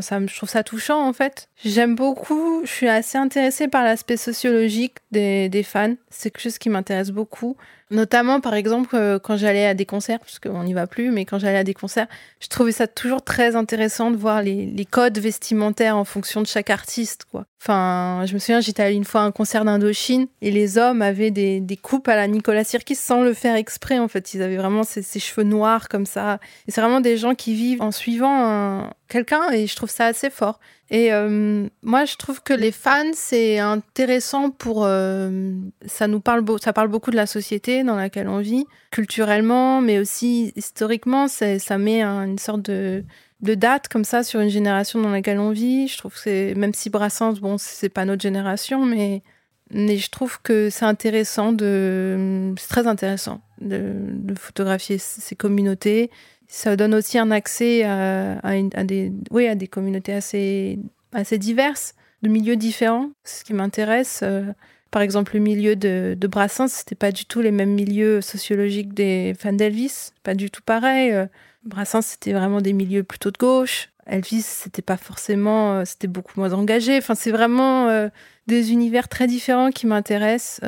ça, 0.00 0.20
je 0.26 0.36
trouve 0.36 0.48
ça 0.48 0.62
touchant 0.62 1.06
en 1.06 1.12
fait. 1.12 1.48
J'aime 1.64 1.94
beaucoup, 1.94 2.62
je 2.64 2.70
suis 2.70 2.88
assez 2.88 3.18
intéressée 3.18 3.68
par 3.68 3.84
l'aspect 3.84 4.16
sociologique 4.16 4.96
des, 5.10 5.48
des 5.48 5.62
fans. 5.62 5.94
C'est 6.10 6.30
quelque 6.30 6.42
chose 6.42 6.58
qui 6.58 6.70
m'intéresse 6.70 7.10
beaucoup. 7.10 7.56
Notamment, 7.90 8.40
par 8.40 8.52
exemple, 8.52 8.94
euh, 8.96 9.18
quand 9.18 9.38
j'allais 9.38 9.64
à 9.64 9.72
des 9.72 9.86
concerts, 9.86 10.18
parce 10.18 10.38
qu'on 10.38 10.62
n'y 10.62 10.74
va 10.74 10.86
plus, 10.86 11.10
mais 11.10 11.24
quand 11.24 11.38
j'allais 11.38 11.56
à 11.56 11.64
des 11.64 11.72
concerts, 11.72 12.06
je 12.38 12.48
trouvais 12.48 12.72
ça 12.72 12.86
toujours 12.86 13.22
très 13.22 13.56
intéressant 13.56 14.10
de 14.10 14.16
voir 14.16 14.42
les, 14.42 14.66
les, 14.66 14.84
codes 14.84 15.18
vestimentaires 15.18 15.96
en 15.96 16.04
fonction 16.04 16.42
de 16.42 16.46
chaque 16.46 16.68
artiste, 16.68 17.24
quoi. 17.30 17.46
Enfin, 17.62 18.24
je 18.26 18.34
me 18.34 18.38
souviens, 18.38 18.60
j'étais 18.60 18.82
allée 18.82 18.94
une 18.94 19.04
fois 19.06 19.22
à 19.22 19.24
un 19.24 19.32
concert 19.32 19.64
d'Indochine 19.64 20.26
et 20.42 20.50
les 20.50 20.76
hommes 20.76 21.00
avaient 21.00 21.30
des, 21.30 21.60
des, 21.60 21.76
coupes 21.78 22.08
à 22.08 22.14
la 22.14 22.28
Nicolas 22.28 22.62
Sirkis 22.62 22.94
sans 22.94 23.22
le 23.22 23.32
faire 23.32 23.56
exprès, 23.56 23.98
en 23.98 24.06
fait. 24.06 24.34
Ils 24.34 24.42
avaient 24.42 24.58
vraiment 24.58 24.82
ces, 24.82 25.00
ces 25.00 25.18
cheveux 25.18 25.44
noirs 25.46 25.88
comme 25.88 26.06
ça. 26.06 26.40
Et 26.66 26.72
c'est 26.72 26.82
vraiment 26.82 27.00
des 27.00 27.16
gens 27.16 27.34
qui 27.34 27.54
vivent 27.54 27.82
en 27.82 27.90
suivant 27.90 28.90
quelqu'un 29.08 29.50
et 29.50 29.66
je 29.66 29.74
trouve 29.74 29.90
ça 29.90 30.06
assez 30.06 30.30
fort. 30.30 30.60
Et 30.90 31.12
euh, 31.12 31.68
moi, 31.82 32.04
je 32.04 32.16
trouve 32.16 32.42
que 32.42 32.54
les 32.54 32.72
fans, 32.72 33.12
c'est 33.12 33.58
intéressant 33.58 34.50
pour. 34.50 34.84
Euh, 34.84 35.52
ça 35.84 36.06
nous 36.06 36.20
parle, 36.20 36.44
ça 36.62 36.72
parle 36.72 36.88
beaucoup 36.88 37.10
de 37.10 37.16
la 37.16 37.26
société 37.26 37.84
dans 37.84 37.96
laquelle 37.96 38.28
on 38.28 38.38
vit, 38.38 38.66
culturellement, 38.90 39.80
mais 39.82 39.98
aussi 39.98 40.52
historiquement. 40.56 41.28
Ça 41.28 41.78
met 41.78 42.02
une 42.02 42.38
sorte 42.38 42.62
de, 42.62 43.04
date 43.40 43.88
comme 43.88 44.04
ça 44.04 44.22
sur 44.22 44.40
une 44.40 44.48
génération 44.48 45.00
dans 45.00 45.10
laquelle 45.10 45.40
on 45.40 45.50
vit. 45.50 45.88
Je 45.88 45.98
trouve 45.98 46.14
que 46.14 46.20
c'est. 46.20 46.54
Même 46.54 46.72
si 46.72 46.88
Brassens, 46.88 47.34
bon, 47.34 47.58
c'est 47.58 47.90
pas 47.90 48.04
notre 48.04 48.22
génération, 48.22 48.84
mais. 48.84 49.22
Mais 49.70 49.98
je 49.98 50.08
trouve 50.08 50.40
que 50.40 50.70
c'est 50.70 50.86
intéressant 50.86 51.52
de. 51.52 52.54
C'est 52.56 52.68
très 52.68 52.86
intéressant 52.86 53.42
de 53.60 54.34
photographier 54.38 54.96
ces 54.96 55.36
communautés 55.36 56.10
ça 56.48 56.76
donne 56.76 56.94
aussi 56.94 57.18
un 57.18 57.30
accès 57.30 57.84
à, 57.84 58.84
des, 58.84 59.12
oui, 59.30 59.46
à 59.46 59.54
des 59.54 59.68
communautés 59.68 60.14
assez, 60.14 60.78
assez 61.12 61.38
diverses, 61.38 61.94
de 62.22 62.28
milieux 62.28 62.56
différents. 62.56 63.10
Ce 63.24 63.44
qui 63.44 63.52
m'intéresse, 63.52 64.20
euh, 64.22 64.44
par 64.90 65.02
exemple, 65.02 65.34
le 65.34 65.40
milieu 65.40 65.76
de, 65.76 66.16
de 66.18 66.26
Brassens, 66.26 66.68
c'était 66.68 66.94
pas 66.94 67.12
du 67.12 67.26
tout 67.26 67.42
les 67.42 67.50
mêmes 67.50 67.74
milieux 67.74 68.22
sociologiques 68.22 68.94
des 68.94 69.34
fans 69.38 69.52
d'Elvis, 69.52 70.12
pas 70.22 70.34
du 70.34 70.50
tout 70.50 70.62
pareil. 70.64 71.12
Euh, 71.12 71.26
Brassens, 71.64 72.02
c'était 72.02 72.32
vraiment 72.32 72.62
des 72.62 72.72
milieux 72.72 73.04
plutôt 73.04 73.30
de 73.30 73.38
gauche. 73.38 73.90
Elvis, 74.06 74.40
c'était 74.40 74.80
pas 74.80 74.96
forcément, 74.96 75.74
euh, 75.74 75.82
c'était 75.84 76.08
beaucoup 76.08 76.40
moins 76.40 76.54
engagé. 76.54 76.96
Enfin, 76.96 77.14
c'est 77.14 77.30
vraiment 77.30 78.08
des 78.46 78.72
univers 78.72 79.08
très 79.08 79.26
différents 79.26 79.70
qui 79.70 79.86
m'intéressent. 79.86 80.60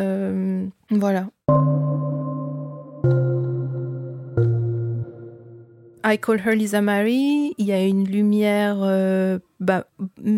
voilà. 0.91 1.27
I 6.05 6.19
Call 6.19 6.41
Her 6.47 6.55
Lisa 6.55 6.81
Marie, 6.81 7.55
il 7.59 7.67
y 7.67 7.73
a 7.73 7.85
une 7.85 8.07
lumière 8.07 8.79
euh, 8.81 9.39
bah, 9.59 9.87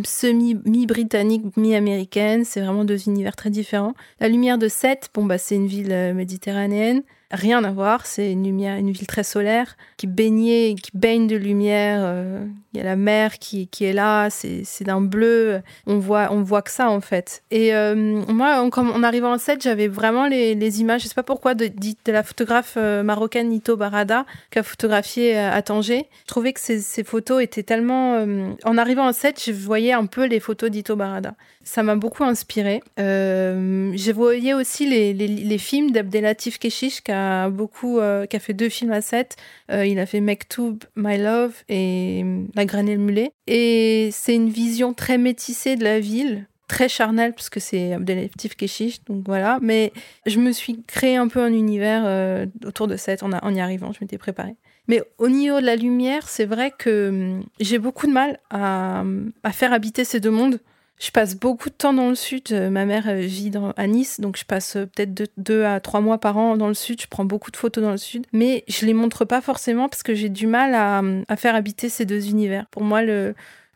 semi 0.05 0.57
mi-britannique, 0.65 1.57
mi-américaine, 1.57 2.45
c'est 2.45 2.61
vraiment 2.61 2.85
deux 2.85 3.09
univers 3.09 3.37
très 3.37 3.51
différents. 3.51 3.95
La 4.21 4.29
lumière 4.29 4.59
de 4.59 4.69
Sète, 4.69 5.11
bon 5.15 5.25
bah 5.25 5.39
c'est 5.39 5.55
une 5.55 5.67
ville 5.67 5.93
euh, 5.93 6.15
méditerranéenne 6.15 7.03
rien 7.33 7.65
à 7.65 7.71
voir. 7.71 8.07
C'est 8.07 8.33
une 8.33 8.93
ville 8.93 9.07
très 9.07 9.25
solaire 9.25 9.77
qui 9.97 10.07
baignait, 10.07 10.75
qui 10.81 10.91
baigne 10.95 11.27
de 11.27 11.37
lumière. 11.37 12.01
Euh, 12.03 12.45
il 12.75 12.79
y 12.79 12.81
a 12.81 12.85
la 12.85 12.97
mer 12.97 13.39
qui, 13.39 13.69
est 13.81 13.93
là, 13.93 14.31
c'est 14.31 14.85
d'un 14.85 15.01
bleu. 15.01 15.61
On 15.87 15.99
voit, 15.99 16.29
on 16.31 16.43
voit 16.43 16.63
que 16.63 16.71
ça 16.71 16.91
en 16.91 17.01
fait. 17.01 17.43
Et 17.51 17.75
euh, 17.75 17.95
moi, 17.95 18.63
en, 18.63 19.03
arrivant 19.03 19.33
en 19.33 19.39
set, 19.39 19.63
j'avais 19.63 19.89
vraiment 19.89 20.27
les, 20.27 20.81
images. 20.81 21.03
Je 21.03 21.09
sais 21.09 21.15
pas 21.15 21.23
pourquoi 21.23 21.55
de, 21.55 21.69
de 21.69 22.13
la 22.13 22.23
photographe 22.23 22.75
euh, 22.77 23.03
marocaine 23.03 23.49
Nito 23.49 23.77
Barada 23.77 24.25
qui 24.51 24.59
a 24.59 24.63
photographié 24.63 25.39
à 25.39 25.61
Tanger. 25.63 26.07
Je 26.23 26.29
trouvais 26.29 26.53
que 26.53 26.61
ces, 26.61 27.05
photos 27.05 27.43
étaient 27.43 27.63
tellement. 27.63 28.25
en 28.65 28.79
arrivant 28.79 29.07
en 29.07 29.13
set, 29.13 29.43
je 29.45 29.53
voyais 29.53 29.93
un 29.93 30.07
peu 30.07 30.27
les 30.27 30.41
photos 30.41 30.71
d'Ito 30.71 30.97
Barada. 30.97 31.35
Ça 31.65 31.83
m'a 31.83 31.95
beaucoup 31.95 32.25
inspiré. 32.25 32.83
J'ai 32.97 34.13
voyé 34.13 34.55
aussi 34.55 34.89
les, 34.89 35.13
les, 35.13 35.29
les 35.29 35.59
films 35.59 35.91
d'Abdelatif 35.91 36.59
Keshish 36.59 37.03
qui 37.03 37.13
a 37.13 37.22
beaucoup, 37.51 37.99
euh, 37.99 38.27
qui 38.27 38.37
a 38.37 38.41
fait 38.41 38.55
deux 38.55 38.69
films 38.69 38.93
à 38.93 39.01
7. 39.01 39.37
Euh, 39.71 39.87
il 39.87 39.99
a 39.99 40.07
fait 40.07 40.21
Mektoub, 40.21 40.79
My 40.97 41.19
Love 41.19 41.55
et 41.69 42.23
euh, 42.25 42.45
La 42.55 42.65
graine 42.65 42.89
et 42.89 42.97
le 42.97 43.03
mulet. 43.03 43.33
Et 43.47 44.11
c'est 44.13 44.35
une 44.35 44.49
vision 44.49 44.95
très 44.95 45.19
métissée 45.19 45.77
de 45.77 45.85
la 45.85 46.01
ville, 46.01 46.47
très 46.69 46.89
charnelle 46.89 47.35
parce 47.35 47.51
que 47.51 47.61
c'est 47.61 47.93
Abdelatif 47.93 48.57
Keshish, 48.57 49.05
donc 49.05 49.25
voilà. 49.27 49.59
Mais 49.63 49.93
je 50.27 50.39
me 50.39 50.53
suis 50.53 50.83
créé 50.87 51.17
un 51.17 51.29
peu 51.29 51.41
un 51.41 51.53
univers 51.53 52.47
autour 52.65 52.89
de 52.89 52.97
7 52.97 53.23
en, 53.23 53.33
en 53.33 53.55
y 53.55 53.61
arrivant, 53.61 53.93
je 53.93 53.99
m'étais 54.01 54.19
préparée. 54.19 54.57
Mais 54.89 55.03
au 55.19 55.29
niveau 55.29 55.61
de 55.61 55.67
la 55.67 55.77
lumière, 55.77 56.29
c'est 56.29 56.45
vrai 56.45 56.73
que 56.77 57.09
hum, 57.09 57.45
j'ai 57.61 57.79
beaucoup 57.79 58.07
de 58.07 58.13
mal 58.13 58.41
à, 58.51 59.05
à 59.43 59.53
faire 59.53 59.73
habiter 59.73 60.05
ces 60.05 60.21
deux 60.21 60.31
mondes. 60.31 60.59
Je 61.03 61.11
passe 61.11 61.35
beaucoup 61.35 61.69
de 61.69 61.75
temps 61.75 61.93
dans 61.93 62.09
le 62.09 62.15
sud. 62.15 62.45
Euh, 62.53 62.71
ma 62.71 62.85
mère 62.85 63.13
vit 63.17 63.51
à 63.77 63.87
Nice, 63.89 64.21
donc 64.21 64.37
je 64.37 64.45
passe 64.45 64.77
euh, 64.77 64.87
peut-être 64.87 65.33
deux, 65.37 65.65
à 65.65 65.81
trois 65.81 66.01
mois 66.01 66.19
par 66.19 66.37
an 66.37 66.57
dans 66.57 66.69
le 66.69 66.75
sud. 66.75 67.03
Je 67.03 67.09
prends 67.09 67.25
beaucoup 67.25 67.51
de 67.51 67.57
photos 67.57 67.83
dans 67.83 67.91
le 67.91 67.97
sud, 67.97 68.25
mais 68.33 68.63
je 68.69 68.87
les 68.87 68.95
montre 68.95 69.25
pas 69.25 69.41
forcément 69.41 69.89
parce 69.89 70.05
que 70.05 70.15
j'ai 70.15 70.29
du 70.29 70.47
mal 70.47 70.77
à, 70.77 71.37
faire 71.37 71.57
habiter 71.57 71.89
ces 71.89 72.05
deux 72.05 72.29
univers. 72.29 72.67
Pour 72.71 72.85
moi, 72.85 73.03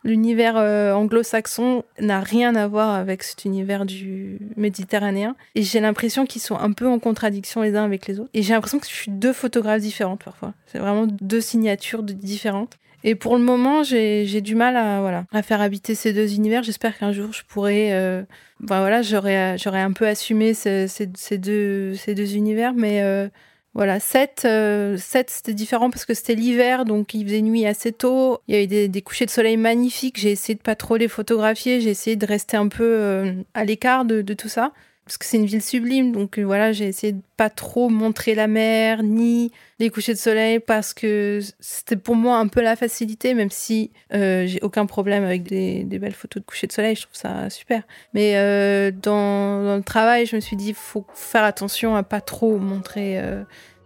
l'univers 0.05 0.55
euh, 0.55 0.93
anglo-saxon 0.93 1.83
n'a 1.99 2.21
rien 2.21 2.55
à 2.55 2.65
voir 2.65 2.95
avec 2.95 3.23
cet 3.23 3.43
univers 3.43 3.85
du 3.85 4.39
méditerranéen. 4.55 5.35
Et 5.55 5.63
j'ai 5.63 5.81
l'impression 5.81 6.25
qu'ils 6.25 6.41
sont 6.41 6.57
un 6.57 6.71
peu 6.71 6.87
en 6.87 6.97
contradiction 6.97 7.61
les 7.61 7.75
uns 7.75 7.83
avec 7.83 8.07
les 8.07 8.21
autres. 8.21 8.29
Et 8.33 8.41
j'ai 8.41 8.53
l'impression 8.53 8.79
que 8.79 8.87
je 8.87 8.95
suis 8.95 9.11
deux 9.11 9.33
photographes 9.33 9.81
différentes 9.81 10.23
parfois. 10.23 10.53
C'est 10.67 10.79
vraiment 10.79 11.07
deux 11.07 11.41
signatures 11.41 12.03
différentes. 12.03 12.77
Et 13.09 13.15
pour 13.15 13.37
le 13.37 13.41
moment, 13.41 13.83
j'ai 13.83 14.41
du 14.41 14.53
mal 14.53 14.75
à, 14.75 15.41
faire 15.41 15.61
habiter 15.61 15.95
ces 15.95 16.11
deux 16.11 16.35
univers. 16.35 16.61
J'espère 16.61 16.97
qu'un 16.97 17.13
jour, 17.13 17.31
je 17.31 17.41
pourrai. 17.47 17.93
Euh, 17.93 18.23
ben 18.59 18.81
voilà, 18.81 19.01
j'aurais 19.01 19.79
un 19.79 19.93
peu 19.93 20.05
assumé 20.05 20.53
ces, 20.53 20.89
deux, 21.37 21.95
univers. 22.35 22.73
Mais 22.73 23.01
euh, 23.03 23.29
voilà, 23.73 24.01
7, 24.01 24.43
euh, 24.43 24.97
c'était 24.99 25.53
différent 25.53 25.89
parce 25.89 26.03
que 26.03 26.13
c'était 26.13 26.35
l'hiver, 26.35 26.83
donc 26.83 27.13
il 27.13 27.25
faisait 27.25 27.41
nuit 27.41 27.65
assez 27.65 27.93
tôt. 27.93 28.39
Il 28.49 28.55
y 28.55 28.57
avait 28.57 28.67
des, 28.67 28.89
des 28.89 29.01
couchers 29.01 29.25
de 29.25 29.31
soleil 29.31 29.55
magnifiques. 29.55 30.19
J'ai 30.19 30.31
essayé 30.31 30.55
de 30.55 30.61
pas 30.61 30.75
trop 30.75 30.97
les 30.97 31.07
photographier. 31.07 31.79
J'ai 31.79 31.91
essayé 31.91 32.17
de 32.17 32.25
rester 32.25 32.57
un 32.57 32.67
peu 32.67 32.83
euh, 32.83 33.31
à 33.53 33.63
l'écart 33.63 34.03
de 34.03 34.21
tout 34.33 34.49
ça 34.49 34.73
parce 35.07 35.17
que 35.17 35.25
c'est 35.25 35.37
une 35.37 35.45
ville 35.45 35.63
sublime. 35.63 36.11
Donc 36.11 36.37
euh, 36.37 36.43
voilà, 36.43 36.73
j'ai 36.73 36.85
essayé 36.85 37.13
de 37.13 37.21
pas 37.37 37.49
trop 37.49 37.87
montrer 37.87 38.35
la 38.35 38.47
mer 38.47 39.03
ni 39.03 39.53
les 39.79 39.89
couchers 39.89 40.13
de 40.13 40.17
soleil 40.17 40.59
parce 40.59 40.93
que 40.93 41.39
c'était 41.61 41.95
pour 41.95 42.15
moi 42.15 42.37
un 42.39 42.47
peu 42.47 42.61
la 42.61 42.75
facilité, 42.75 43.33
même 43.33 43.49
si 43.49 43.91
euh, 44.13 44.45
j'ai 44.47 44.59
aucun 44.61 44.85
problème 44.85 45.23
avec 45.23 45.43
des, 45.43 45.85
belles 45.85 46.13
photos 46.13 46.41
de 46.41 46.45
coucher 46.45 46.67
de 46.67 46.73
soleil. 46.73 46.95
Je 46.95 47.03
trouve 47.03 47.15
ça 47.15 47.49
super. 47.49 47.83
Mais 48.13 48.33
euh, 48.35 48.91
dans, 48.91 49.77
le 49.77 49.81
travail, 49.81 50.25
je 50.25 50.35
me 50.35 50.41
suis 50.41 50.57
dit, 50.57 50.73
faut 50.73 51.05
faire 51.13 51.45
attention 51.45 51.95
à 51.95 52.03
pas 52.03 52.19
trop 52.19 52.57
montrer. 52.57 53.17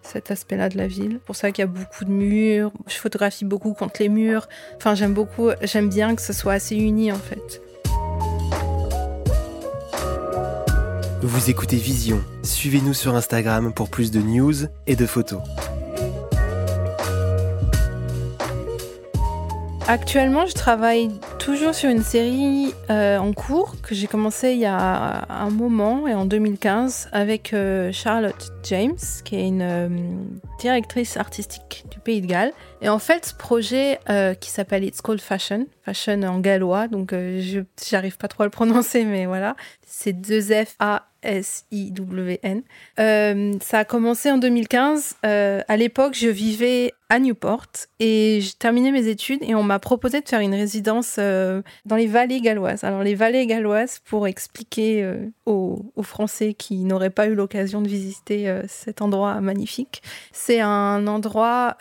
cet 0.01 0.31
aspect-là 0.31 0.69
de 0.69 0.77
la 0.79 0.87
ville. 0.87 1.19
Pour 1.19 1.35
ça 1.35 1.51
qu'il 1.51 1.61
y 1.61 1.67
a 1.67 1.67
beaucoup 1.67 2.05
de 2.05 2.09
murs. 2.09 2.71
Je 2.87 2.95
photographie 2.95 3.45
beaucoup 3.45 3.75
contre 3.75 4.01
les 4.01 4.09
murs. 4.09 4.49
Enfin, 4.77 4.95
j'aime 4.95 5.13
beaucoup, 5.13 5.51
j'aime 5.61 5.89
bien 5.89 6.15
que 6.15 6.23
ce 6.23 6.33
soit 6.33 6.53
assez 6.53 6.75
uni 6.75 7.11
en 7.11 7.19
fait. 7.19 7.61
Vous 11.23 11.51
écoutez 11.51 11.75
Vision. 11.75 12.19
Suivez-nous 12.41 12.95
sur 12.95 13.13
Instagram 13.13 13.71
pour 13.73 13.89
plus 13.89 14.09
de 14.09 14.19
news 14.21 14.55
et 14.87 14.95
de 14.95 15.05
photos. 15.05 15.39
Actuellement, 19.87 20.47
je 20.47 20.53
travaille 20.53 21.11
toujours 21.37 21.75
sur 21.75 21.91
une 21.91 22.01
série 22.01 22.73
euh, 22.89 23.19
en 23.19 23.33
cours 23.33 23.75
que 23.83 23.93
j'ai 23.93 24.07
commencé 24.07 24.53
il 24.53 24.59
y 24.59 24.65
a 24.65 25.27
un 25.29 25.51
moment, 25.51 26.07
et 26.07 26.15
en 26.15 26.25
2015, 26.25 27.09
avec 27.11 27.53
euh, 27.53 27.91
Charlotte 27.91 28.51
James, 28.63 28.97
qui 29.23 29.35
est 29.35 29.47
une 29.47 29.61
euh, 29.61 29.89
directrice 30.59 31.17
artistique 31.17 31.85
du 31.91 31.99
Pays 31.99 32.21
de 32.21 32.27
Galles. 32.27 32.53
Et 32.81 32.89
en 32.89 32.99
fait, 32.99 33.25
ce 33.25 33.33
projet 33.33 33.99
qui 34.39 34.49
s'appelle 34.49 34.83
It's 34.83 35.01
Called 35.01 35.21
Fashion, 35.21 35.67
fashion 35.85 36.23
en 36.23 36.39
gallois, 36.39 36.87
donc 36.87 37.11
je 37.11 37.61
j'arrive 37.89 38.17
pas 38.17 38.27
trop 38.27 38.43
à 38.43 38.45
le 38.45 38.51
prononcer, 38.51 39.05
mais 39.05 39.25
voilà, 39.25 39.55
c'est 39.85 40.13
2 40.13 40.41
F 40.41 40.75
A 40.79 41.11
S-I-W-N. 41.23 42.63
Euh, 42.99 43.53
ça 43.61 43.79
a 43.79 43.85
commencé 43.85 44.31
en 44.31 44.37
2015. 44.37 45.15
Euh, 45.25 45.61
à 45.67 45.77
l'époque, 45.77 46.15
je 46.15 46.27
vivais 46.27 46.93
à 47.09 47.19
Newport 47.19 47.67
et 47.99 48.39
j'ai 48.41 48.53
terminé 48.53 48.91
mes 48.91 49.07
études 49.07 49.43
et 49.43 49.53
on 49.53 49.63
m'a 49.63 49.79
proposé 49.79 50.21
de 50.21 50.29
faire 50.29 50.39
une 50.39 50.53
résidence 50.53 51.17
euh, 51.19 51.61
dans 51.85 51.97
les 51.97 52.07
vallées 52.07 52.41
galloises. 52.41 52.83
Alors 52.83 53.03
les 53.03 53.15
vallées 53.15 53.45
galloises, 53.45 53.99
pour 54.05 54.27
expliquer 54.27 55.09
aux, 55.45 55.83
Français 56.01 56.55
qui 56.55 56.83
n'auraient 56.83 57.11
pas 57.11 57.27
eu 57.27 57.35
l'occasion 57.35 57.79
de 57.79 57.87
visiter 57.87 58.50
cet 58.67 59.01
endroit 59.01 59.41
magnifique, 59.41 60.01
c'est 60.31 60.61
un 60.61 61.07
endroit 61.07 61.77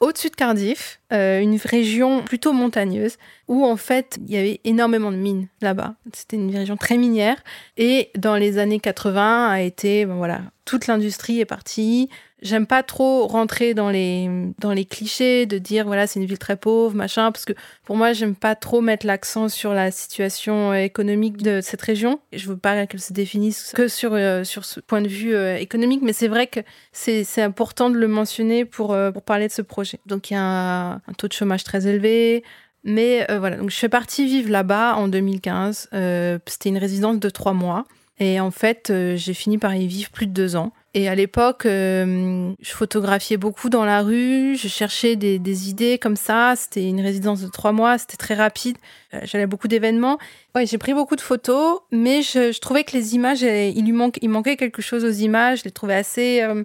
au-dessus 0.00 0.28
de 0.28 0.36
Cardiff, 0.36 1.00
euh, 1.12 1.40
une 1.40 1.56
région 1.56 2.22
plutôt 2.22 2.52
montagneuse, 2.52 3.16
où 3.48 3.64
en 3.64 3.76
fait 3.76 4.18
il 4.26 4.30
y 4.30 4.36
avait 4.36 4.60
énormément 4.64 5.10
de 5.10 5.16
mines 5.16 5.48
là-bas. 5.62 5.94
C'était 6.12 6.36
une 6.36 6.54
région 6.54 6.76
très 6.76 6.98
minière. 6.98 7.42
Et 7.76 8.10
dans 8.16 8.36
les 8.36 8.58
années 8.58 8.80
80 8.80 9.48
a 9.48 9.60
été, 9.62 10.04
voilà, 10.04 10.42
toute 10.64 10.86
l'industrie 10.86 11.40
est 11.40 11.46
partie. 11.46 12.10
J'aime 12.46 12.66
pas 12.66 12.84
trop 12.84 13.26
rentrer 13.26 13.74
dans 13.74 13.90
les, 13.90 14.30
dans 14.60 14.72
les 14.72 14.84
clichés 14.84 15.46
de 15.46 15.58
dire 15.58 15.84
voilà, 15.84 16.06
c'est 16.06 16.20
une 16.20 16.26
ville 16.26 16.38
très 16.38 16.56
pauvre, 16.56 16.94
machin, 16.94 17.32
parce 17.32 17.44
que 17.44 17.52
pour 17.84 17.96
moi, 17.96 18.12
j'aime 18.12 18.36
pas 18.36 18.54
trop 18.54 18.80
mettre 18.80 19.04
l'accent 19.04 19.48
sur 19.48 19.74
la 19.74 19.90
situation 19.90 20.72
économique 20.72 21.38
de 21.38 21.60
cette 21.60 21.82
région. 21.82 22.20
Je 22.32 22.48
veux 22.48 22.56
pas 22.56 22.86
qu'elle 22.86 23.00
se 23.00 23.12
définisse 23.12 23.72
que 23.74 23.88
sur, 23.88 24.12
euh, 24.14 24.44
sur 24.44 24.64
ce 24.64 24.78
point 24.78 25.02
de 25.02 25.08
vue 25.08 25.34
euh, 25.34 25.56
économique, 25.56 26.02
mais 26.02 26.12
c'est 26.12 26.28
vrai 26.28 26.46
que 26.46 26.60
c'est 26.92 27.42
important 27.42 27.90
de 27.90 27.96
le 27.96 28.06
mentionner 28.06 28.64
pour, 28.64 28.92
euh, 28.92 29.10
pour 29.10 29.22
parler 29.22 29.48
de 29.48 29.52
ce 29.52 29.62
projet. 29.62 29.98
Donc 30.06 30.30
il 30.30 30.34
y 30.34 30.36
a 30.36 30.42
un, 30.42 30.92
un, 30.94 31.12
taux 31.18 31.26
de 31.26 31.32
chômage 31.32 31.64
très 31.64 31.88
élevé. 31.88 32.44
Mais 32.84 33.26
voilà, 33.40 33.56
donc 33.56 33.70
je 33.70 33.74
suis 33.74 33.88
partie 33.88 34.26
vivre 34.26 34.48
là-bas 34.48 34.94
en 34.94 35.08
2015. 35.08 35.88
C'était 35.90 36.68
une 36.68 36.78
résidence 36.78 37.18
de 37.18 37.28
trois 37.30 37.52
mois. 37.52 37.84
Et 38.20 38.38
en 38.38 38.52
fait, 38.52 38.92
j'ai 39.16 39.34
fini 39.34 39.58
par 39.58 39.74
y 39.74 39.88
vivre 39.88 40.10
plus 40.10 40.28
de 40.28 40.32
deux 40.32 40.54
ans. 40.54 40.72
Et 40.96 41.08
à 41.08 41.14
l'époque, 41.14 41.66
euh, 41.66 42.54
je 42.58 42.72
photographiais 42.72 43.36
beaucoup 43.36 43.68
dans 43.68 43.84
la 43.84 44.00
rue, 44.00 44.56
je 44.56 44.66
cherchais 44.66 45.14
des, 45.14 45.68
idées 45.68 45.98
comme 45.98 46.16
ça. 46.16 46.54
C'était 46.56 46.88
une 46.88 47.02
résidence 47.02 47.42
de 47.42 47.48
trois 47.48 47.72
mois, 47.72 47.98
c'était 47.98 48.16
très 48.16 48.32
rapide. 48.32 48.78
Euh, 49.12 49.20
j'allais 49.24 49.46
beaucoup 49.46 49.68
d'événements. 49.68 50.16
Ouais, 50.54 50.64
j'ai 50.64 50.78
pris 50.78 50.94
beaucoup 50.94 51.14
de 51.14 51.20
photos, 51.20 51.80
mais 51.92 52.22
je, 52.22 52.58
trouvais 52.60 52.82
que 52.82 52.96
les 52.96 53.14
images, 53.14 53.42
il 53.42 53.84
lui 53.84 53.94
il 54.22 54.30
manquait 54.30 54.56
quelque 54.56 54.80
chose 54.80 55.04
aux 55.04 55.10
images. 55.10 55.58
Je 55.58 55.64
les 55.64 55.70
trouvais 55.70 55.96
assez 55.96 56.40
euh, 56.40 56.64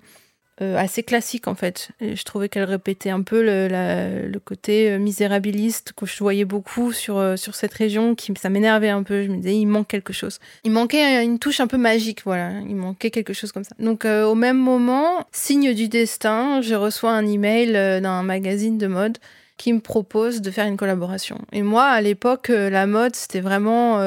euh, 0.61 0.77
assez 0.77 1.01
classique 1.01 1.47
en 1.47 1.55
fait. 1.55 1.89
je 1.99 2.23
trouvais 2.23 2.47
qu'elle 2.47 2.65
répétait 2.65 3.09
un 3.09 3.23
peu 3.23 3.41
le, 3.43 4.39
côté 4.39 4.91
euh, 4.91 4.99
misérabiliste 4.99 5.93
que 5.93 6.05
je 6.05 6.17
voyais 6.19 6.45
beaucoup 6.45 6.91
sur, 6.91 7.17
euh, 7.17 7.35
sur 7.35 7.55
cette 7.55 7.73
région, 7.73 8.13
qui 8.13 8.31
ça 8.39 8.49
m'énervait 8.49 8.89
un 8.89 9.01
peu. 9.01 9.23
Je 9.23 9.29
me 9.29 9.37
disais, 9.37 9.55
il 9.55 9.65
manque 9.65 9.87
quelque 9.87 10.13
chose. 10.13 10.39
Il 10.63 10.71
manquait 10.71 11.23
une 11.23 11.39
touche 11.39 11.59
un 11.61 11.67
peu 11.67 11.77
magique, 11.77 12.21
voilà. 12.25 12.51
Il 12.67 12.75
manquait 12.75 13.09
quelque 13.09 13.33
chose 13.33 13.51
comme 13.51 13.63
ça. 13.63 13.75
Donc 13.79 14.05
au 14.05 14.35
même 14.35 14.57
moment, 14.57 15.25
signe 15.31 15.73
du 15.73 15.87
destin, 15.87 16.61
je 16.61 16.75
reçois 16.75 17.11
un 17.11 17.25
email 17.25 17.71
d'un 18.01 18.21
magazine 18.23 18.77
de 18.77 18.87
mode 18.87 19.17
qui 19.57 19.73
me 19.73 19.79
propose 19.79 20.41
de 20.41 20.51
faire 20.51 20.65
une 20.67 20.77
collaboration. 20.77 21.39
Et 21.51 21.61
moi, 21.61 21.85
à 21.85 22.01
l'époque, 22.01 22.49
la 22.49 22.85
mode, 22.87 23.15
c'était 23.15 23.41
vraiment 23.41 23.99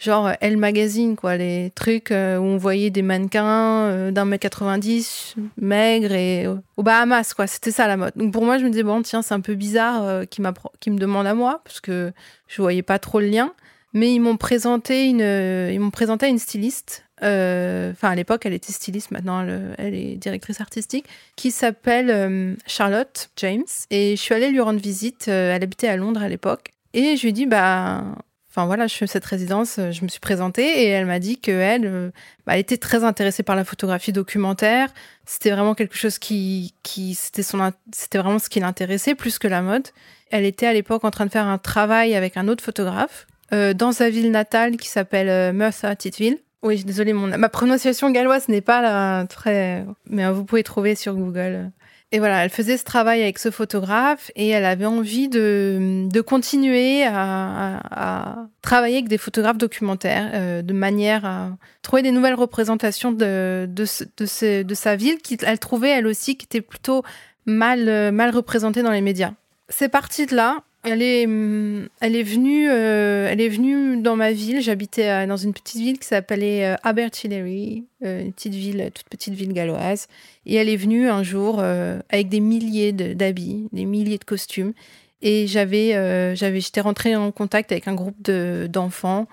genre 0.00 0.32
Elle 0.40 0.56
Magazine, 0.56 1.14
quoi, 1.14 1.36
les 1.36 1.70
trucs 1.74 2.10
euh, 2.10 2.38
où 2.38 2.44
on 2.44 2.56
voyait 2.56 2.90
des 2.90 3.02
mannequins 3.02 3.84
euh, 3.84 4.10
d'un 4.10 4.24
mètre 4.24 4.42
90, 4.42 5.36
maigres 5.58 6.12
et 6.12 6.46
euh, 6.46 6.56
au 6.76 6.82
Bahamas, 6.82 7.34
quoi. 7.34 7.46
C'était 7.46 7.70
ça 7.70 7.86
la 7.86 7.96
mode. 7.96 8.12
Donc 8.16 8.32
pour 8.32 8.44
moi, 8.44 8.58
je 8.58 8.64
me 8.64 8.70
disais, 8.70 8.82
bon, 8.82 9.02
tiens, 9.02 9.22
c'est 9.22 9.34
un 9.34 9.40
peu 9.40 9.54
bizarre 9.54 10.26
qui, 10.28 10.42
qui 10.80 10.90
me 10.90 10.98
demande 10.98 11.26
à 11.26 11.34
moi, 11.34 11.60
parce 11.64 11.80
que 11.80 12.12
je 12.48 12.62
voyais 12.62 12.82
pas 12.82 12.98
trop 12.98 13.20
le 13.20 13.26
lien. 13.26 13.52
Mais 13.92 14.14
ils 14.14 14.20
m'ont 14.20 14.36
présenté 14.36 15.08
une, 15.08 15.20
ils 15.20 15.80
m'ont 15.80 15.90
présenté 15.90 16.28
une 16.28 16.38
styliste. 16.38 17.04
Enfin, 17.20 18.10
à 18.10 18.14
l'époque, 18.14 18.46
elle 18.46 18.52
était 18.52 18.72
styliste. 18.72 19.10
Maintenant, 19.10 19.44
elle, 19.78 19.94
est 19.94 20.14
directrice 20.14 20.60
artistique, 20.60 21.06
qui 21.34 21.50
s'appelle 21.50 22.56
Charlotte 22.66 23.30
James. 23.36 23.64
Et 23.90 24.14
je 24.16 24.20
suis 24.20 24.32
allée 24.32 24.50
lui 24.50 24.60
rendre 24.60 24.80
visite. 24.80 25.26
elle 25.26 25.62
habitait 25.62 25.88
à 25.88 25.96
Londres 25.96 26.22
à 26.22 26.28
l'époque. 26.28 26.70
Et 26.94 27.16
je 27.16 27.22
lui 27.24 27.32
dit, 27.32 27.46
bah, 27.46 28.04
Enfin 28.50 28.66
voilà, 28.66 28.88
je 28.88 28.94
fais 28.96 29.06
cette 29.06 29.24
résidence, 29.24 29.78
euh, 29.78 29.92
je 29.92 30.02
me 30.02 30.08
suis 30.08 30.18
présentée 30.18 30.82
et 30.82 30.88
elle 30.88 31.06
m'a 31.06 31.20
dit 31.20 31.38
qu'elle 31.38 31.86
euh, 31.86 32.10
bah, 32.46 32.54
elle 32.54 32.60
était 32.60 32.78
très 32.78 33.04
intéressée 33.04 33.44
par 33.44 33.54
la 33.54 33.64
photographie 33.64 34.12
documentaire. 34.12 34.88
C'était 35.24 35.52
vraiment 35.52 35.76
quelque 35.76 35.96
chose 35.96 36.18
qui, 36.18 36.74
qui 36.82 37.14
c'était 37.14 37.44
son, 37.44 37.72
c'était 37.92 38.18
vraiment 38.18 38.40
ce 38.40 38.48
qui 38.48 38.58
l'intéressait 38.58 39.14
plus 39.14 39.38
que 39.38 39.46
la 39.46 39.62
mode. 39.62 39.86
Elle 40.32 40.44
était 40.44 40.66
à 40.66 40.72
l'époque 40.72 41.04
en 41.04 41.12
train 41.12 41.26
de 41.26 41.30
faire 41.30 41.46
un 41.46 41.58
travail 41.58 42.16
avec 42.16 42.36
un 42.36 42.48
autre 42.48 42.64
photographe 42.64 43.28
euh, 43.52 43.72
dans 43.72 43.92
sa 43.92 44.10
ville 44.10 44.32
natale 44.32 44.78
qui 44.78 44.88
s'appelle 44.88 45.54
Merthyr 45.54 45.96
Tittville. 45.96 46.38
Oui, 46.62 46.82
désolée, 46.82 47.12
mon, 47.12 47.28
ma 47.28 47.48
prononciation 47.48 48.10
galloise 48.10 48.48
n'est 48.48 48.60
pas 48.60 48.82
là, 48.82 49.24
très, 49.26 49.86
mais 50.06 50.28
vous 50.30 50.44
pouvez 50.44 50.64
trouver 50.64 50.96
sur 50.96 51.14
Google. 51.14 51.70
Et 52.12 52.18
voilà, 52.18 52.42
elle 52.42 52.50
faisait 52.50 52.76
ce 52.76 52.82
travail 52.82 53.22
avec 53.22 53.38
ce 53.38 53.52
photographe 53.52 54.32
et 54.34 54.48
elle 54.48 54.64
avait 54.64 54.86
envie 54.86 55.28
de, 55.28 56.08
de 56.10 56.20
continuer 56.20 57.04
à, 57.04 57.80
à, 57.88 58.46
travailler 58.62 58.96
avec 58.96 59.08
des 59.08 59.18
photographes 59.18 59.58
documentaires 59.58 60.30
euh, 60.34 60.62
de 60.62 60.72
manière 60.72 61.24
à 61.24 61.56
trouver 61.82 62.02
des 62.02 62.10
nouvelles 62.10 62.34
représentations 62.34 63.12
de, 63.12 63.68
de, 63.68 63.84
de, 64.16 64.62
de 64.62 64.74
sa 64.74 64.96
ville 64.96 65.18
qu'elle 65.18 65.58
trouvait 65.60 65.90
elle 65.90 66.08
aussi 66.08 66.36
qui 66.36 66.46
était 66.46 66.60
plutôt 66.60 67.04
mal, 67.46 68.10
mal 68.12 68.30
représentée 68.30 68.82
dans 68.82 68.90
les 68.90 69.02
médias. 69.02 69.32
C'est 69.68 69.88
parti 69.88 70.26
de 70.26 70.34
là. 70.34 70.64
Elle 70.82 71.02
est, 71.02 71.26
mm, 71.26 71.88
elle 72.00 72.16
est 72.16 72.22
venue, 72.22 72.70
euh, 72.70 73.28
elle 73.30 73.40
est 73.40 73.48
venue 73.48 74.00
dans 74.00 74.16
ma 74.16 74.32
ville. 74.32 74.62
J'habitais 74.62 75.10
euh, 75.10 75.26
dans 75.26 75.36
une 75.36 75.52
petite 75.52 75.80
ville 75.80 75.98
qui 75.98 76.06
s'appelait 76.06 76.64
euh, 76.64 76.76
Abertillery, 76.82 77.84
une 78.00 78.32
petite 78.32 78.54
ville, 78.54 78.90
toute 78.94 79.08
petite 79.08 79.34
ville 79.34 79.52
galloise. 79.52 80.08
Et 80.46 80.54
elle 80.54 80.70
est 80.70 80.76
venue 80.76 81.08
un 81.08 81.22
jour 81.22 81.60
avec 81.60 82.30
des 82.30 82.40
milliers 82.40 82.92
d'habits, 82.92 83.68
des 83.72 83.84
milliers 83.84 84.16
de 84.16 84.24
costumes. 84.24 84.72
Et 85.20 85.46
j'avais, 85.46 85.92
j'avais, 86.34 86.60
j'étais 86.62 86.80
rentrée 86.80 87.14
en 87.14 87.30
contact 87.30 87.72
avec 87.72 87.88
un 87.88 87.94
groupe 87.94 88.22
d'enfants. 88.22 89.28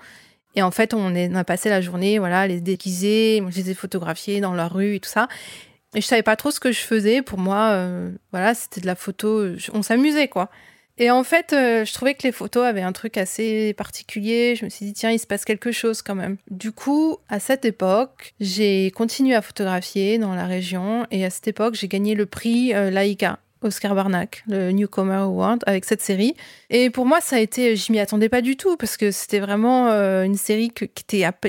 et 0.54 0.60
en 0.60 0.70
fait, 0.70 0.92
on, 0.92 1.34
a 1.34 1.44
passé 1.44 1.70
la 1.70 1.80
journée, 1.80 2.18
voilà, 2.18 2.46
les 2.46 2.60
déguiser. 2.60 3.42
Je 3.48 3.56
les 3.56 3.70
ai 3.70 3.74
photographiés 3.74 4.40
dans 4.42 4.52
la 4.52 4.68
rue 4.68 4.96
et 4.96 5.00
tout 5.00 5.08
ça. 5.08 5.28
Et 5.94 6.02
je 6.02 6.06
savais 6.06 6.22
pas 6.22 6.36
trop 6.36 6.50
ce 6.50 6.60
que 6.60 6.70
je 6.70 6.80
faisais. 6.80 7.22
Pour 7.22 7.38
moi, 7.38 7.88
voilà, 8.32 8.54
c'était 8.54 8.82
de 8.82 8.86
la 8.86 8.96
photo. 8.96 9.46
On 9.72 9.80
s'amusait, 9.80 10.28
quoi. 10.28 10.50
Et 10.98 11.12
en 11.12 11.22
fait, 11.22 11.52
euh, 11.52 11.84
je 11.84 11.92
trouvais 11.92 12.14
que 12.14 12.24
les 12.24 12.32
photos 12.32 12.64
avaient 12.64 12.82
un 12.82 12.92
truc 12.92 13.16
assez 13.16 13.72
particulier. 13.74 14.56
Je 14.56 14.64
me 14.64 14.70
suis 14.70 14.84
dit, 14.84 14.92
tiens, 14.92 15.12
il 15.12 15.18
se 15.18 15.26
passe 15.26 15.44
quelque 15.44 15.70
chose 15.70 16.02
quand 16.02 16.16
même. 16.16 16.36
Du 16.50 16.72
coup, 16.72 17.18
à 17.28 17.38
cette 17.38 17.64
époque, 17.64 18.34
j'ai 18.40 18.90
continué 18.90 19.36
à 19.36 19.42
photographier 19.42 20.18
dans 20.18 20.34
la 20.34 20.46
région. 20.46 21.06
Et 21.12 21.24
à 21.24 21.30
cette 21.30 21.46
époque, 21.46 21.74
j'ai 21.74 21.86
gagné 21.86 22.14
le 22.14 22.26
prix 22.26 22.74
euh, 22.74 22.90
Laika. 22.90 23.38
Oscar 23.62 23.94
Barnack, 23.96 24.44
le 24.46 24.70
Newcomer 24.70 25.14
Award, 25.14 25.64
avec 25.66 25.84
cette 25.84 26.00
série. 26.00 26.34
Et 26.70 26.90
pour 26.90 27.06
moi, 27.06 27.20
ça 27.20 27.36
a 27.36 27.38
été, 27.40 27.74
je 27.74 27.90
m'y 27.90 27.98
attendais 27.98 28.28
pas 28.28 28.40
du 28.40 28.56
tout 28.56 28.76
parce 28.76 28.96
que 28.96 29.10
c'était 29.10 29.40
vraiment 29.40 29.88
euh, 29.88 30.22
une 30.22 30.36
série 30.36 30.70
que, 30.70 30.84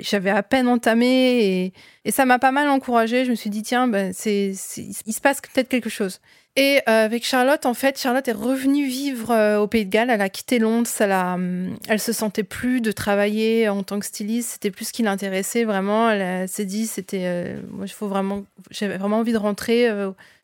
j'avais 0.01 0.31
à 0.31 0.41
peine 0.41 0.67
entamée 0.67 1.65
et, 1.65 1.73
et 2.05 2.11
ça 2.11 2.25
m'a 2.25 2.39
pas 2.39 2.51
mal 2.51 2.67
encouragée. 2.67 3.25
Je 3.25 3.29
me 3.29 3.35
suis 3.35 3.51
dit 3.51 3.61
tiens, 3.61 3.87
ben 3.87 4.11
c'est, 4.11 4.53
il 4.77 5.13
se 5.13 5.21
passe 5.21 5.39
peut-être 5.41 5.69
quelque 5.69 5.89
chose. 5.89 6.19
Et 6.55 6.79
euh, 6.89 7.05
avec 7.05 7.25
Charlotte, 7.25 7.65
en 7.65 7.73
fait, 7.73 7.99
Charlotte 7.99 8.27
est 8.27 8.33
revenue 8.33 8.85
vivre 8.85 9.31
euh, 9.31 9.59
au 9.59 9.67
Pays 9.67 9.85
de 9.85 9.89
Galles. 9.89 10.09
Elle 10.09 10.21
a 10.21 10.29
quitté 10.29 10.59
Londres. 10.59 10.89
Hum, 10.99 11.77
elle 11.87 11.99
se 11.99 12.11
sentait 12.11 12.43
plus 12.43 12.81
de 12.81 12.91
travailler 12.91 13.69
en 13.69 13.83
tant 13.83 13.99
que 13.99 14.05
styliste. 14.05 14.51
C'était 14.53 14.71
plus 14.71 14.85
ce 14.85 14.93
qui 14.93 15.03
l'intéressait 15.03 15.63
vraiment. 15.63 16.09
Elle, 16.09 16.49
s'est 16.49 16.65
dit, 16.65 16.87
c'était, 16.87 17.23
euh, 17.23 17.61
moi, 17.69 17.85
j'avais 18.71 18.97
vraiment 18.97 19.19
envie 19.19 19.33
de 19.33 19.37
rentrer 19.37 19.87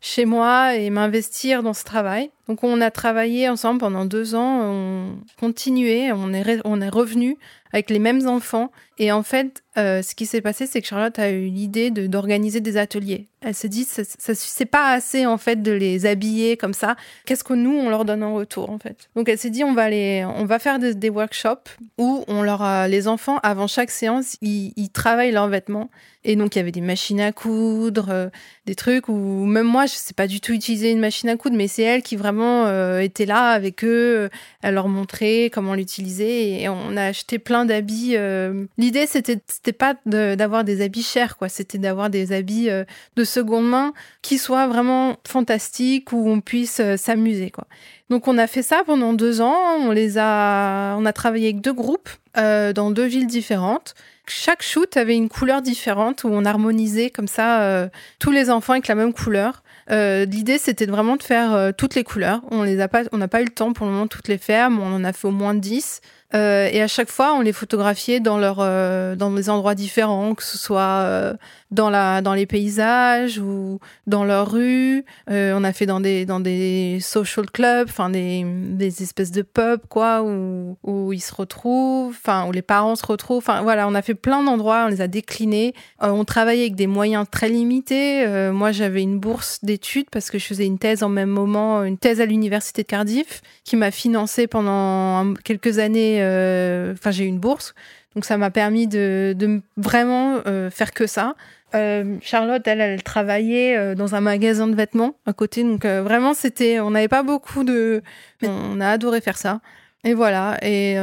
chez 0.05 0.25
moi 0.25 0.75
et 0.75 0.91
m'investir 0.91 1.63
dans 1.63 1.73
ce 1.73 1.83
travail. 1.83 2.29
Donc, 2.47 2.63
on 2.63 2.79
a 2.79 2.91
travaillé 2.91 3.49
ensemble 3.49 3.79
pendant 3.79 4.05
deux 4.05 4.35
ans. 4.35 4.61
On 4.61 5.15
continuait. 5.39 6.11
On 6.11 6.31
est, 6.31 6.61
on 6.63 6.79
est 6.79 6.89
revenu 6.89 7.37
avec 7.75 7.89
les 7.89 7.99
mêmes 7.99 8.25
enfants. 8.27 8.71
Et 8.97 9.11
en 9.11 9.23
fait, 9.23 9.63
euh, 9.77 10.01
ce 10.01 10.15
qui 10.15 10.25
s'est 10.25 10.39
passé, 10.39 10.65
c'est 10.65 10.81
que 10.81 10.87
Charlotte 10.87 11.19
a 11.19 11.29
eu 11.29 11.47
l'idée 11.47 11.91
d'organiser 11.91 12.61
des 12.61 12.77
ateliers. 12.77 13.27
Elle 13.41 13.53
s'est 13.53 13.67
dit, 13.67 13.83
ça, 13.83 14.03
c'est 14.17 14.65
pas 14.65 14.93
assez 14.93 15.25
en 15.25 15.37
fait 15.37 15.61
de 15.61 15.73
les 15.73 16.05
habiller 16.05 16.55
comme 16.55 16.73
ça. 16.73 16.95
Qu'est-ce 17.25 17.43
que 17.43 17.53
nous 17.53 17.77
on 17.77 17.89
leur 17.89 18.05
donne 18.05 18.23
en 18.23 18.33
retour 18.33 18.69
en 18.69 18.79
fait? 18.79 19.09
Donc 19.17 19.27
elle 19.27 19.37
s'est 19.37 19.49
dit, 19.49 19.65
on 19.65 19.73
va 19.73 19.89
les, 19.89 20.23
on 20.23 20.45
va 20.45 20.59
faire 20.59 20.79
des, 20.79 21.09
workshops 21.09 21.69
où 21.97 22.23
on 22.29 22.41
leur, 22.41 22.87
les 22.87 23.09
enfants 23.09 23.39
avant 23.43 23.67
chaque 23.67 23.91
séance, 23.91 24.37
ils, 24.41 24.89
travaillent 24.93 25.33
leurs 25.33 25.49
vêtements. 25.49 25.89
Et 26.23 26.37
donc 26.37 26.55
il 26.55 26.59
y 26.59 26.61
avait 26.61 26.71
des 26.71 26.81
machines 26.81 27.19
à 27.19 27.33
coudre, 27.33 28.07
euh, 28.09 28.29
des 28.65 28.75
trucs 28.75 29.09
où 29.09 29.45
même 29.45 29.67
moi 29.67 29.85
sais 29.97 30.13
pas 30.13 30.27
du 30.27 30.41
tout 30.41 30.53
utiliser 30.53 30.91
une 30.91 30.99
machine 30.99 31.29
à 31.29 31.37
coudre, 31.37 31.55
mais 31.55 31.67
c'est 31.67 31.83
elle 31.83 32.01
qui 32.01 32.15
vraiment 32.15 32.65
euh, 32.65 32.99
était 32.99 33.25
là 33.25 33.49
avec 33.49 33.83
eux, 33.83 34.29
elle 34.61 34.75
leur 34.75 34.87
montrait 34.87 35.49
comment 35.53 35.73
l'utiliser 35.73 36.61
et 36.61 36.69
on 36.69 36.97
a 36.97 37.05
acheté 37.05 37.39
plein 37.39 37.65
d'habits. 37.65 38.15
Euh. 38.15 38.65
L'idée 38.77 39.05
c'était 39.07 39.39
c'était 39.47 39.73
pas 39.73 39.95
d'avoir 40.05 40.63
des 40.63 40.81
habits 40.81 41.03
chers 41.03 41.37
quoi, 41.37 41.49
c'était 41.49 41.77
d'avoir 41.77 42.09
des 42.09 42.31
habits 42.31 42.69
euh, 42.69 42.83
de 43.15 43.23
seconde 43.23 43.67
main 43.67 43.93
qui 44.21 44.37
soient 44.37 44.67
vraiment 44.67 45.17
fantastiques 45.27 46.11
où 46.11 46.29
on 46.29 46.41
puisse 46.41 46.81
s'amuser 46.97 47.51
quoi. 47.51 47.65
Donc 48.09 48.27
on 48.27 48.37
a 48.37 48.47
fait 48.47 48.63
ça 48.63 48.83
pendant 48.85 49.13
deux 49.13 49.41
ans, 49.41 49.57
on 49.79 49.91
les 49.91 50.17
a, 50.17 50.95
on 50.97 51.05
a 51.05 51.13
travaillé 51.13 51.47
avec 51.47 51.61
deux 51.61 51.73
groupes 51.73 52.09
dans 52.35 52.91
deux 52.91 53.05
villes 53.05 53.27
différentes 53.27 53.95
chaque 54.27 54.63
shoot 54.63 54.97
avait 54.97 55.15
une 55.15 55.29
couleur 55.29 55.61
différente 55.61 56.23
où 56.23 56.29
on 56.29 56.45
harmonisait 56.45 57.09
comme 57.09 57.27
ça 57.27 57.61
euh, 57.61 57.87
tous 58.19 58.31
les 58.31 58.49
enfants 58.49 58.73
avec 58.73 58.87
la 58.87 58.95
même 58.95 59.13
couleur. 59.13 59.63
Euh, 59.91 60.25
l'idée 60.25 60.57
c'était 60.57 60.87
vraiment 60.87 61.15
de 61.15 61.23
faire 61.23 61.53
euh, 61.53 61.71
toutes 61.75 61.95
les 61.95 62.03
couleurs. 62.03 62.41
On 62.51 62.65
n'a 62.65 62.87
pas 62.87 63.41
eu 63.41 63.45
le 63.45 63.53
temps 63.53 63.73
pour 63.73 63.85
le 63.85 63.91
moment 63.91 64.05
de 64.05 64.09
toutes 64.09 64.27
les 64.27 64.37
faire, 64.37 64.69
mais 64.69 64.81
on 64.81 64.93
en 64.93 65.03
a 65.03 65.13
fait 65.13 65.27
au 65.27 65.31
moins 65.31 65.53
10. 65.53 66.01
Et 66.35 66.81
à 66.81 66.87
chaque 66.87 67.09
fois, 67.09 67.33
on 67.33 67.41
les 67.41 67.53
photographiait 67.53 68.19
dans 68.19 68.37
leur, 68.37 68.57
dans 69.15 69.31
des 69.31 69.49
endroits 69.49 69.75
différents, 69.75 70.35
que 70.35 70.43
ce 70.43 70.57
soit 70.57 71.35
dans, 71.71 71.89
la, 71.89 72.21
dans 72.21 72.33
les 72.33 72.45
paysages 72.45 73.37
ou 73.37 73.79
dans 74.07 74.23
leur 74.23 74.51
rue. 74.51 75.05
Euh, 75.29 75.53
on 75.55 75.63
a 75.63 75.73
fait 75.73 75.85
dans 75.85 75.99
des, 75.99 76.25
dans 76.25 76.39
des 76.39 76.99
social 77.01 77.49
clubs, 77.51 77.87
enfin 77.89 78.09
des, 78.09 78.43
des 78.45 79.03
espèces 79.03 79.31
de 79.31 79.41
pubs, 79.41 79.81
quoi, 79.89 80.23
où, 80.23 80.77
où 80.83 81.13
ils 81.13 81.21
se 81.21 81.33
retrouvent, 81.33 82.15
enfin, 82.17 82.47
où 82.47 82.51
les 82.51 82.61
parents 82.61 82.95
se 82.95 83.05
retrouvent. 83.05 83.37
Enfin, 83.37 83.61
voilà, 83.61 83.87
on 83.87 83.95
a 83.95 84.01
fait 84.01 84.15
plein 84.15 84.43
d'endroits, 84.43 84.85
on 84.85 84.89
les 84.89 85.01
a 85.01 85.07
déclinés. 85.07 85.73
Euh, 86.01 86.09
on 86.09 86.23
travaillait 86.25 86.63
avec 86.63 86.75
des 86.75 86.87
moyens 86.87 87.25
très 87.29 87.49
limités. 87.49 88.25
Euh, 88.25 88.51
moi, 88.51 88.71
j'avais 88.71 89.01
une 89.01 89.19
bourse 89.19 89.59
d'études 89.63 90.09
parce 90.11 90.31
que 90.31 90.39
je 90.39 90.45
faisais 90.45 90.65
une 90.65 90.79
thèse 90.79 91.03
en 91.03 91.09
même 91.09 91.29
moment, 91.29 91.83
une 91.83 91.97
thèse 91.97 92.21
à 92.21 92.25
l'université 92.25 92.83
de 92.83 92.87
Cardiff, 92.87 93.41
qui 93.63 93.75
m'a 93.75 93.91
financé 93.91 94.47
pendant 94.47 95.33
quelques 95.43 95.79
années. 95.79 96.21
Enfin, 96.93 97.11
j'ai 97.11 97.25
eu 97.25 97.27
une 97.27 97.39
bourse. 97.39 97.73
Donc 98.15 98.25
ça 98.25 98.37
m'a 98.37 98.49
permis 98.49 98.87
de, 98.87 99.61
vraiment 99.77 100.41
faire 100.71 100.93
que 100.93 101.07
ça. 101.07 101.35
Euh, 101.75 102.17
Charlotte, 102.21 102.65
elle, 102.67 102.79
elle 102.79 103.03
travaillait 103.03 103.75
euh, 103.75 103.95
dans 103.95 104.15
un 104.15 104.21
magasin 104.21 104.67
de 104.67 104.75
vêtements 104.75 105.15
à 105.25 105.33
côté. 105.33 105.63
Donc 105.63 105.83
euh, 105.83 106.01
vraiment, 106.03 106.33
c'était, 106.33 106.79
on 106.79 106.91
n'avait 106.91 107.07
pas 107.07 107.23
beaucoup 107.23 107.63
de, 107.63 108.01
on 108.43 108.79
a 108.79 108.89
adoré 108.89 109.21
faire 109.21 109.37
ça. 109.37 109.59
Et 110.03 110.13
voilà. 110.13 110.57
Et 110.61 110.97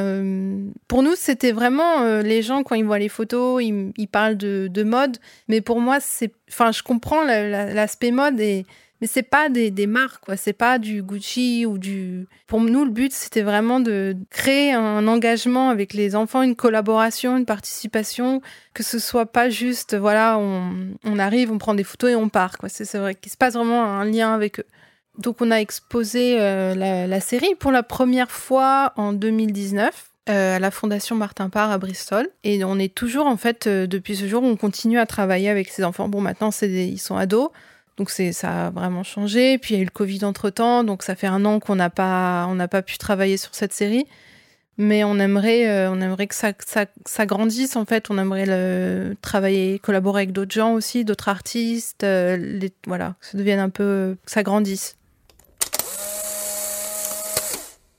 pour 0.87 1.03
nous, 1.03 1.17
c'était 1.17 1.51
vraiment 1.51 2.05
les 2.23 2.41
gens 2.41 2.63
quand 2.63 2.77
ils 2.77 2.85
voient 2.85 3.01
les 3.01 3.09
photos, 3.09 3.61
ils, 3.61 4.07
parlent 4.07 4.37
de, 4.37 4.69
de, 4.71 4.85
mode. 4.85 5.19
Mais 5.49 5.61
pour 5.61 5.81
moi, 5.81 5.99
c'est, 5.99 6.33
enfin, 6.49 6.71
je 6.71 6.85
comprends 6.85 7.25
l'aspect 7.25 8.13
mode 8.13 8.39
et 8.39 8.65
mais 9.03 9.09
c'est 9.09 9.25
pas 9.25 9.49
des, 9.49 9.73
marques, 9.89 10.25
quoi. 10.25 10.37
C'est 10.37 10.53
pas 10.53 10.79
du 10.79 11.03
Gucci 11.03 11.67
ou 11.67 11.77
du. 11.77 12.29
Pour 12.47 12.61
nous, 12.61 12.85
le 12.85 12.91
but, 12.93 13.13
c'était 13.13 13.43
vraiment 13.43 13.81
de 13.81 14.17
créer 14.31 14.71
un 14.71 15.09
engagement 15.09 15.71
avec 15.71 15.93
les 15.93 16.15
enfants, 16.15 16.41
une 16.41 16.55
collaboration, 16.55 17.37
une 17.37 17.45
participation, 17.45 18.41
que 18.75 18.85
ce 18.85 19.01
soit 19.01 19.27
pas 19.27 19.51
juste, 19.51 19.97
voilà, 19.97 20.39
on, 20.39 21.19
arrive, 21.19 21.51
on 21.51 21.59
prend 21.59 21.75
des 21.75 21.83
photos 21.83 22.13
et 22.13 22.15
on 22.15 22.29
part. 22.29 22.55
C'est 22.69 22.97
vrai 22.97 23.17
qu'il 23.17 23.33
se 23.33 23.37
passe 23.37 23.55
vraiment 23.55 23.83
un 23.83 24.05
lien 24.05 24.33
avec 24.33 24.61
eux. 24.61 24.67
Donc, 25.19 25.39
on 25.41 25.51
a 25.51 25.57
exposé 25.57 26.37
euh, 26.39 26.77
la, 26.77 27.21
série 27.21 27.57
pour 27.57 27.73
la 27.73 27.83
première 27.83 28.31
fois 28.31 28.93
en 28.95 29.13
2019. 29.13 30.11
Euh, 30.29 30.55
à 30.55 30.61
la 30.61 30.71
Fondation 30.71 31.17
Martin 31.17 31.49
Parr 31.49 31.73
à 31.73 31.79
Bristol. 31.79 32.29
Et 32.45 32.63
on 32.63 32.79
est 32.79 32.95
toujours, 32.95 33.27
en 33.27 33.37
fait, 33.37 33.67
euh, 33.67 33.89
depuis 33.89 34.15
ce 34.15 34.29
jour, 34.29 34.45
on 34.45 34.55
continue 34.55 35.01
à 35.01 35.07
travailler 35.07 35.49
avec 35.49 35.69
ces 35.69 35.83
enfants. 35.83 36.09
Bon, 36.09 36.21
maintenant, 36.21 36.51
ils 36.63 37.01
sont 37.01 37.17
ados. 37.17 37.49
Donc 38.03 38.11
c'est 38.11 38.33
ça 38.33 38.67
a 38.67 38.71
vraiment 38.71 39.05
changé. 39.05 39.59
Puis 39.59 39.75
il 39.75 39.77
y 39.77 39.79
a 39.79 39.83
eu 39.83 39.85
le 39.85 39.93
Covid 39.93 40.25
entre 40.25 40.51
temps, 40.51 40.83
donc 40.83 41.05
ça 41.05 41.15
fait 41.15 41.29
un 41.29 41.45
an 41.45 41.61
qu'on 41.61 41.77
n'a 41.77 41.89
pas 41.89 42.47
on 42.49 42.57
n'a 42.57 42.67
pas 42.67 42.83
pu 42.83 42.99
travailler 42.99 43.37
sur 43.37 43.55
cette 43.55 43.73
série. 43.73 44.09
Mais 44.77 45.05
on 45.05 45.21
aimerait 45.21 45.71
euh, 45.71 45.89
on 45.89 46.01
aimerait 46.01 46.27
que 46.27 46.35
ça, 46.35 46.53
ça, 46.67 47.27
grandisse 47.27 47.77
en 47.77 47.85
fait. 47.85 48.11
On 48.11 48.19
aimerait 48.19 48.47
le, 48.47 49.15
travailler 49.23 49.79
collaborer 49.79 50.23
avec 50.23 50.33
d'autres 50.33 50.51
gens 50.51 50.73
aussi, 50.73 51.05
d'autres 51.05 51.29
artistes. 51.29 52.03
Euh, 52.03 52.37
les, 52.37 52.73
voilà, 52.89 53.15
que 53.21 53.27
ça 53.27 53.39
devienne 53.39 53.61
un 53.61 53.71
peu 53.71 54.17
ça 54.27 54.43
grandisse. 54.43 54.97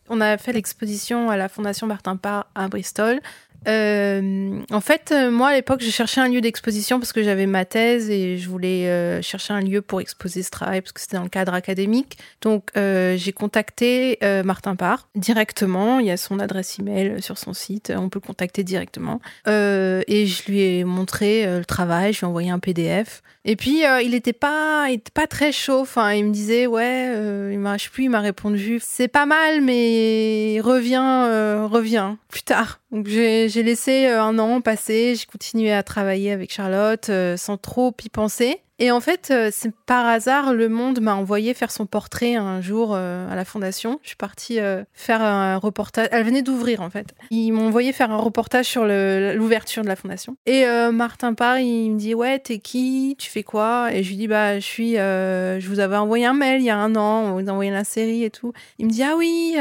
On 0.10 0.20
a 0.20 0.38
fait 0.38 0.51
l'exposition 0.51 1.30
à 1.30 1.38
la 1.38 1.47
Fondation 1.47 1.88
Martin 1.88 2.18
Parr 2.18 2.45
à 2.56 2.68
Bristol 2.68 3.22
euh, 3.68 4.61
en 4.72 4.82
fait, 4.82 5.11
euh, 5.11 5.32
moi 5.32 5.49
à 5.49 5.53
l'époque, 5.53 5.82
j'ai 5.82 5.91
cherché 5.91 6.22
un 6.22 6.28
lieu 6.28 6.41
d'exposition 6.41 6.99
parce 6.99 7.14
que 7.14 7.24
j'avais 7.24 7.45
ma 7.45 7.66
thèse 7.66 8.09
et 8.09 8.38
je 8.38 8.49
voulais 8.49 8.88
euh, 8.88 9.22
chercher 9.22 9.53
un 9.53 9.61
lieu 9.61 9.82
pour 9.82 10.01
exposer 10.01 10.43
ce 10.43 10.51
travail 10.51 10.82
parce 10.82 10.91
que 10.91 11.01
c'était 11.01 11.18
dans 11.18 11.24
le 11.24 11.30
cadre 11.30 11.53
académique. 11.53 12.18
Donc, 12.41 12.72
j'ai 12.76 13.34
contacté 13.34 14.18
Martin 14.43 14.76
Parr 14.76 15.07
directement. 15.16 15.99
Il 15.99 16.07
y 16.07 16.11
a 16.11 16.18
son 16.18 16.39
adresse 16.39 16.80
email 16.80 17.22
sur 17.22 17.38
son 17.38 17.53
site. 17.53 17.93
On 17.95 18.09
peut 18.09 18.20
le 18.22 18.28
contacter 18.28 18.64
directement. 18.64 19.22
et 19.47 20.26
je 20.26 20.51
lui 20.51 20.61
ai 20.61 20.84
montré 20.84 21.45
le 21.45 21.66
travail. 21.66 22.14
Je 22.14 22.20
lui 22.20 22.26
ai 22.26 22.28
envoyé 22.28 22.49
un 22.49 22.59
PDF. 22.59 23.22
Et 23.45 23.55
puis, 23.55 23.84
il 24.03 24.11
n'était 24.11 24.34
pas, 24.34 24.88
pas 25.14 25.28
très 25.28 25.51
chaud. 25.51 25.82
Enfin, 25.82 26.14
il 26.14 26.26
me 26.26 26.32
disait, 26.32 26.68
ouais, 26.68 27.51
il 27.51 27.59
m'a, 27.59 27.78
je 27.78 27.86
sais 27.86 27.89
plus, 27.89 28.05
il 28.05 28.09
m'a 28.09 28.22
répondu, 28.22 28.80
c'est 28.82 29.07
pas 29.07 29.26
mal, 29.26 29.61
mais 29.61 30.59
reviens, 30.61 31.68
reviens 31.68 32.18
plus 32.30 32.43
tard. 32.43 32.80
Donc 32.94 33.08
j'ai 33.08 33.48
laissé 33.64 34.06
euh, 34.06 34.22
un 34.22 34.38
an 34.38 34.62
passer, 34.62 35.16
j'ai 35.16 35.26
continué 35.26 35.74
à 35.74 35.82
travailler 35.82 36.32
avec 36.32 36.54
Charlotte 36.54 37.10
euh, 37.10 37.36
sans 37.38 37.58
trop 37.58 37.91
y 38.06 38.10
penser. 38.10 38.60
Et 38.78 38.91
en 38.91 39.02
fait, 39.02 39.30
euh, 39.32 39.50
par 39.88 40.06
hasard, 40.06 40.54
Le 40.54 40.70
Monde 40.70 41.02
m'a 41.02 41.16
envoyé 41.16 41.56
faire 41.56 41.72
son 41.72 41.88
portrait 41.88 42.36
un 42.36 42.62
jour 42.62 42.96
à 42.96 43.36
la 43.36 43.46
fondation. 43.46 44.00
Je 44.04 44.10
suis 44.10 44.18
partie 44.18 44.60
faire 44.94 45.22
un 45.22 45.58
reportage. 45.58 46.10
Elle 46.12 46.26
venait 46.26 46.41
d'ouvrir 46.41 46.82
en 46.82 46.89
fait. 46.89 47.14
Ils 47.30 47.52
m'ont 47.52 47.68
envoyé 47.68 47.94
faire 47.94 48.12
un 48.12 48.18
reportage 48.18 48.66
sur 48.66 48.86
l'ouverture 48.86 49.84
de 49.84 49.88
la 49.88 49.96
fondation. 49.96 50.36
Et 50.48 50.66
Martin 50.91 51.34
Parr, 51.34 51.60
il 51.60 51.91
me 51.91 51.98
dit 51.98 52.14
ouais, 52.14 52.39
t'es 52.39 52.58
qui? 52.58 53.16
Tu 53.20 53.30
fais 53.30 53.44
quoi? 53.44 53.89
Et 53.94 54.04
je 54.04 54.10
lui 54.10 54.18
dis 54.18 54.28
bah 54.28 54.60
je 54.60 54.66
suis. 54.66 54.96
je 54.96 55.68
vous 55.68 55.80
avais 55.80 55.96
envoyé 55.96 56.26
un 56.26 56.34
mail 56.34 56.60
il 56.60 56.66
y 56.66 56.72
a 56.72 56.78
un 56.78 56.96
an, 56.96 57.26
on 57.26 57.39
vous 57.39 57.48
a 57.48 57.52
envoyé 57.54 57.72
la 57.72 57.86
série 57.86 58.24
et 58.24 58.32
tout. 58.32 58.54
Il 58.80 58.88
me 58.88 58.91
dit 58.91 59.04
ah 59.04 59.16
oui, 59.16 59.56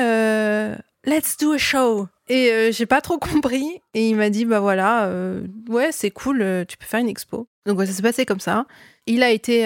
let's 1.04 1.36
do 1.36 1.52
a 1.52 1.58
show. 1.58 2.08
Et 2.28 2.50
euh, 2.50 2.72
j'ai 2.72 2.86
pas 2.86 3.00
trop 3.00 3.18
compris. 3.18 3.80
Et 3.94 4.08
il 4.08 4.16
m'a 4.16 4.30
dit, 4.30 4.44
bah 4.44 4.60
voilà, 4.60 5.04
euh, 5.06 5.46
ouais, 5.68 5.90
c'est 5.92 6.10
cool, 6.10 6.42
euh, 6.42 6.64
tu 6.64 6.76
peux 6.76 6.86
faire 6.86 7.00
une 7.00 7.08
expo. 7.08 7.46
Donc 7.66 7.80
ça 7.80 7.86
s'est 7.86 8.02
passé 8.02 8.26
comme 8.26 8.40
ça. 8.40 8.66
Il 9.06 9.22
a 9.22 9.30
été, 9.30 9.60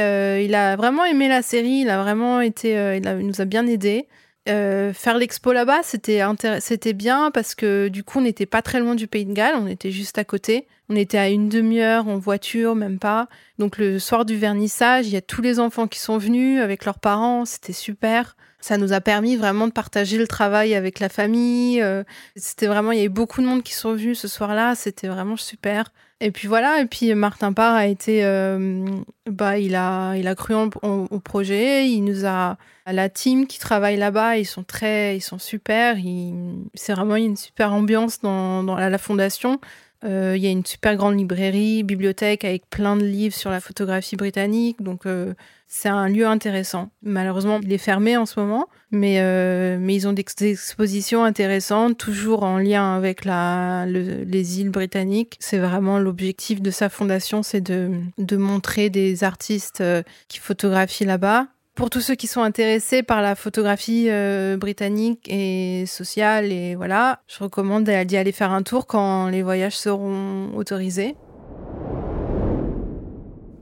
il 0.44 0.54
a 0.54 0.76
vraiment 0.76 1.04
aimé 1.04 1.28
la 1.28 1.42
série, 1.42 1.80
il 1.80 1.90
a 1.90 2.02
vraiment 2.02 2.40
été, 2.40 2.72
il, 2.96 3.26
nous 3.26 3.40
a 3.40 3.44
bien 3.44 3.66
aidé. 3.66 4.06
faire 4.46 5.18
l'expo 5.18 5.52
là-bas, 5.52 5.82
c'était 5.82 6.22
c'était 6.60 6.94
bien 6.94 7.30
parce 7.30 7.54
que 7.54 7.88
du 7.88 8.02
coup, 8.02 8.18
on 8.18 8.22
n'était 8.22 8.46
pas 8.46 8.62
très 8.62 8.80
loin 8.80 8.94
du 8.94 9.06
Pays 9.06 9.26
de 9.26 9.34
Galles, 9.34 9.56
on 9.58 9.66
était 9.66 9.90
juste 9.90 10.16
à 10.16 10.24
côté. 10.24 10.66
On 10.88 10.96
était 10.96 11.18
à 11.18 11.28
une 11.28 11.48
demi-heure 11.48 12.08
en 12.08 12.16
voiture, 12.16 12.76
même 12.76 12.98
pas. 12.98 13.28
Donc 13.58 13.76
le 13.76 13.98
soir 13.98 14.24
du 14.24 14.36
vernissage, 14.36 15.06
il 15.06 15.12
y 15.12 15.16
a 15.16 15.22
tous 15.22 15.42
les 15.42 15.58
enfants 15.58 15.86
qui 15.86 15.98
sont 15.98 16.16
venus 16.16 16.60
avec 16.60 16.84
leurs 16.86 16.98
parents, 16.98 17.44
c'était 17.44 17.74
super 17.74 18.36
ça 18.66 18.78
nous 18.78 18.92
a 18.92 19.00
permis 19.00 19.36
vraiment 19.36 19.68
de 19.68 19.72
partager 19.72 20.18
le 20.18 20.26
travail 20.26 20.74
avec 20.74 20.98
la 20.98 21.08
famille. 21.08 21.80
Euh, 21.80 22.02
c'était 22.34 22.66
vraiment, 22.66 22.90
il 22.90 22.98
y 22.98 23.02
a 23.02 23.04
eu 23.04 23.08
beaucoup 23.08 23.40
de 23.40 23.46
monde 23.46 23.62
qui 23.62 23.74
sont 23.74 23.92
venus 23.92 24.18
ce 24.18 24.26
soir-là. 24.26 24.74
C'était 24.74 25.06
vraiment 25.06 25.36
super. 25.36 25.92
Et 26.18 26.32
puis 26.32 26.48
voilà. 26.48 26.80
Et 26.80 26.86
puis 26.86 27.14
Martin 27.14 27.52
Parr 27.52 27.74
a 27.74 27.86
été, 27.86 28.24
euh, 28.24 28.84
bah, 29.30 29.58
il 29.58 29.76
a, 29.76 30.16
il 30.16 30.26
a 30.26 30.34
cru 30.34 30.54
au 30.54 31.20
projet. 31.20 31.88
Il 31.88 32.02
nous 32.02 32.26
a, 32.26 32.58
la 32.86 33.08
team 33.08 33.46
qui 33.46 33.60
travaille 33.60 33.96
là-bas, 33.96 34.36
ils 34.36 34.44
sont 34.44 34.64
très, 34.64 35.16
ils 35.16 35.20
sont 35.20 35.38
super. 35.38 35.96
C'est 36.74 36.92
vraiment 36.92 37.14
une 37.14 37.36
super 37.36 37.72
ambiance 37.72 38.20
dans, 38.20 38.64
dans 38.64 38.74
la 38.74 38.98
fondation. 38.98 39.60
Euh, 40.06 40.34
il 40.36 40.42
y 40.42 40.46
a 40.46 40.50
une 40.50 40.64
super 40.64 40.96
grande 40.96 41.18
librairie, 41.18 41.82
bibliothèque 41.82 42.44
avec 42.44 42.68
plein 42.70 42.96
de 42.96 43.04
livres 43.04 43.34
sur 43.34 43.50
la 43.50 43.60
photographie 43.60 44.16
britannique. 44.16 44.80
Donc, 44.80 45.04
euh, 45.04 45.34
c'est 45.66 45.88
un 45.88 46.08
lieu 46.08 46.26
intéressant. 46.26 46.90
Malheureusement, 47.02 47.58
il 47.62 47.72
est 47.72 47.78
fermé 47.78 48.16
en 48.16 48.24
ce 48.24 48.38
moment, 48.38 48.68
mais, 48.92 49.20
euh, 49.20 49.78
mais 49.80 49.96
ils 49.96 50.06
ont 50.06 50.12
des 50.12 50.24
expositions 50.42 51.24
intéressantes, 51.24 51.98
toujours 51.98 52.44
en 52.44 52.58
lien 52.58 52.94
avec 52.96 53.24
la, 53.24 53.84
les 53.86 54.60
îles 54.60 54.70
britanniques. 54.70 55.36
C'est 55.40 55.58
vraiment 55.58 55.98
l'objectif 55.98 56.62
de 56.62 56.70
sa 56.70 56.88
fondation, 56.88 57.42
c'est 57.42 57.60
de, 57.60 57.90
de 58.18 58.36
montrer 58.36 58.90
des 58.90 59.24
artistes 59.24 59.82
qui 60.28 60.38
photographient 60.38 61.04
là-bas 61.04 61.48
pour 61.76 61.90
tous 61.90 62.00
ceux 62.00 62.14
qui 62.14 62.26
sont 62.26 62.40
intéressés 62.40 63.02
par 63.02 63.20
la 63.22 63.36
photographie 63.36 64.06
euh, 64.08 64.56
britannique 64.56 65.28
et 65.28 65.84
sociale, 65.86 66.50
et 66.50 66.74
voilà, 66.74 67.20
je 67.28 67.38
recommande 67.44 67.84
d'y 67.84 68.16
aller 68.16 68.32
faire 68.32 68.50
un 68.50 68.62
tour 68.62 68.86
quand 68.86 69.28
les 69.28 69.42
voyages 69.42 69.76
seront 69.76 70.50
autorisés. 70.56 71.14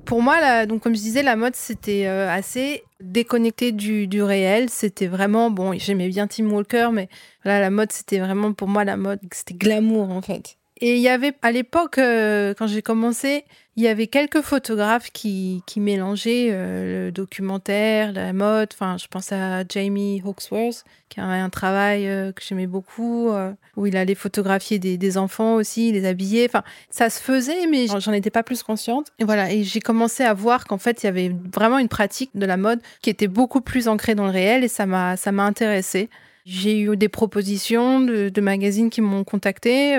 Pour 0.04 0.22
moi, 0.22 0.64
donc 0.66 0.82
comme 0.82 0.94
je 0.94 1.00
disais, 1.00 1.22
la 1.22 1.34
mode 1.34 1.56
c'était 1.56 2.06
euh, 2.06 2.30
assez 2.30 2.84
déconnecté 3.00 3.72
du, 3.72 4.06
du 4.06 4.22
réel. 4.22 4.68
C'était 4.70 5.06
vraiment 5.06 5.50
bon. 5.50 5.72
J'aimais 5.76 6.08
bien 6.08 6.26
Tim 6.26 6.50
Walker, 6.50 6.90
mais 6.92 7.08
là, 7.44 7.58
la 7.58 7.70
mode 7.70 7.90
c'était 7.90 8.18
vraiment 8.18 8.52
pour 8.52 8.68
moi 8.68 8.84
la 8.84 8.96
mode, 8.96 9.20
c'était 9.32 9.54
glamour 9.54 10.10
en 10.10 10.22
fait. 10.22 10.56
Et 10.80 10.96
il 10.96 11.00
y 11.00 11.08
avait, 11.08 11.34
à 11.42 11.52
l'époque, 11.52 11.98
euh, 11.98 12.52
quand 12.58 12.66
j'ai 12.66 12.82
commencé, 12.82 13.44
il 13.76 13.84
y 13.84 13.88
avait 13.88 14.08
quelques 14.08 14.40
photographes 14.40 15.10
qui, 15.12 15.62
qui 15.66 15.78
mélangeaient 15.78 16.48
euh, 16.50 17.06
le 17.06 17.12
documentaire, 17.12 18.12
la 18.12 18.32
mode. 18.32 18.70
Enfin, 18.72 18.96
je 18.98 19.06
pense 19.06 19.30
à 19.30 19.62
Jamie 19.68 20.20
Hawksworth, 20.24 20.84
qui 21.08 21.20
a 21.20 21.26
un 21.26 21.48
travail 21.48 22.08
euh, 22.08 22.32
que 22.32 22.42
j'aimais 22.42 22.66
beaucoup, 22.66 23.30
où 23.76 23.86
il 23.86 23.96
allait 23.96 24.16
photographier 24.16 24.80
des, 24.80 24.98
des, 24.98 25.16
enfants 25.16 25.54
aussi, 25.54 25.92
les 25.92 26.06
habiller. 26.06 26.44
Enfin, 26.48 26.64
ça 26.90 27.08
se 27.08 27.20
faisait, 27.22 27.68
mais 27.68 27.86
j'en 27.86 28.12
étais 28.12 28.30
pas 28.30 28.42
plus 28.42 28.64
consciente. 28.64 29.12
Et 29.20 29.24
voilà, 29.24 29.52
et 29.52 29.62
j'ai 29.62 29.80
commencé 29.80 30.24
à 30.24 30.34
voir 30.34 30.64
qu'en 30.64 30.78
fait, 30.78 31.04
il 31.04 31.06
y 31.06 31.08
avait 31.08 31.32
vraiment 31.54 31.78
une 31.78 31.88
pratique 31.88 32.30
de 32.34 32.46
la 32.46 32.56
mode 32.56 32.80
qui 33.00 33.10
était 33.10 33.28
beaucoup 33.28 33.60
plus 33.60 33.86
ancrée 33.86 34.16
dans 34.16 34.24
le 34.24 34.32
réel, 34.32 34.64
et 34.64 34.68
ça 34.68 34.86
m'a, 34.86 35.16
ça 35.16 35.30
m'a 35.30 35.44
intéressée. 35.44 36.10
J'ai 36.46 36.80
eu 36.80 36.96
des 36.96 37.08
propositions 37.08 38.00
de, 38.00 38.28
de 38.28 38.40
magazines 38.40 38.90
qui 38.90 39.00
m'ont 39.00 39.24
contacté 39.24 39.96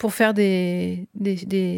pour 0.00 0.14
faire 0.14 0.32
des, 0.32 1.06
des, 1.14 1.34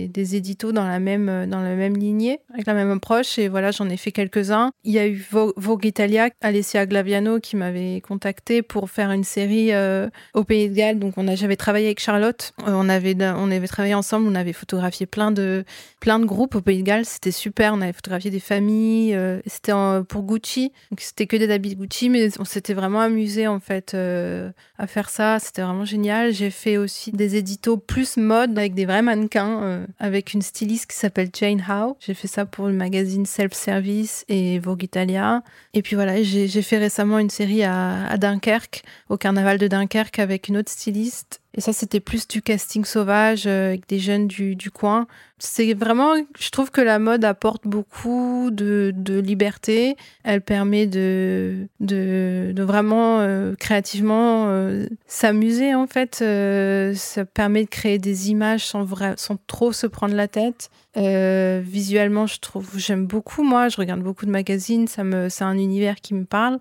des, 0.06 0.36
éditos 0.36 0.70
dans 0.70 0.86
la, 0.86 1.00
même, 1.00 1.50
dans 1.50 1.60
la 1.60 1.74
même 1.74 1.96
lignée, 1.96 2.38
avec 2.54 2.66
la 2.66 2.72
même 2.72 2.92
approche. 2.92 3.36
Et 3.36 3.48
voilà, 3.48 3.72
j'en 3.72 3.88
ai 3.88 3.96
fait 3.96 4.12
quelques-uns. 4.12 4.70
Il 4.84 4.92
y 4.92 5.00
a 5.00 5.08
eu 5.08 5.26
Vogue 5.56 5.84
Italia, 5.84 6.30
Alessia 6.40 6.86
Glaviano, 6.86 7.40
qui 7.40 7.56
m'avait 7.56 8.00
contacté 8.00 8.62
pour 8.62 8.90
faire 8.90 9.10
une 9.10 9.24
série 9.24 9.72
euh, 9.72 10.08
au 10.34 10.44
Pays 10.44 10.70
de 10.70 10.74
Galles. 10.74 11.00
Donc, 11.00 11.14
j'avais 11.34 11.56
travaillé 11.56 11.86
avec 11.86 11.98
Charlotte. 11.98 12.52
Euh, 12.60 12.70
on, 12.74 12.88
avait, 12.88 13.16
on 13.20 13.50
avait 13.50 13.66
travaillé 13.66 13.94
ensemble. 13.94 14.28
On 14.28 14.36
avait 14.36 14.52
photographié 14.52 15.06
plein 15.06 15.32
de, 15.32 15.64
plein 15.98 16.20
de 16.20 16.24
groupes 16.24 16.54
au 16.54 16.60
Pays 16.60 16.78
de 16.78 16.86
Galles. 16.86 17.04
C'était 17.04 17.32
super. 17.32 17.74
On 17.74 17.80
avait 17.80 17.92
photographié 17.92 18.30
des 18.30 18.38
familles. 18.38 19.16
Euh, 19.16 19.40
c'était 19.46 19.72
pour 20.08 20.22
Gucci. 20.22 20.70
Donc, 20.92 21.00
c'était 21.00 21.26
que 21.26 21.36
des 21.36 21.50
habits 21.50 21.74
Gucci, 21.74 22.08
mais 22.08 22.28
on 22.38 22.44
s'était 22.44 22.74
vraiment 22.74 23.00
amusé, 23.00 23.48
en 23.48 23.58
fait, 23.58 23.96
à 24.78 24.86
faire 24.86 25.10
ça. 25.10 25.40
C'était 25.40 25.62
vraiment 25.62 25.84
génial. 25.84 26.32
J'ai 26.32 26.50
fait 26.50 26.76
aussi 26.76 27.10
des 27.10 27.34
éditos 27.34 27.78
plus 27.78 28.11
mode 28.16 28.58
avec 28.58 28.74
des 28.74 28.86
vrais 28.86 29.02
mannequins, 29.02 29.62
euh, 29.62 29.86
avec 29.98 30.32
une 30.32 30.42
styliste 30.42 30.90
qui 30.90 30.96
s'appelle 30.96 31.30
Jane 31.32 31.62
Howe. 31.68 31.96
J'ai 32.00 32.14
fait 32.14 32.28
ça 32.28 32.46
pour 32.46 32.68
le 32.68 32.72
magazine 32.72 33.26
Self 33.26 33.52
Service 33.52 34.24
et 34.28 34.58
Vogue 34.58 34.82
Italia. 34.82 35.42
Et 35.74 35.82
puis 35.82 35.96
voilà, 35.96 36.22
j'ai 36.22 36.62
fait 36.62 36.78
récemment 36.78 37.18
une 37.18 37.30
série 37.30 37.64
à, 37.64 38.06
à 38.06 38.16
Dunkerque, 38.16 38.82
au 39.08 39.16
carnaval 39.16 39.58
de 39.58 39.68
Dunkerque, 39.68 40.18
avec 40.18 40.48
une 40.48 40.56
autre 40.56 40.70
styliste 40.70 41.41
et 41.54 41.60
ça, 41.60 41.72
c'était 41.72 42.00
plus 42.00 42.26
du 42.26 42.40
casting 42.40 42.84
sauvage 42.84 43.46
euh, 43.46 43.68
avec 43.68 43.86
des 43.86 43.98
jeunes 43.98 44.26
du, 44.26 44.56
du 44.56 44.70
coin. 44.70 45.06
C'est 45.38 45.74
vraiment, 45.74 46.14
je 46.38 46.50
trouve 46.50 46.70
que 46.70 46.80
la 46.80 46.98
mode 46.98 47.24
apporte 47.24 47.66
beaucoup 47.66 48.50
de, 48.50 48.92
de 48.94 49.18
liberté. 49.18 49.96
Elle 50.24 50.40
permet 50.40 50.86
de, 50.86 51.66
de, 51.80 52.52
de 52.54 52.62
vraiment 52.62 53.20
euh, 53.20 53.54
créativement 53.56 54.46
euh, 54.48 54.86
s'amuser, 55.06 55.74
en 55.74 55.86
fait. 55.86 56.16
ça 56.96 57.24
permet 57.26 57.64
de 57.64 57.68
créer 57.68 57.98
des 57.98 58.30
images 58.30 58.64
sans, 58.66 58.84
vrai, 58.84 59.14
sans 59.18 59.36
trop 59.46 59.72
se 59.72 59.86
prendre 59.86 60.14
la 60.14 60.28
tête. 60.28 60.70
visuellement, 60.96 62.26
je 62.26 62.38
trouve, 62.38 62.78
j'aime 62.78 63.06
beaucoup, 63.06 63.42
moi. 63.42 63.68
Je 63.68 63.76
regarde 63.76 64.00
beaucoup 64.00 64.24
de 64.24 64.30
magazines. 64.30 64.86
Ça 64.86 65.04
me, 65.04 65.28
c'est 65.28 65.44
un 65.44 65.58
univers 65.58 65.96
qui 65.96 66.14
me 66.14 66.24
parle. 66.24 66.60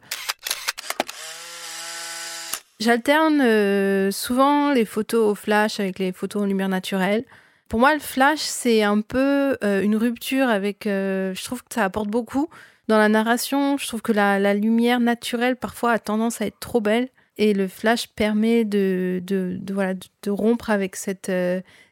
J'alterne 2.82 3.41
euh, 3.41 4.09
souvent 4.09 4.73
les 4.73 4.86
photos 4.86 5.34
au 5.34 5.36
flash 5.36 5.79
avec 5.79 5.99
les 5.99 6.11
photos 6.11 6.41
en 6.41 6.45
lumière 6.47 6.67
naturelle. 6.67 7.25
Pour 7.67 7.79
moi, 7.79 7.93
le 7.93 7.99
flash, 7.99 8.39
c'est 8.39 8.82
un 8.82 9.01
peu 9.01 9.55
euh, 9.63 9.84
une 9.84 9.95
rupture 9.95 10.49
avec. 10.49 10.88
Euh, 10.88 11.32
je 11.36 11.43
trouve 11.43 11.61
que 11.61 11.71
ça 11.75 11.84
apporte 11.84 12.07
beaucoup 12.07 12.49
dans 12.88 12.97
la 12.97 13.07
narration. 13.07 13.77
Je 13.77 13.88
trouve 13.88 14.01
que 14.01 14.11
la, 14.11 14.55
lumière 14.55 14.99
naturelle, 14.99 15.57
parfois, 15.57 15.91
a 15.91 15.99
tendance 15.99 16.41
à 16.41 16.47
être 16.47 16.59
trop 16.59 16.82
belle. 16.82 17.09
Et 17.38 17.53
le 17.53 17.67
flash 17.67 18.07
permet 18.07 18.65
de, 18.65 19.21
de, 19.27 19.59
voilà, 19.71 19.93
de, 19.93 20.32
rompre 20.32 20.71
avec 20.71 20.95
cette, 20.95 21.32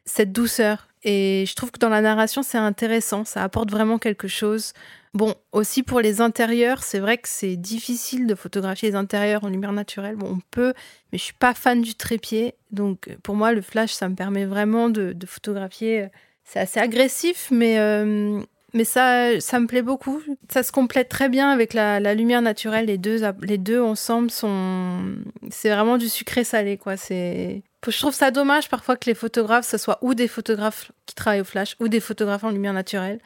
cette 0.05 0.31
douceur. 0.31 0.87
Et 1.03 1.45
je 1.47 1.53
trouve 1.53 1.69
que 1.69 1.77
dans 1.77 1.89
la 1.89 2.01
narration, 2.01 2.41
c'est 2.41 2.57
intéressant. 2.57 3.25
Ça 3.25 3.43
apporte 3.43 3.69
vraiment 3.69 3.99
quelque 3.99 4.27
chose. 4.27 4.73
Bon, 5.16 5.34
aussi 5.51 5.82
pour 5.82 6.01
les 6.01 6.22
intérieurs, 6.22 6.84
c'est 6.84 6.99
vrai 6.99 7.18
que 7.18 7.28
c'est 7.28 7.55
difficile 7.55 8.28
de 8.28 8.36
photographier 8.36 8.89
les 8.89 8.95
intérieurs 8.95 9.43
en 9.43 9.49
lumière 9.49 9.72
naturelle. 9.72 10.16
Bon, 10.16 10.34
on 10.34 10.39
peut, 10.51 10.74
mais 11.12 11.18
je 11.18 11.24
suis 11.24 11.34
pas 11.34 11.55
fan 11.55 11.82
du 11.82 11.95
trépied. 11.95 12.53
Donc 12.72 13.10
pour 13.24 13.36
moi, 13.36 13.51
le 13.51 13.62
flash, 13.62 13.91
ça 13.91 14.07
me 14.07 14.16
permet 14.16 14.45
vraiment 14.45 14.89
de, 14.89 15.16
photographier. 15.26 16.07
C'est 16.43 16.60
assez 16.60 16.80
agressif, 16.80 17.47
mais, 17.49 17.80
euh, 17.80 18.39
mais 18.74 18.84
ça, 18.84 19.39
ça 19.39 19.60
me 19.60 19.66
plaît 19.66 19.82
beaucoup. 19.82 20.22
Ça 20.47 20.62
se 20.62 20.72
complète 20.72 21.10
très 21.10 21.28
bien 21.28 21.49
avec 21.49 21.74
la, 21.74 22.14
lumière 22.14 22.43
naturelle. 22.43 22.86
Les 22.86 22.99
deux, 22.99 23.22
les 23.41 23.57
deux 23.57 23.82
ensemble 23.82 24.30
sont. 24.30 25.16
C'est 25.49 25.70
vraiment 25.70 25.97
du 25.97 26.07
sucré 26.07 26.43
salé, 26.43 26.78
quoi. 26.78 26.97
C'est. 26.97 27.64
Je 27.88 27.97
trouve 27.97 28.14
ça 28.14 28.30
dommage 28.30 28.70
parfois 28.70 28.95
que 28.95 29.10
les 29.10 29.16
photographes, 29.16 29.66
ce 29.66 29.78
soit 29.78 29.97
ou 30.01 30.14
des 30.14 30.28
photographes 30.28 30.91
qui 31.07 31.16
travaillent 31.16 31.41
au 31.41 31.45
flash 31.45 31.76
ou 31.80 31.88
des 31.88 31.99
photographes 31.99 32.43
en 32.43 32.51
lumière 32.51 32.74
naturelle 32.74 33.20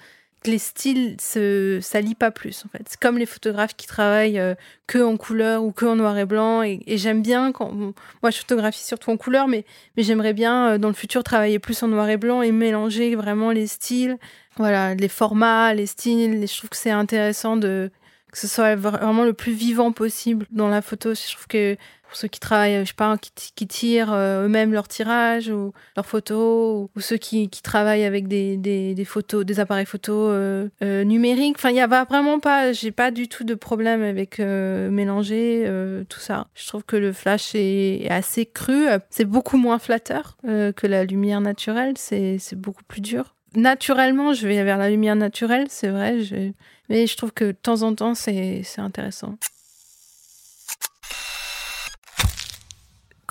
les 0.47 0.57
styles 0.57 1.15
se 1.19 1.79
s'allient 1.81 2.15
pas 2.15 2.31
plus 2.31 2.63
en 2.65 2.69
fait. 2.69 2.83
C'est 2.87 2.99
comme 2.99 3.17
les 3.17 3.25
photographes 3.25 3.75
qui 3.75 3.87
travaillent 3.87 4.39
euh, 4.39 4.55
que 4.87 4.99
en 4.99 5.17
couleur 5.17 5.63
ou 5.63 5.71
que 5.71 5.85
en 5.85 5.95
noir 5.95 6.17
et 6.17 6.25
blanc 6.25 6.61
et, 6.61 6.81
j'aime 6.87 7.21
bien 7.21 7.51
quand 7.51 7.71
moi 7.71 8.31
je 8.31 8.37
photographie 8.37 8.83
surtout 8.83 9.11
en 9.11 9.17
couleur 9.17 9.47
mais 9.47 9.65
mais 9.97 10.03
j'aimerais 10.03 10.33
bien 10.33 10.73
euh, 10.73 10.77
dans 10.77 10.89
le 10.89 10.93
futur 10.93 11.23
travailler 11.23 11.59
plus 11.59 11.81
en 11.83 11.87
noir 11.87 12.09
et 12.09 12.17
blanc 12.17 12.41
et 12.41 12.51
mélanger 12.51 13.15
vraiment 13.15 13.51
les 13.51 13.67
styles, 13.67 14.17
voilà, 14.57 14.95
les 14.95 15.09
formats, 15.09 15.73
les 15.73 15.85
styles, 15.85 16.45
je 16.47 16.57
trouve 16.57 16.69
que 16.69 16.77
c'est 16.77 16.91
intéressant 16.91 17.57
de 17.57 17.91
que 18.31 18.39
ce 18.39 18.47
soit 18.47 18.75
vraiment 18.75 19.25
le 19.25 19.33
plus 19.33 19.53
vivant 19.53 19.91
possible 19.91 20.47
dans 20.49 20.67
la 20.67 20.81
photo. 20.81 21.13
Je 21.13 21.33
trouve 21.33 21.45
que 21.47 21.77
pour 22.13 22.19
ceux 22.19 22.27
qui 22.27 22.39
travaillent, 22.39 22.81
je 22.81 22.89
sais 22.89 22.93
pas, 22.93 23.17
qui, 23.17 23.65
tirent 23.65 24.13
euh, 24.13 24.45
eux-mêmes 24.45 24.71
leurs 24.71 24.87
tirages 24.87 25.49
ou 25.49 25.73
leurs 25.95 26.05
photos, 26.05 26.87
ou, 26.95 27.01
ceux 27.01 27.17
qui, 27.17 27.49
travaillent 27.49 28.03
avec 28.03 28.27
des, 28.27 29.03
photos, 29.03 29.43
des 29.43 29.59
appareils 29.59 29.87
photos 29.87 30.29
euh, 30.31 30.69
euh, 30.83 31.03
numériques. 31.05 31.55
Enfin, 31.57 31.71
il 31.71 31.75
y 31.77 31.79
a 31.79 31.87
vraiment 31.87 32.39
pas, 32.39 32.71
j'ai 32.71 32.91
pas 32.91 33.09
du 33.09 33.27
tout 33.27 33.43
de 33.43 33.55
problème 33.55 34.03
avec 34.03 34.37
mélanger 34.37 35.67
tout 36.07 36.19
ça. 36.19 36.45
Je 36.53 36.67
trouve 36.67 36.83
que 36.83 36.95
le 36.95 37.13
flash 37.13 37.55
est, 37.55 38.07
assez 38.11 38.45
cru. 38.45 38.85
C'est 39.09 39.25
beaucoup 39.25 39.57
moins 39.57 39.79
flatteur 39.79 40.37
que 40.43 40.85
la 40.85 41.05
lumière 41.05 41.41
naturelle. 41.41 41.95
C'est 41.97 42.37
beaucoup 42.53 42.83
plus 42.83 43.01
dur 43.01 43.33
naturellement, 43.55 44.33
je 44.33 44.47
vais 44.47 44.63
vers 44.63 44.79
la 44.79 44.89
lumière 44.89 45.15
naturelle, 45.15 45.67
c'est 45.69 45.89
vrai, 45.89 46.17
mais 46.89 47.05
je 47.05 47.15
trouve 47.15 47.31
que 47.31 47.45
de 47.45 47.51
temps 47.51 47.83
en 47.83 47.93
temps, 47.93 48.15
c'est 48.15 48.63
intéressant. 48.77 49.35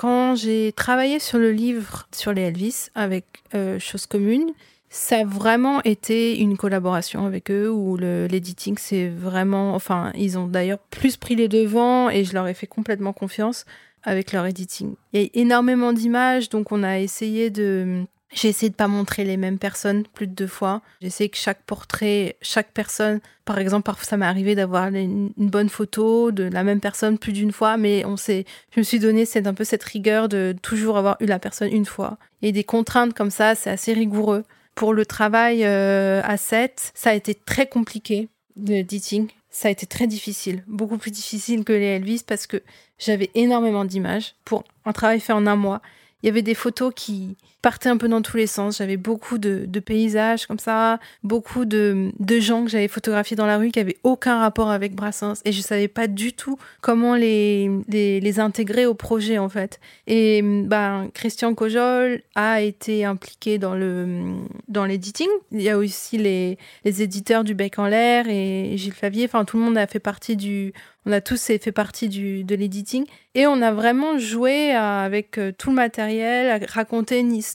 Quand 0.03 0.35
j'ai 0.35 0.73
travaillé 0.73 1.21
sur 1.21 1.39
le 1.39 1.53
livre 1.53 2.09
sur 2.11 2.33
les 2.33 2.43
Elvis 2.43 2.89
avec 2.97 3.25
euh, 3.55 3.79
Chose 3.79 4.07
Commune, 4.07 4.51
ça 4.91 5.21
a 5.21 5.25
vraiment 5.25 5.81
été 5.85 6.41
une 6.41 6.57
collaboration 6.57 7.25
avec 7.25 7.53
eux 7.53 7.71
où 7.71 7.97
l'editing 7.97 8.77
c'est 8.81 9.09
vraiment, 9.09 9.77
enfin 9.77 10.11
ils 10.17 10.37
ont 10.41 10.49
d'ailleurs 10.49 10.81
plus 10.91 11.17
pris 11.17 11.37
les 11.37 11.47
devants 11.47 12.11
et 12.11 12.25
je 12.25 12.35
leur 12.35 12.49
ai 12.49 12.55
fait 12.55 12.67
complètement 12.67 13.13
confiance 13.13 13.65
avec 14.03 14.33
leur 14.33 14.45
editing. 14.45 14.97
Il 15.13 15.23
y 15.23 15.25
a 15.25 15.29
énormément 15.35 15.93
d'images 15.93 16.49
donc 16.49 16.73
on 16.73 16.83
a 16.83 16.99
essayé 16.99 17.51
de 17.51 18.03
j'ai 18.33 18.49
essayé 18.49 18.71
de 18.71 18.75
pas 18.75 18.89
montrer 18.89 19.25
les 19.25 19.37
mêmes 19.37 19.59
personnes 19.59 20.05
plus 20.15 20.27
de 20.27 20.35
deux 20.35 20.47
fois. 20.47 20.81
J'ai 21.01 21.09
essayé 21.09 21.29
que 21.29 21.37
chaque 21.37 21.63
portrait, 21.63 22.37
chaque 22.41 22.73
personne, 22.73 23.21
par 23.45 23.59
exemple, 23.59 23.85
parfois 23.85 24.07
ça 24.07 24.17
m'est 24.17 24.27
arrivé 24.27 24.55
d'avoir 24.55 24.89
une, 24.89 25.33
bonne 25.37 25.69
photo 25.69 26.33
de 26.33 26.45
la 26.45 26.65
même 26.65 26.81
personne 26.81 27.19
plus 27.19 27.33
d'une 27.33 27.53
fois, 27.53 27.77
mais 27.77 28.05
on 28.05 28.17
s'est, 28.17 28.47
je 28.75 28.81
me 28.81 28.85
suis 28.85 28.99
donné 28.99 29.25
un 29.45 29.55
peu 29.55 29.65
cette 29.65 29.83
rigueur 29.85 30.29
de 30.29 30.55
toujours 30.63 30.97
avoir 30.97 31.17
eu 31.21 31.27
la 31.27 31.39
personne 31.39 31.73
une 31.73 31.85
fois. 31.85 32.17
Et 32.41 32.53
des 32.53 32.65
contraintes 32.65 33.15
comme 33.15 33.31
ça, 33.31 33.55
c'est 33.55 33.71
assez 33.71 33.93
rigoureux. 33.93 34.45
Pour 34.75 34.95
le 34.95 35.05
travail 35.05 35.65
euh, 35.65 36.23
à 36.25 36.39
7, 36.39 36.93
ça 36.95 37.11
a 37.11 37.15
été 37.15 37.35
très 37.35 37.67
compliqué 37.67 38.29
de 38.57 38.75
editing. 38.75 39.29
Ça 39.51 39.69
a 39.69 39.71
été 39.71 39.85
très 39.85 40.07
difficile, 40.07 40.65
beaucoup 40.67 40.97
plus 40.97 41.11
difficile 41.11 41.63
que 41.65 41.75
les 41.75 41.85
Elvis 41.85 42.25
parce 42.27 42.47
que 42.47 42.63
j'avais 42.99 43.31
énormément 43.35 43.85
d'images 43.85 44.35
pour 44.47 44.65
un 44.87 44.93
travail 44.93 45.21
fait 45.21 45.35
en 45.35 45.47
un 45.47 45.57
mois. 45.57 45.83
Il 46.23 46.27
y 46.27 46.29
avait 46.31 46.41
des 46.41 46.55
photos 46.55 46.93
qui 46.97 47.37
partaient 47.63 47.89
un 47.89 47.97
peu 47.97 48.09
dans 48.09 48.21
tous 48.21 48.37
les 48.37 48.49
sens. 48.49 48.79
J'avais 48.79 48.97
beaucoup 48.97 49.39
de, 49.39 49.67
paysages 49.81 50.47
comme 50.47 50.59
ça, 50.59 50.99
beaucoup 51.23 51.65
de, 51.65 52.13
gens 52.41 52.65
que 52.65 52.71
j'avais 52.71 52.89
photographiés 52.89 53.37
dans 53.37 53.47
la 53.47 53.57
rue 53.57 53.71
qui 53.71 53.81
avaient 53.81 53.97
aucun 54.03 54.39
rapport 54.41 54.71
avec 54.71 54.95
Brassens. 54.95 55.41
Et 55.45 55.53
je 55.53 55.61
savais 55.61 55.89
pas 55.89 56.09
du 56.09 56.33
tout 56.33 56.59
comment 56.81 57.15
les, 57.15 57.71
les, 57.89 58.41
intégrer 58.41 58.87
au 58.87 58.95
projet, 58.95 59.39
en 59.39 59.49
fait. 59.49 59.79
Et 60.07 60.43
ben, 60.43 61.09
Christian 61.15 61.55
Cojol 61.55 62.23
a 62.35 62.61
été 62.61 63.05
impliqué 63.05 63.59
dans 63.59 63.75
le 63.75 64.35
dans 64.69 64.85
l'éditing. 64.85 65.29
Il 65.53 65.63
y 65.63 65.69
a 65.69 65.79
aussi 65.79 66.19
les, 66.19 66.59
les 66.85 67.03
éditeurs 67.03 67.45
du 67.45 67.55
Bec 67.55 67.79
en 67.79 67.87
l'air 67.87 68.27
et 68.29 68.73
Gilles 68.77 68.95
Favier. 68.95 69.27
Enfin, 69.27 69.45
tout 69.45 69.59
le 69.59 69.63
monde 69.63 69.79
a 69.79 69.87
fait 69.87 70.01
partie 70.01 70.37
du 70.37 70.73
on 71.05 71.13
a 71.13 71.21
tous 71.21 71.43
fait 71.45 71.73
partie 71.73 72.09
du, 72.09 72.45
de 72.45 72.55
l'editing 72.55 73.07
et 73.35 73.47
on 73.47 73.61
a 73.61 73.73
vraiment 73.73 74.19
joué 74.19 74.71
avec 74.73 75.37
euh, 75.39 75.53
tout 75.57 75.71
le 75.71 75.77
matériel, 75.77 76.49
à 76.49 76.67
raconter 76.73 77.19
une 77.19 77.33
histoire 77.33 77.52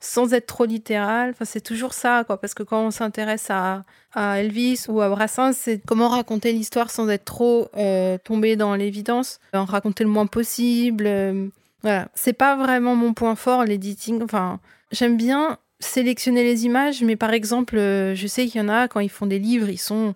sans 0.00 0.32
être 0.32 0.46
trop 0.46 0.64
littéral. 0.64 1.30
Enfin, 1.30 1.44
c'est 1.44 1.60
toujours 1.60 1.92
ça, 1.92 2.24
quoi. 2.26 2.40
Parce 2.40 2.54
que 2.54 2.62
quand 2.62 2.82
on 2.82 2.90
s'intéresse 2.90 3.50
à, 3.50 3.84
à, 4.14 4.40
Elvis 4.40 4.86
ou 4.88 5.00
à 5.00 5.08
Brassens, 5.08 5.52
c'est 5.52 5.80
comment 5.86 6.08
raconter 6.08 6.52
l'histoire 6.52 6.90
sans 6.90 7.08
être 7.08 7.24
trop 7.24 7.68
euh, 7.76 8.16
tombé 8.24 8.56
dans 8.56 8.74
l'évidence, 8.74 9.40
en 9.52 9.64
raconter 9.66 10.04
le 10.04 10.10
moins 10.10 10.26
possible. 10.26 11.04
Euh, 11.06 11.48
Voilà, 11.82 12.08
c'est 12.14 12.32
pas 12.32 12.56
vraiment 12.56 12.96
mon 12.96 13.12
point 13.12 13.36
fort, 13.36 13.64
l'editing. 13.64 14.22
Enfin, 14.22 14.58
j'aime 14.90 15.16
bien 15.16 15.58
sélectionner 15.80 16.44
les 16.44 16.64
images, 16.66 17.02
mais 17.02 17.16
par 17.16 17.32
exemple, 17.32 17.76
euh, 17.76 18.14
je 18.14 18.26
sais 18.26 18.46
qu'il 18.46 18.60
y 18.60 18.64
en 18.64 18.68
a 18.68 18.88
quand 18.88 19.00
ils 19.00 19.10
font 19.10 19.26
des 19.26 19.38
livres, 19.38 19.68
ils 19.68 19.78
sont 19.78 20.14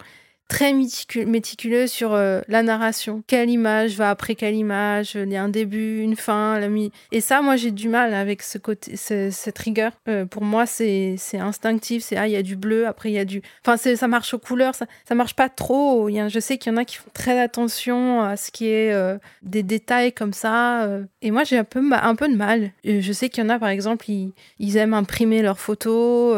très 0.49 0.73
méticuleux 0.73 1.87
sur 1.87 2.13
euh, 2.13 2.41
la 2.49 2.63
narration. 2.63 3.23
Quelle 3.27 3.49
image 3.51 3.97
va 3.97 4.11
après 4.11 4.35
quelle 4.35 4.55
image? 4.55 5.15
Il 5.15 5.31
y 5.33 5.37
a 5.37 5.43
un 5.43 5.49
début, 5.49 6.01
une 6.01 6.17
fin, 6.17 6.59
la 6.59 6.69
mi. 6.69 6.93
Et 7.13 7.21
ça, 7.21 7.41
moi, 7.41 7.57
j'ai 7.57 7.71
du 7.71 7.89
mal 7.89 8.15
avec 8.15 8.43
ce 8.43 8.59
côté, 8.59 8.97
cette 8.97 9.59
rigueur. 9.59 9.93
Euh, 10.09 10.27
pour 10.27 10.43
moi, 10.43 10.67
c'est 10.67 11.17
instinctif. 11.33 12.05
C'est 12.05 12.17
ah, 12.17 12.29
il 12.29 12.33
y 12.33 12.37
a 12.37 12.43
du 12.43 12.57
bleu, 12.57 12.87
après 12.87 13.11
il 13.11 13.15
y 13.15 13.19
a 13.19 13.25
du. 13.25 13.43
Enfin, 13.67 13.77
ça 13.77 14.09
marche 14.09 14.35
aux 14.35 14.39
couleurs. 14.39 14.75
Ça, 14.75 14.87
ça 15.09 15.15
marche 15.15 15.35
pas 15.35 15.49
trop. 15.49 16.09
Y 16.09 16.21
a, 16.21 16.29
je 16.29 16.41
sais 16.41 16.59
qu'il 16.59 16.73
y 16.73 16.75
en 16.75 16.79
a 16.79 16.85
qui 16.85 16.97
font 16.97 17.11
très 17.15 17.41
attention 17.41 18.23
à 18.23 18.37
ce 18.37 18.51
qui 18.51 18.69
est 18.69 18.93
euh, 18.93 19.17
des 19.43 19.63
détails 19.63 20.13
comme 20.13 20.33
ça. 20.33 20.89
et 21.23 21.31
moi, 21.31 21.45
j'ai 21.45 21.59
un 21.59 21.65
peu 21.65 21.83
un 21.93 22.15
peu 22.15 22.29
de 22.29 22.37
mal. 22.37 22.71
je 22.85 23.13
sais 23.13 23.29
qu'il 23.29 23.43
y 23.43 23.47
en 23.47 23.51
a, 23.51 23.59
par 23.59 23.71
exemple, 23.71 24.07
ils, 24.09 24.77
aiment 24.77 24.95
imprimer 24.95 25.43
leurs 25.43 25.59
photos. 25.59 26.37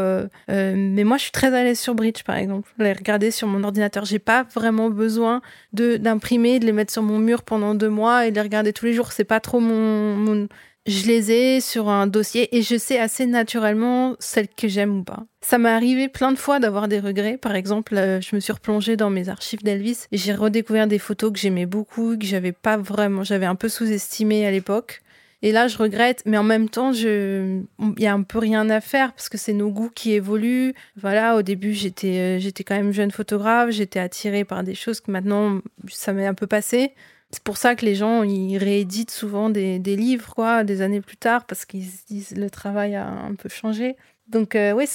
mais 0.49 1.05
moi, 1.05 1.17
je 1.17 1.23
suis 1.25 1.33
très 1.33 1.53
à 1.55 1.65
l'aise 1.65 1.81
sur 1.81 1.95
Bridge, 1.95 2.23
par 2.23 2.37
exemple. 2.37 2.71
Les 2.79 2.93
regarder 2.93 3.31
sur 3.31 3.49
mon 3.49 3.65
ordinateur 3.65 3.96
j'ai 4.05 4.19
pas 4.19 4.45
vraiment 4.55 4.91
besoin 4.91 5.41
de 5.73 5.97
d'imprimer, 5.97 6.59
de 6.59 6.67
les 6.67 6.73
mettre 6.73 6.93
sur 6.93 7.03
mon 7.03 7.19
mur 7.19 7.43
pendant 7.43 7.75
deux 7.75 7.89
mois 7.89 8.27
et 8.27 8.31
de 8.31 8.37
les 8.37 8.43
regarder 8.43 8.73
tous 8.73 8.87
les 8.87 8.93
jours. 8.93 9.13
C'est 9.13 9.25
pas 9.25 9.41
trop 9.41 9.61
mon, 9.61 10.49
Je 10.87 11.07
les 11.07 11.33
ai 11.33 11.61
sur 11.61 11.89
un 11.89 12.07
dossier 12.07 12.55
et 12.57 12.63
je 12.63 12.77
sais 12.77 12.99
assez 12.99 13.27
naturellement 13.27 14.17
celles 14.21 14.49
que 14.49 14.69
j'aime 14.69 14.99
ou 14.99 15.05
pas. 15.05 15.25
Ça 15.41 15.59
m'est 15.59 15.71
arrivé 15.71 16.09
plein 16.09 16.33
de 16.33 16.37
fois 16.37 16.61
d'avoir 16.61 16.89
des 16.89 17.01
regrets. 17.01 17.39
Par 17.39 17.55
exemple, 17.55 17.97
euh, 17.97 18.21
je 18.21 18.37
me 18.37 18.41
suis 18.41 18.53
replongée 18.53 18.97
dans 18.97 19.11
mes 19.11 19.29
archives 19.29 19.63
d'Elvis 19.63 20.07
et 20.13 20.17
j'ai 20.17 20.35
redécouvert 20.35 20.87
des 20.87 20.99
photos 20.99 21.33
que 21.33 21.39
j'aimais 21.39 21.67
beaucoup, 21.67 22.17
que 22.17 22.27
j'avais 22.27 22.53
pas 22.53 22.77
vraiment, 22.77 23.25
j'avais 23.25 23.47
un 23.47 23.57
peu 23.57 23.69
sous-estimé 23.69 24.47
à 24.47 24.51
l'époque. 24.51 25.03
Et 25.43 25.53
là, 25.53 25.69
je 25.69 25.77
regrette, 25.77 26.23
mais 26.25 26.39
en 26.39 26.43
même 26.43 26.69
temps, 26.69 26.93
je, 26.93 27.61
il 27.79 28.03
y 28.03 28.07
a 28.07 28.15
un 28.15 28.23
peu 28.23 28.39
rien 28.39 28.69
à 28.71 28.81
faire 28.81 29.13
parce 29.13 29.29
que 29.29 29.39
c'est 29.39 29.53
nos 29.53 29.71
goûts 29.71 29.91
qui 29.91 30.13
évoluent. 30.13 30.75
Voilà, 30.97 31.37
au 31.37 31.43
début, 31.43 31.75
j'étais, 31.75 32.19
euh, 32.19 32.39
j'étais 32.39 32.65
quand 32.65 32.75
même 32.75 32.93
jeune 32.93 33.11
photographe, 33.11 33.71
j'étais 33.71 34.01
attirée 34.01 34.45
par 34.45 34.65
des 34.65 34.75
choses 34.75 35.01
que 35.01 35.11
maintenant, 35.11 35.61
ça 35.89 36.13
m'est 36.13 36.27
un 36.27 36.35
peu 36.35 36.47
passé. 36.47 36.95
C'est 37.31 37.43
pour 37.43 37.59
ça 37.59 37.75
que 37.75 37.85
les 37.85 37.95
gens, 37.95 38.23
ils 38.23 38.57
rééditent 38.57 39.11
souvent 39.11 39.51
des, 39.51 39.79
des 39.79 39.97
livres, 39.97 40.33
quoi, 40.35 40.65
des 40.65 40.81
années 40.81 41.01
plus 41.01 41.17
tard, 41.17 41.45
parce 41.45 41.65
qu'ils 41.65 41.85
se 41.87 42.07
disent 42.07 42.35
le 42.37 42.49
travail 42.49 42.95
a 42.95 43.07
un 43.09 43.35
peu 43.35 43.49
changé. 43.49 43.97
Donc 44.29 44.57
euh, 44.57 44.73
oui, 44.73 44.87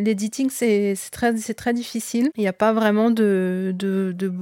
l'editing, 0.00 0.50
c'est 0.50 0.94
très, 1.10 1.34
difficile. 1.72 2.30
Il 2.36 2.40
n'y 2.40 2.48
a 2.48 2.52
pas 2.52 2.72
vraiment 2.72 3.10
de, 3.10 3.74
de, 3.76 4.14
de. 4.16 4.32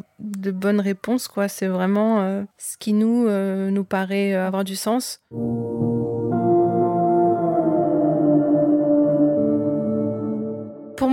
C'est 1.49 1.67
vraiment 1.67 2.21
euh, 2.21 2.43
ce 2.59 2.77
qui 2.77 2.95
euh, 2.95 3.71
nous 3.71 3.85
paraît 3.85 4.35
avoir 4.35 4.65
du 4.65 4.77
sens. 4.77 5.21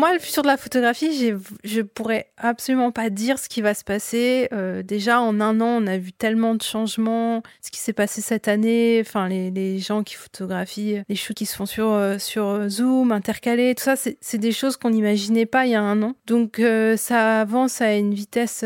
Moi, 0.04 0.14
le 0.14 0.20
futur 0.20 0.42
de 0.42 0.48
la 0.48 0.58
photographie, 0.58 1.34
je 1.64 1.82
pourrais 1.82 2.28
absolument 2.36 2.92
pas 2.92 3.10
dire 3.10 3.40
ce 3.40 3.48
qui 3.48 3.62
va 3.62 3.74
se 3.74 3.86
passer. 3.86 4.50
Euh, 4.52 4.84
déjà, 4.84 5.22
en 5.22 5.40
un 5.40 5.62
an, 5.62 5.82
on 5.82 5.88
a 5.88 5.98
vu 5.98 6.12
tellement 6.12 6.56
de 6.56 6.62
changements. 6.62 7.42
Ce 7.62 7.72
qui 7.72 7.80
s'est 7.80 7.94
passé 7.94 8.20
cette 8.20 8.50
année, 8.50 9.02
enfin, 9.06 9.30
les, 9.30 9.50
les, 9.50 9.80
gens 9.80 10.04
qui 10.04 10.16
photographient, 10.16 11.04
les 11.08 11.16
shoots 11.16 11.38
qui 11.38 11.46
se 11.46 11.56
font 11.56 11.66
sur, 11.66 11.88
euh, 11.88 12.18
sur 12.18 12.68
Zoom, 12.68 13.14
intercalés, 13.14 13.76
tout 13.76 13.84
ça, 13.84 13.96
c'est 13.96 14.38
des 14.38 14.52
choses 14.52 14.76
qu'on 14.76 14.90
n'imaginait 14.90 15.46
pas 15.46 15.68
il 15.68 15.72
y 15.72 15.76
a 15.76 15.82
un 15.82 16.04
an. 16.04 16.16
Donc, 16.28 16.60
euh, 16.60 16.98
ça 16.98 17.40
avance 17.40 17.80
à 17.80 17.94
une 17.94 18.14
vitesse 18.14 18.66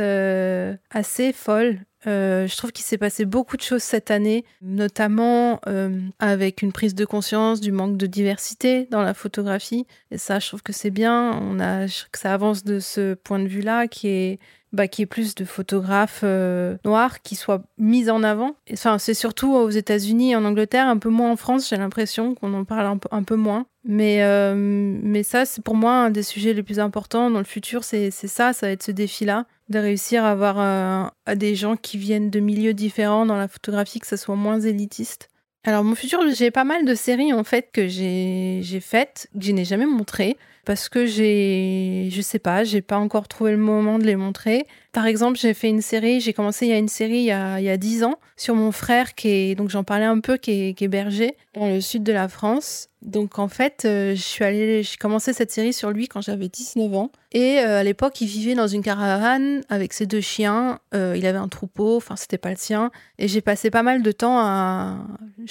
assez 0.89 1.33
folle. 1.33 1.81
Euh, 2.07 2.47
je 2.47 2.55
trouve 2.55 2.71
qu'il 2.71 2.85
s'est 2.85 2.97
passé 2.97 3.25
beaucoup 3.25 3.57
de 3.57 3.61
choses 3.61 3.83
cette 3.83 4.11
année, 4.11 4.45
notamment 4.61 5.59
euh, 5.67 5.99
avec 6.19 6.61
une 6.61 6.71
prise 6.71 6.95
de 6.95 7.05
conscience 7.05 7.59
du 7.59 7.71
manque 7.71 7.97
de 7.97 8.05
diversité 8.05 8.87
dans 8.91 9.01
la 9.01 9.13
photographie. 9.13 9.85
Et 10.11 10.17
ça, 10.17 10.39
je 10.39 10.47
trouve 10.47 10.63
que 10.63 10.73
c'est 10.73 10.89
bien. 10.89 11.37
On 11.41 11.59
a 11.59 11.85
que 11.87 12.19
ça 12.19 12.33
avance 12.33 12.63
de 12.63 12.79
ce 12.79 13.13
point 13.13 13.39
de 13.39 13.47
vue-là, 13.47 13.87
qui 13.87 14.07
est 14.07 14.39
bah, 14.73 14.89
qui 14.89 15.01
est 15.01 15.05
plus 15.05 15.33
de 15.33 15.45
photographes 15.45 16.21
euh, 16.23 16.75
noirs 16.83 17.21
qui 17.21 17.35
soient 17.35 17.63
mis 17.77 18.09
en 18.09 18.21
avant. 18.21 18.55
Enfin, 18.71 18.99
c'est 18.99 19.13
surtout 19.13 19.53
aux 19.53 19.69
États-Unis 19.69 20.31
et 20.31 20.35
en 20.35 20.43
Angleterre, 20.45 20.87
un 20.87 20.97
peu 20.97 21.09
moins 21.09 21.31
en 21.31 21.37
France. 21.37 21.69
J'ai 21.69 21.77
l'impression 21.77 22.35
qu'on 22.35 22.53
en 22.53 22.65
parle 22.65 22.99
un 23.11 23.23
peu 23.23 23.35
moins. 23.35 23.65
Mais, 23.85 24.21
mais 24.55 25.23
ça, 25.23 25.45
c'est 25.45 25.63
pour 25.63 25.75
moi 25.75 25.93
un 25.93 26.09
des 26.09 26.23
sujets 26.23 26.53
les 26.53 26.63
plus 26.63 26.79
importants 26.79 27.31
dans 27.31 27.39
le 27.39 27.45
futur. 27.45 27.85
C'est 27.85 28.11
ça, 28.11 28.51
ça 28.51 28.67
va 28.67 28.71
être 28.73 28.83
ce 28.83 28.91
défi-là 28.91 29.45
de 29.69 29.79
réussir 29.79 30.23
à 30.23 30.31
avoir 30.31 30.59
euh, 30.59 31.35
des 31.35 31.55
gens 31.55 31.75
qui 31.75 31.97
viennent 31.97 32.29
de 32.29 32.39
milieux 32.39 32.73
différents 32.73 33.25
dans 33.25 33.35
la 33.35 33.47
photographie, 33.47 33.99
que 33.99 34.07
ça 34.07 34.17
soit 34.17 34.35
moins 34.35 34.59
élitiste. 34.59 35.29
Alors 35.63 35.83
mon 35.83 35.95
futur, 35.95 36.21
j'ai 36.33 36.49
pas 36.51 36.63
mal 36.63 36.85
de 36.85 36.95
séries 36.95 37.33
en 37.33 37.43
fait 37.43 37.69
que 37.73 37.87
j'ai 37.87 38.79
faites, 38.81 39.27
que 39.33 39.45
je 39.45 39.51
n'ai 39.51 39.65
jamais 39.65 39.85
montrées, 39.85 40.37
parce 40.65 40.87
que 40.87 41.05
j'ai, 41.05 42.07
je 42.09 42.21
sais 42.21 42.39
pas, 42.39 42.63
j'ai 42.63 42.81
pas 42.81 42.97
encore 42.97 43.27
trouvé 43.27 43.51
le 43.51 43.57
moment 43.57 43.99
de 43.99 44.05
les 44.05 44.15
montrer. 44.15 44.65
Par 44.93 45.05
exemple, 45.05 45.37
j'ai 45.37 45.53
fait 45.53 45.69
une 45.69 45.81
série, 45.81 46.21
j'ai 46.21 46.33
commencé 46.33 46.65
il 46.65 46.69
y 46.69 46.73
a 46.73 46.77
une 46.77 46.87
série 46.87 47.19
il 47.19 47.25
y 47.25 47.31
a, 47.31 47.59
il 47.59 47.65
y 47.65 47.69
a 47.69 47.77
10 47.77 48.03
ans 48.03 48.19
sur 48.35 48.55
mon 48.55 48.71
frère 48.71 49.15
qui 49.15 49.29
est, 49.29 49.55
donc 49.55 49.69
j'en 49.69 49.83
parlais 49.83 50.05
un 50.05 50.19
peu, 50.19 50.37
qui 50.37 50.69
est, 50.69 50.73
qui 50.73 50.85
est 50.85 50.87
berger 50.87 51.35
dans 51.53 51.67
le 51.67 51.81
sud 51.81 52.03
de 52.03 52.13
la 52.13 52.27
France. 52.27 52.89
Donc 53.03 53.37
en 53.37 53.47
fait, 53.47 53.83
euh, 53.85 54.15
je 54.15 54.21
suis 54.21 54.43
allée, 54.43 54.81
j'ai 54.81 54.97
commencé 54.97 55.31
cette 55.31 55.51
série 55.51 55.71
sur 55.71 55.91
lui 55.91 56.07
quand 56.07 56.21
j'avais 56.21 56.49
19 56.49 56.93
ans. 56.95 57.11
Et 57.31 57.59
euh, 57.59 57.79
à 57.79 57.83
l'époque, 57.83 58.19
il 58.21 58.27
vivait 58.27 58.55
dans 58.55 58.67
une 58.67 58.81
caravane 58.81 59.61
avec 59.69 59.93
ses 59.93 60.07
deux 60.07 60.21
chiens. 60.21 60.79
Euh, 60.95 61.13
il 61.15 61.25
avait 61.25 61.37
un 61.37 61.47
troupeau, 61.47 61.97
enfin 61.97 62.15
c'était 62.15 62.39
pas 62.39 62.49
le 62.49 62.55
sien. 62.55 62.91
Et 63.19 63.27
j'ai 63.27 63.41
passé 63.41 63.69
pas 63.69 63.83
mal 63.83 64.01
de 64.01 64.11
temps 64.11 64.39
à... 64.39 64.97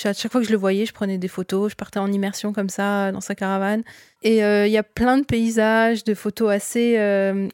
À 0.05 0.13
chaque 0.13 0.33
fois 0.33 0.41
que 0.41 0.47
je 0.47 0.53
le 0.53 0.59
voyais, 0.59 0.87
je 0.87 0.93
prenais 0.93 1.19
des 1.19 1.29
photos, 1.29 1.71
je 1.71 1.77
partais 1.77 2.01
en 2.01 2.11
immersion 2.13 2.53
comme 2.53 2.69
ça 2.69 3.13
dans 3.13 3.21
sa 3.21 3.35
caravane. 3.35 3.83
Et 4.23 4.39
il 4.39 4.71
y 4.71 4.79
a 4.79 4.83
plein 4.83 5.19
de 5.19 5.25
paysages, 5.25 6.03
de 6.03 6.15
photos 6.15 6.51
assez 6.51 6.99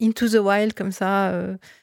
into 0.00 0.28
the 0.28 0.40
wild 0.40 0.72
comme 0.72 0.92
ça 0.92 1.32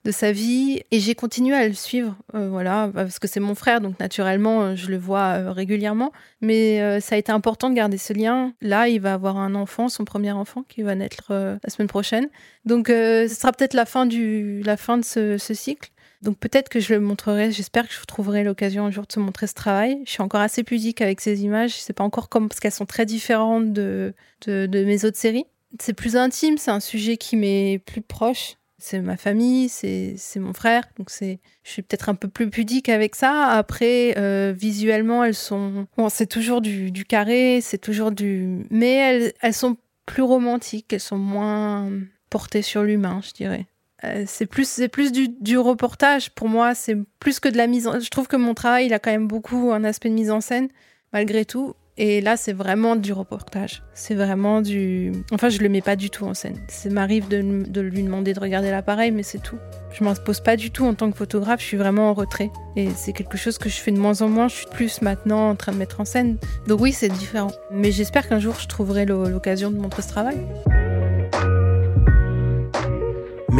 de 0.05 0.11
sa 0.11 0.31
vie. 0.31 0.81
Et 0.91 0.99
j'ai 0.99 1.15
continué 1.15 1.55
à 1.55 1.67
le 1.67 1.73
suivre, 1.73 2.15
voilà, 2.33 2.89
parce 2.93 3.19
que 3.19 3.27
c'est 3.27 3.39
mon 3.39 3.55
frère, 3.55 3.81
donc 3.81 3.99
naturellement, 3.99 4.75
je 4.75 4.89
le 4.89 4.97
vois 4.97 5.51
régulièrement. 5.51 6.11
Mais 6.41 6.99
ça 7.01 7.15
a 7.15 7.17
été 7.17 7.31
important 7.31 7.69
de 7.69 7.75
garder 7.75 7.97
ce 7.97 8.13
lien. 8.13 8.53
Là, 8.61 8.87
il 8.87 9.01
va 9.01 9.13
avoir 9.13 9.37
un 9.37 9.55
enfant, 9.55 9.89
son 9.89 10.05
premier 10.05 10.31
enfant, 10.31 10.63
qui 10.67 10.81
va 10.81 10.95
naître 10.95 11.27
euh, 11.31 11.57
la 11.63 11.69
semaine 11.69 11.87
prochaine. 11.87 12.29
Donc, 12.65 12.89
euh, 12.89 13.27
ce 13.27 13.35
sera 13.35 13.51
peut-être 13.51 13.73
la 13.73 13.85
fin 13.85 14.05
du, 14.05 14.61
la 14.63 14.77
fin 14.77 14.97
de 14.97 15.03
ce, 15.03 15.37
cycle. 15.37 15.89
Donc 16.21 16.37
peut-être 16.37 16.67
que 16.67 16.81
je 16.81 16.93
le 16.93 16.99
montrerai, 16.99 17.49
j'espère 17.49 17.87
que 17.87 17.93
je 17.93 18.03
trouverai 18.05 18.43
l'occasion 18.43 18.85
un 18.85 18.91
jour 18.91 19.03
de 19.03 19.07
te 19.07 19.19
montrer 19.21 19.47
ce 19.47 19.53
travail. 19.53 20.01
Je 20.05 20.11
suis 20.11 20.21
encore 20.21 20.41
assez 20.41 20.63
pudique 20.63 20.99
avec 20.99 21.21
ces 21.21 21.43
images, 21.43 21.71
c'est 21.71 21.93
pas 21.93 22.03
encore 22.03 22.27
comme 22.27 22.49
parce 22.49 22.59
qu'elles 22.59 22.73
sont 22.73 22.85
très 22.85 23.05
différentes 23.05 23.71
de, 23.71 24.13
de, 24.45 24.65
de 24.65 24.83
mes 24.83 25.05
autres 25.05 25.17
séries. 25.17 25.45
C'est 25.79 25.93
plus 25.93 26.17
intime, 26.17 26.57
c'est 26.57 26.71
un 26.71 26.81
sujet 26.81 27.15
qui 27.15 27.37
m'est 27.37 27.81
plus 27.85 28.01
proche 28.01 28.58
c'est 28.79 29.01
ma 29.01 29.17
famille, 29.17 29.69
c'est 29.69 30.17
mon 30.37 30.53
frère, 30.53 30.83
donc 30.97 31.09
c'est 31.09 31.39
je 31.63 31.71
suis 31.71 31.81
peut-être 31.81 32.09
un 32.09 32.15
peu 32.15 32.27
plus 32.27 32.49
pudique 32.49 32.89
avec 32.89 33.15
ça. 33.15 33.47
Après, 33.47 34.17
euh, 34.17 34.53
visuellement, 34.55 35.23
elles 35.23 35.35
sont 35.35 35.87
bon, 35.97 36.09
c'est 36.09 36.25
toujours 36.25 36.61
du, 36.61 36.91
du 36.91 37.05
carré, 37.05 37.59
c'est 37.61 37.77
toujours 37.77 38.11
du, 38.11 38.65
mais 38.69 38.93
elles, 38.93 39.33
elles 39.41 39.53
sont 39.53 39.77
plus 40.05 40.23
romantiques, 40.23 40.91
elles 40.93 40.99
sont 40.99 41.17
moins 41.17 41.89
portées 42.29 42.61
sur 42.61 42.83
l'humain, 42.83 43.21
je 43.23 43.33
dirais. 43.33 43.67
Euh, 44.05 44.23
c'est 44.25 44.45
plus 44.45 44.67
c'est 44.67 44.87
plus 44.87 45.11
du, 45.11 45.27
du, 45.27 45.57
reportage 45.57 46.31
pour 46.31 46.47
moi, 46.47 46.73
c'est 46.73 46.95
plus 47.19 47.39
que 47.39 47.49
de 47.49 47.57
la 47.57 47.67
mise 47.67 47.85
en. 47.85 47.99
Je 47.99 48.09
trouve 48.09 48.27
que 48.27 48.37
mon 48.37 48.53
travail, 48.53 48.85
il 48.85 48.93
a 48.93 48.99
quand 48.99 49.11
même 49.11 49.27
beaucoup 49.27 49.71
un 49.73 49.83
aspect 49.83 50.09
de 50.09 50.13
mise 50.13 50.31
en 50.31 50.41
scène 50.41 50.69
malgré 51.13 51.45
tout. 51.45 51.75
Et 52.01 52.21
là, 52.21 52.37
c'est 52.37 52.53
vraiment 52.53 52.95
du 52.95 53.11
reportage. 53.11 53.83
C'est 53.93 54.15
vraiment 54.15 54.61
du. 54.61 55.11
Enfin, 55.33 55.49
je 55.49 55.59
le 55.59 55.67
mets 55.67 55.81
pas 55.81 55.97
du 55.97 56.09
tout 56.09 56.23
en 56.23 56.33
scène. 56.33 56.55
Ça 56.69 56.89
m'arrive 56.89 57.27
de, 57.27 57.39
lui 57.81 58.03
demander 58.03 58.33
de 58.33 58.39
regarder 58.39 58.71
l'appareil, 58.71 59.11
mais 59.11 59.21
c'est 59.21 59.39
tout. 59.39 59.57
Je 59.91 60.05
m'impose 60.05 60.39
pas 60.39 60.55
du 60.55 60.71
tout 60.71 60.85
en 60.85 60.93
tant 60.93 61.11
que 61.11 61.17
photographe, 61.17 61.59
je 61.59 61.65
suis 61.65 61.77
vraiment 61.77 62.09
en 62.09 62.13
retrait. 62.13 62.51
Et 62.77 62.87
c'est 62.95 63.11
quelque 63.11 63.37
chose 63.37 63.57
que 63.57 63.67
je 63.67 63.75
fais 63.75 63.91
de 63.91 63.99
moins 63.99 64.21
en 64.21 64.29
moins. 64.29 64.47
Je 64.47 64.55
suis 64.55 64.67
plus 64.67 65.01
maintenant 65.01 65.49
en 65.49 65.55
train 65.57 65.73
de 65.73 65.77
mettre 65.77 65.99
en 65.99 66.05
scène. 66.05 66.37
Donc, 66.67 66.79
oui, 66.79 66.93
c'est 66.93 67.09
différent. 67.09 67.51
Mais 67.69 67.91
j'espère 67.91 68.29
qu'un 68.29 68.39
jour, 68.39 68.55
je 68.57 68.69
trouverai 68.69 69.05
l'occasion 69.05 69.69
de 69.69 69.77
montrer 69.77 70.01
ce 70.01 70.07
travail. 70.07 70.37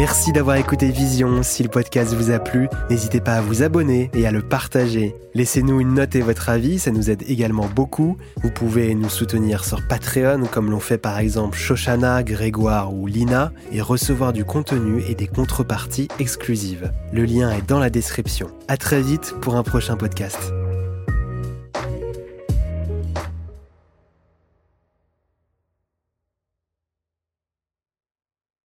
Merci 0.00 0.32
d'avoir 0.32 0.56
écouté 0.56 0.90
Vision. 0.90 1.42
Si 1.42 1.62
le 1.62 1.68
podcast 1.68 2.14
vous 2.14 2.30
a 2.30 2.38
plu, 2.38 2.70
n'hésitez 2.88 3.20
pas 3.20 3.34
à 3.34 3.42
vous 3.42 3.62
abonner 3.62 4.10
et 4.14 4.26
à 4.26 4.32
le 4.32 4.40
partager. 4.40 5.14
Laissez-nous 5.34 5.78
une 5.78 5.92
note 5.92 6.16
et 6.16 6.22
votre 6.22 6.48
avis, 6.48 6.78
ça 6.78 6.90
nous 6.90 7.10
aide 7.10 7.22
également 7.28 7.66
beaucoup. 7.66 8.16
Vous 8.42 8.50
pouvez 8.50 8.94
nous 8.94 9.10
soutenir 9.10 9.62
sur 9.62 9.86
Patreon, 9.86 10.46
comme 10.50 10.70
l'ont 10.70 10.80
fait 10.80 10.96
par 10.96 11.18
exemple 11.18 11.58
Shoshana, 11.58 12.22
Grégoire 12.22 12.94
ou 12.94 13.08
Lina, 13.08 13.52
et 13.72 13.82
recevoir 13.82 14.32
du 14.32 14.42
contenu 14.42 15.02
et 15.06 15.14
des 15.14 15.26
contreparties 15.26 16.08
exclusives. 16.18 16.90
Le 17.12 17.26
lien 17.26 17.50
est 17.50 17.68
dans 17.68 17.78
la 17.78 17.90
description. 17.90 18.48
À 18.68 18.78
très 18.78 19.02
vite 19.02 19.34
pour 19.42 19.56
un 19.56 19.62
prochain 19.62 19.98
podcast. 19.98 20.50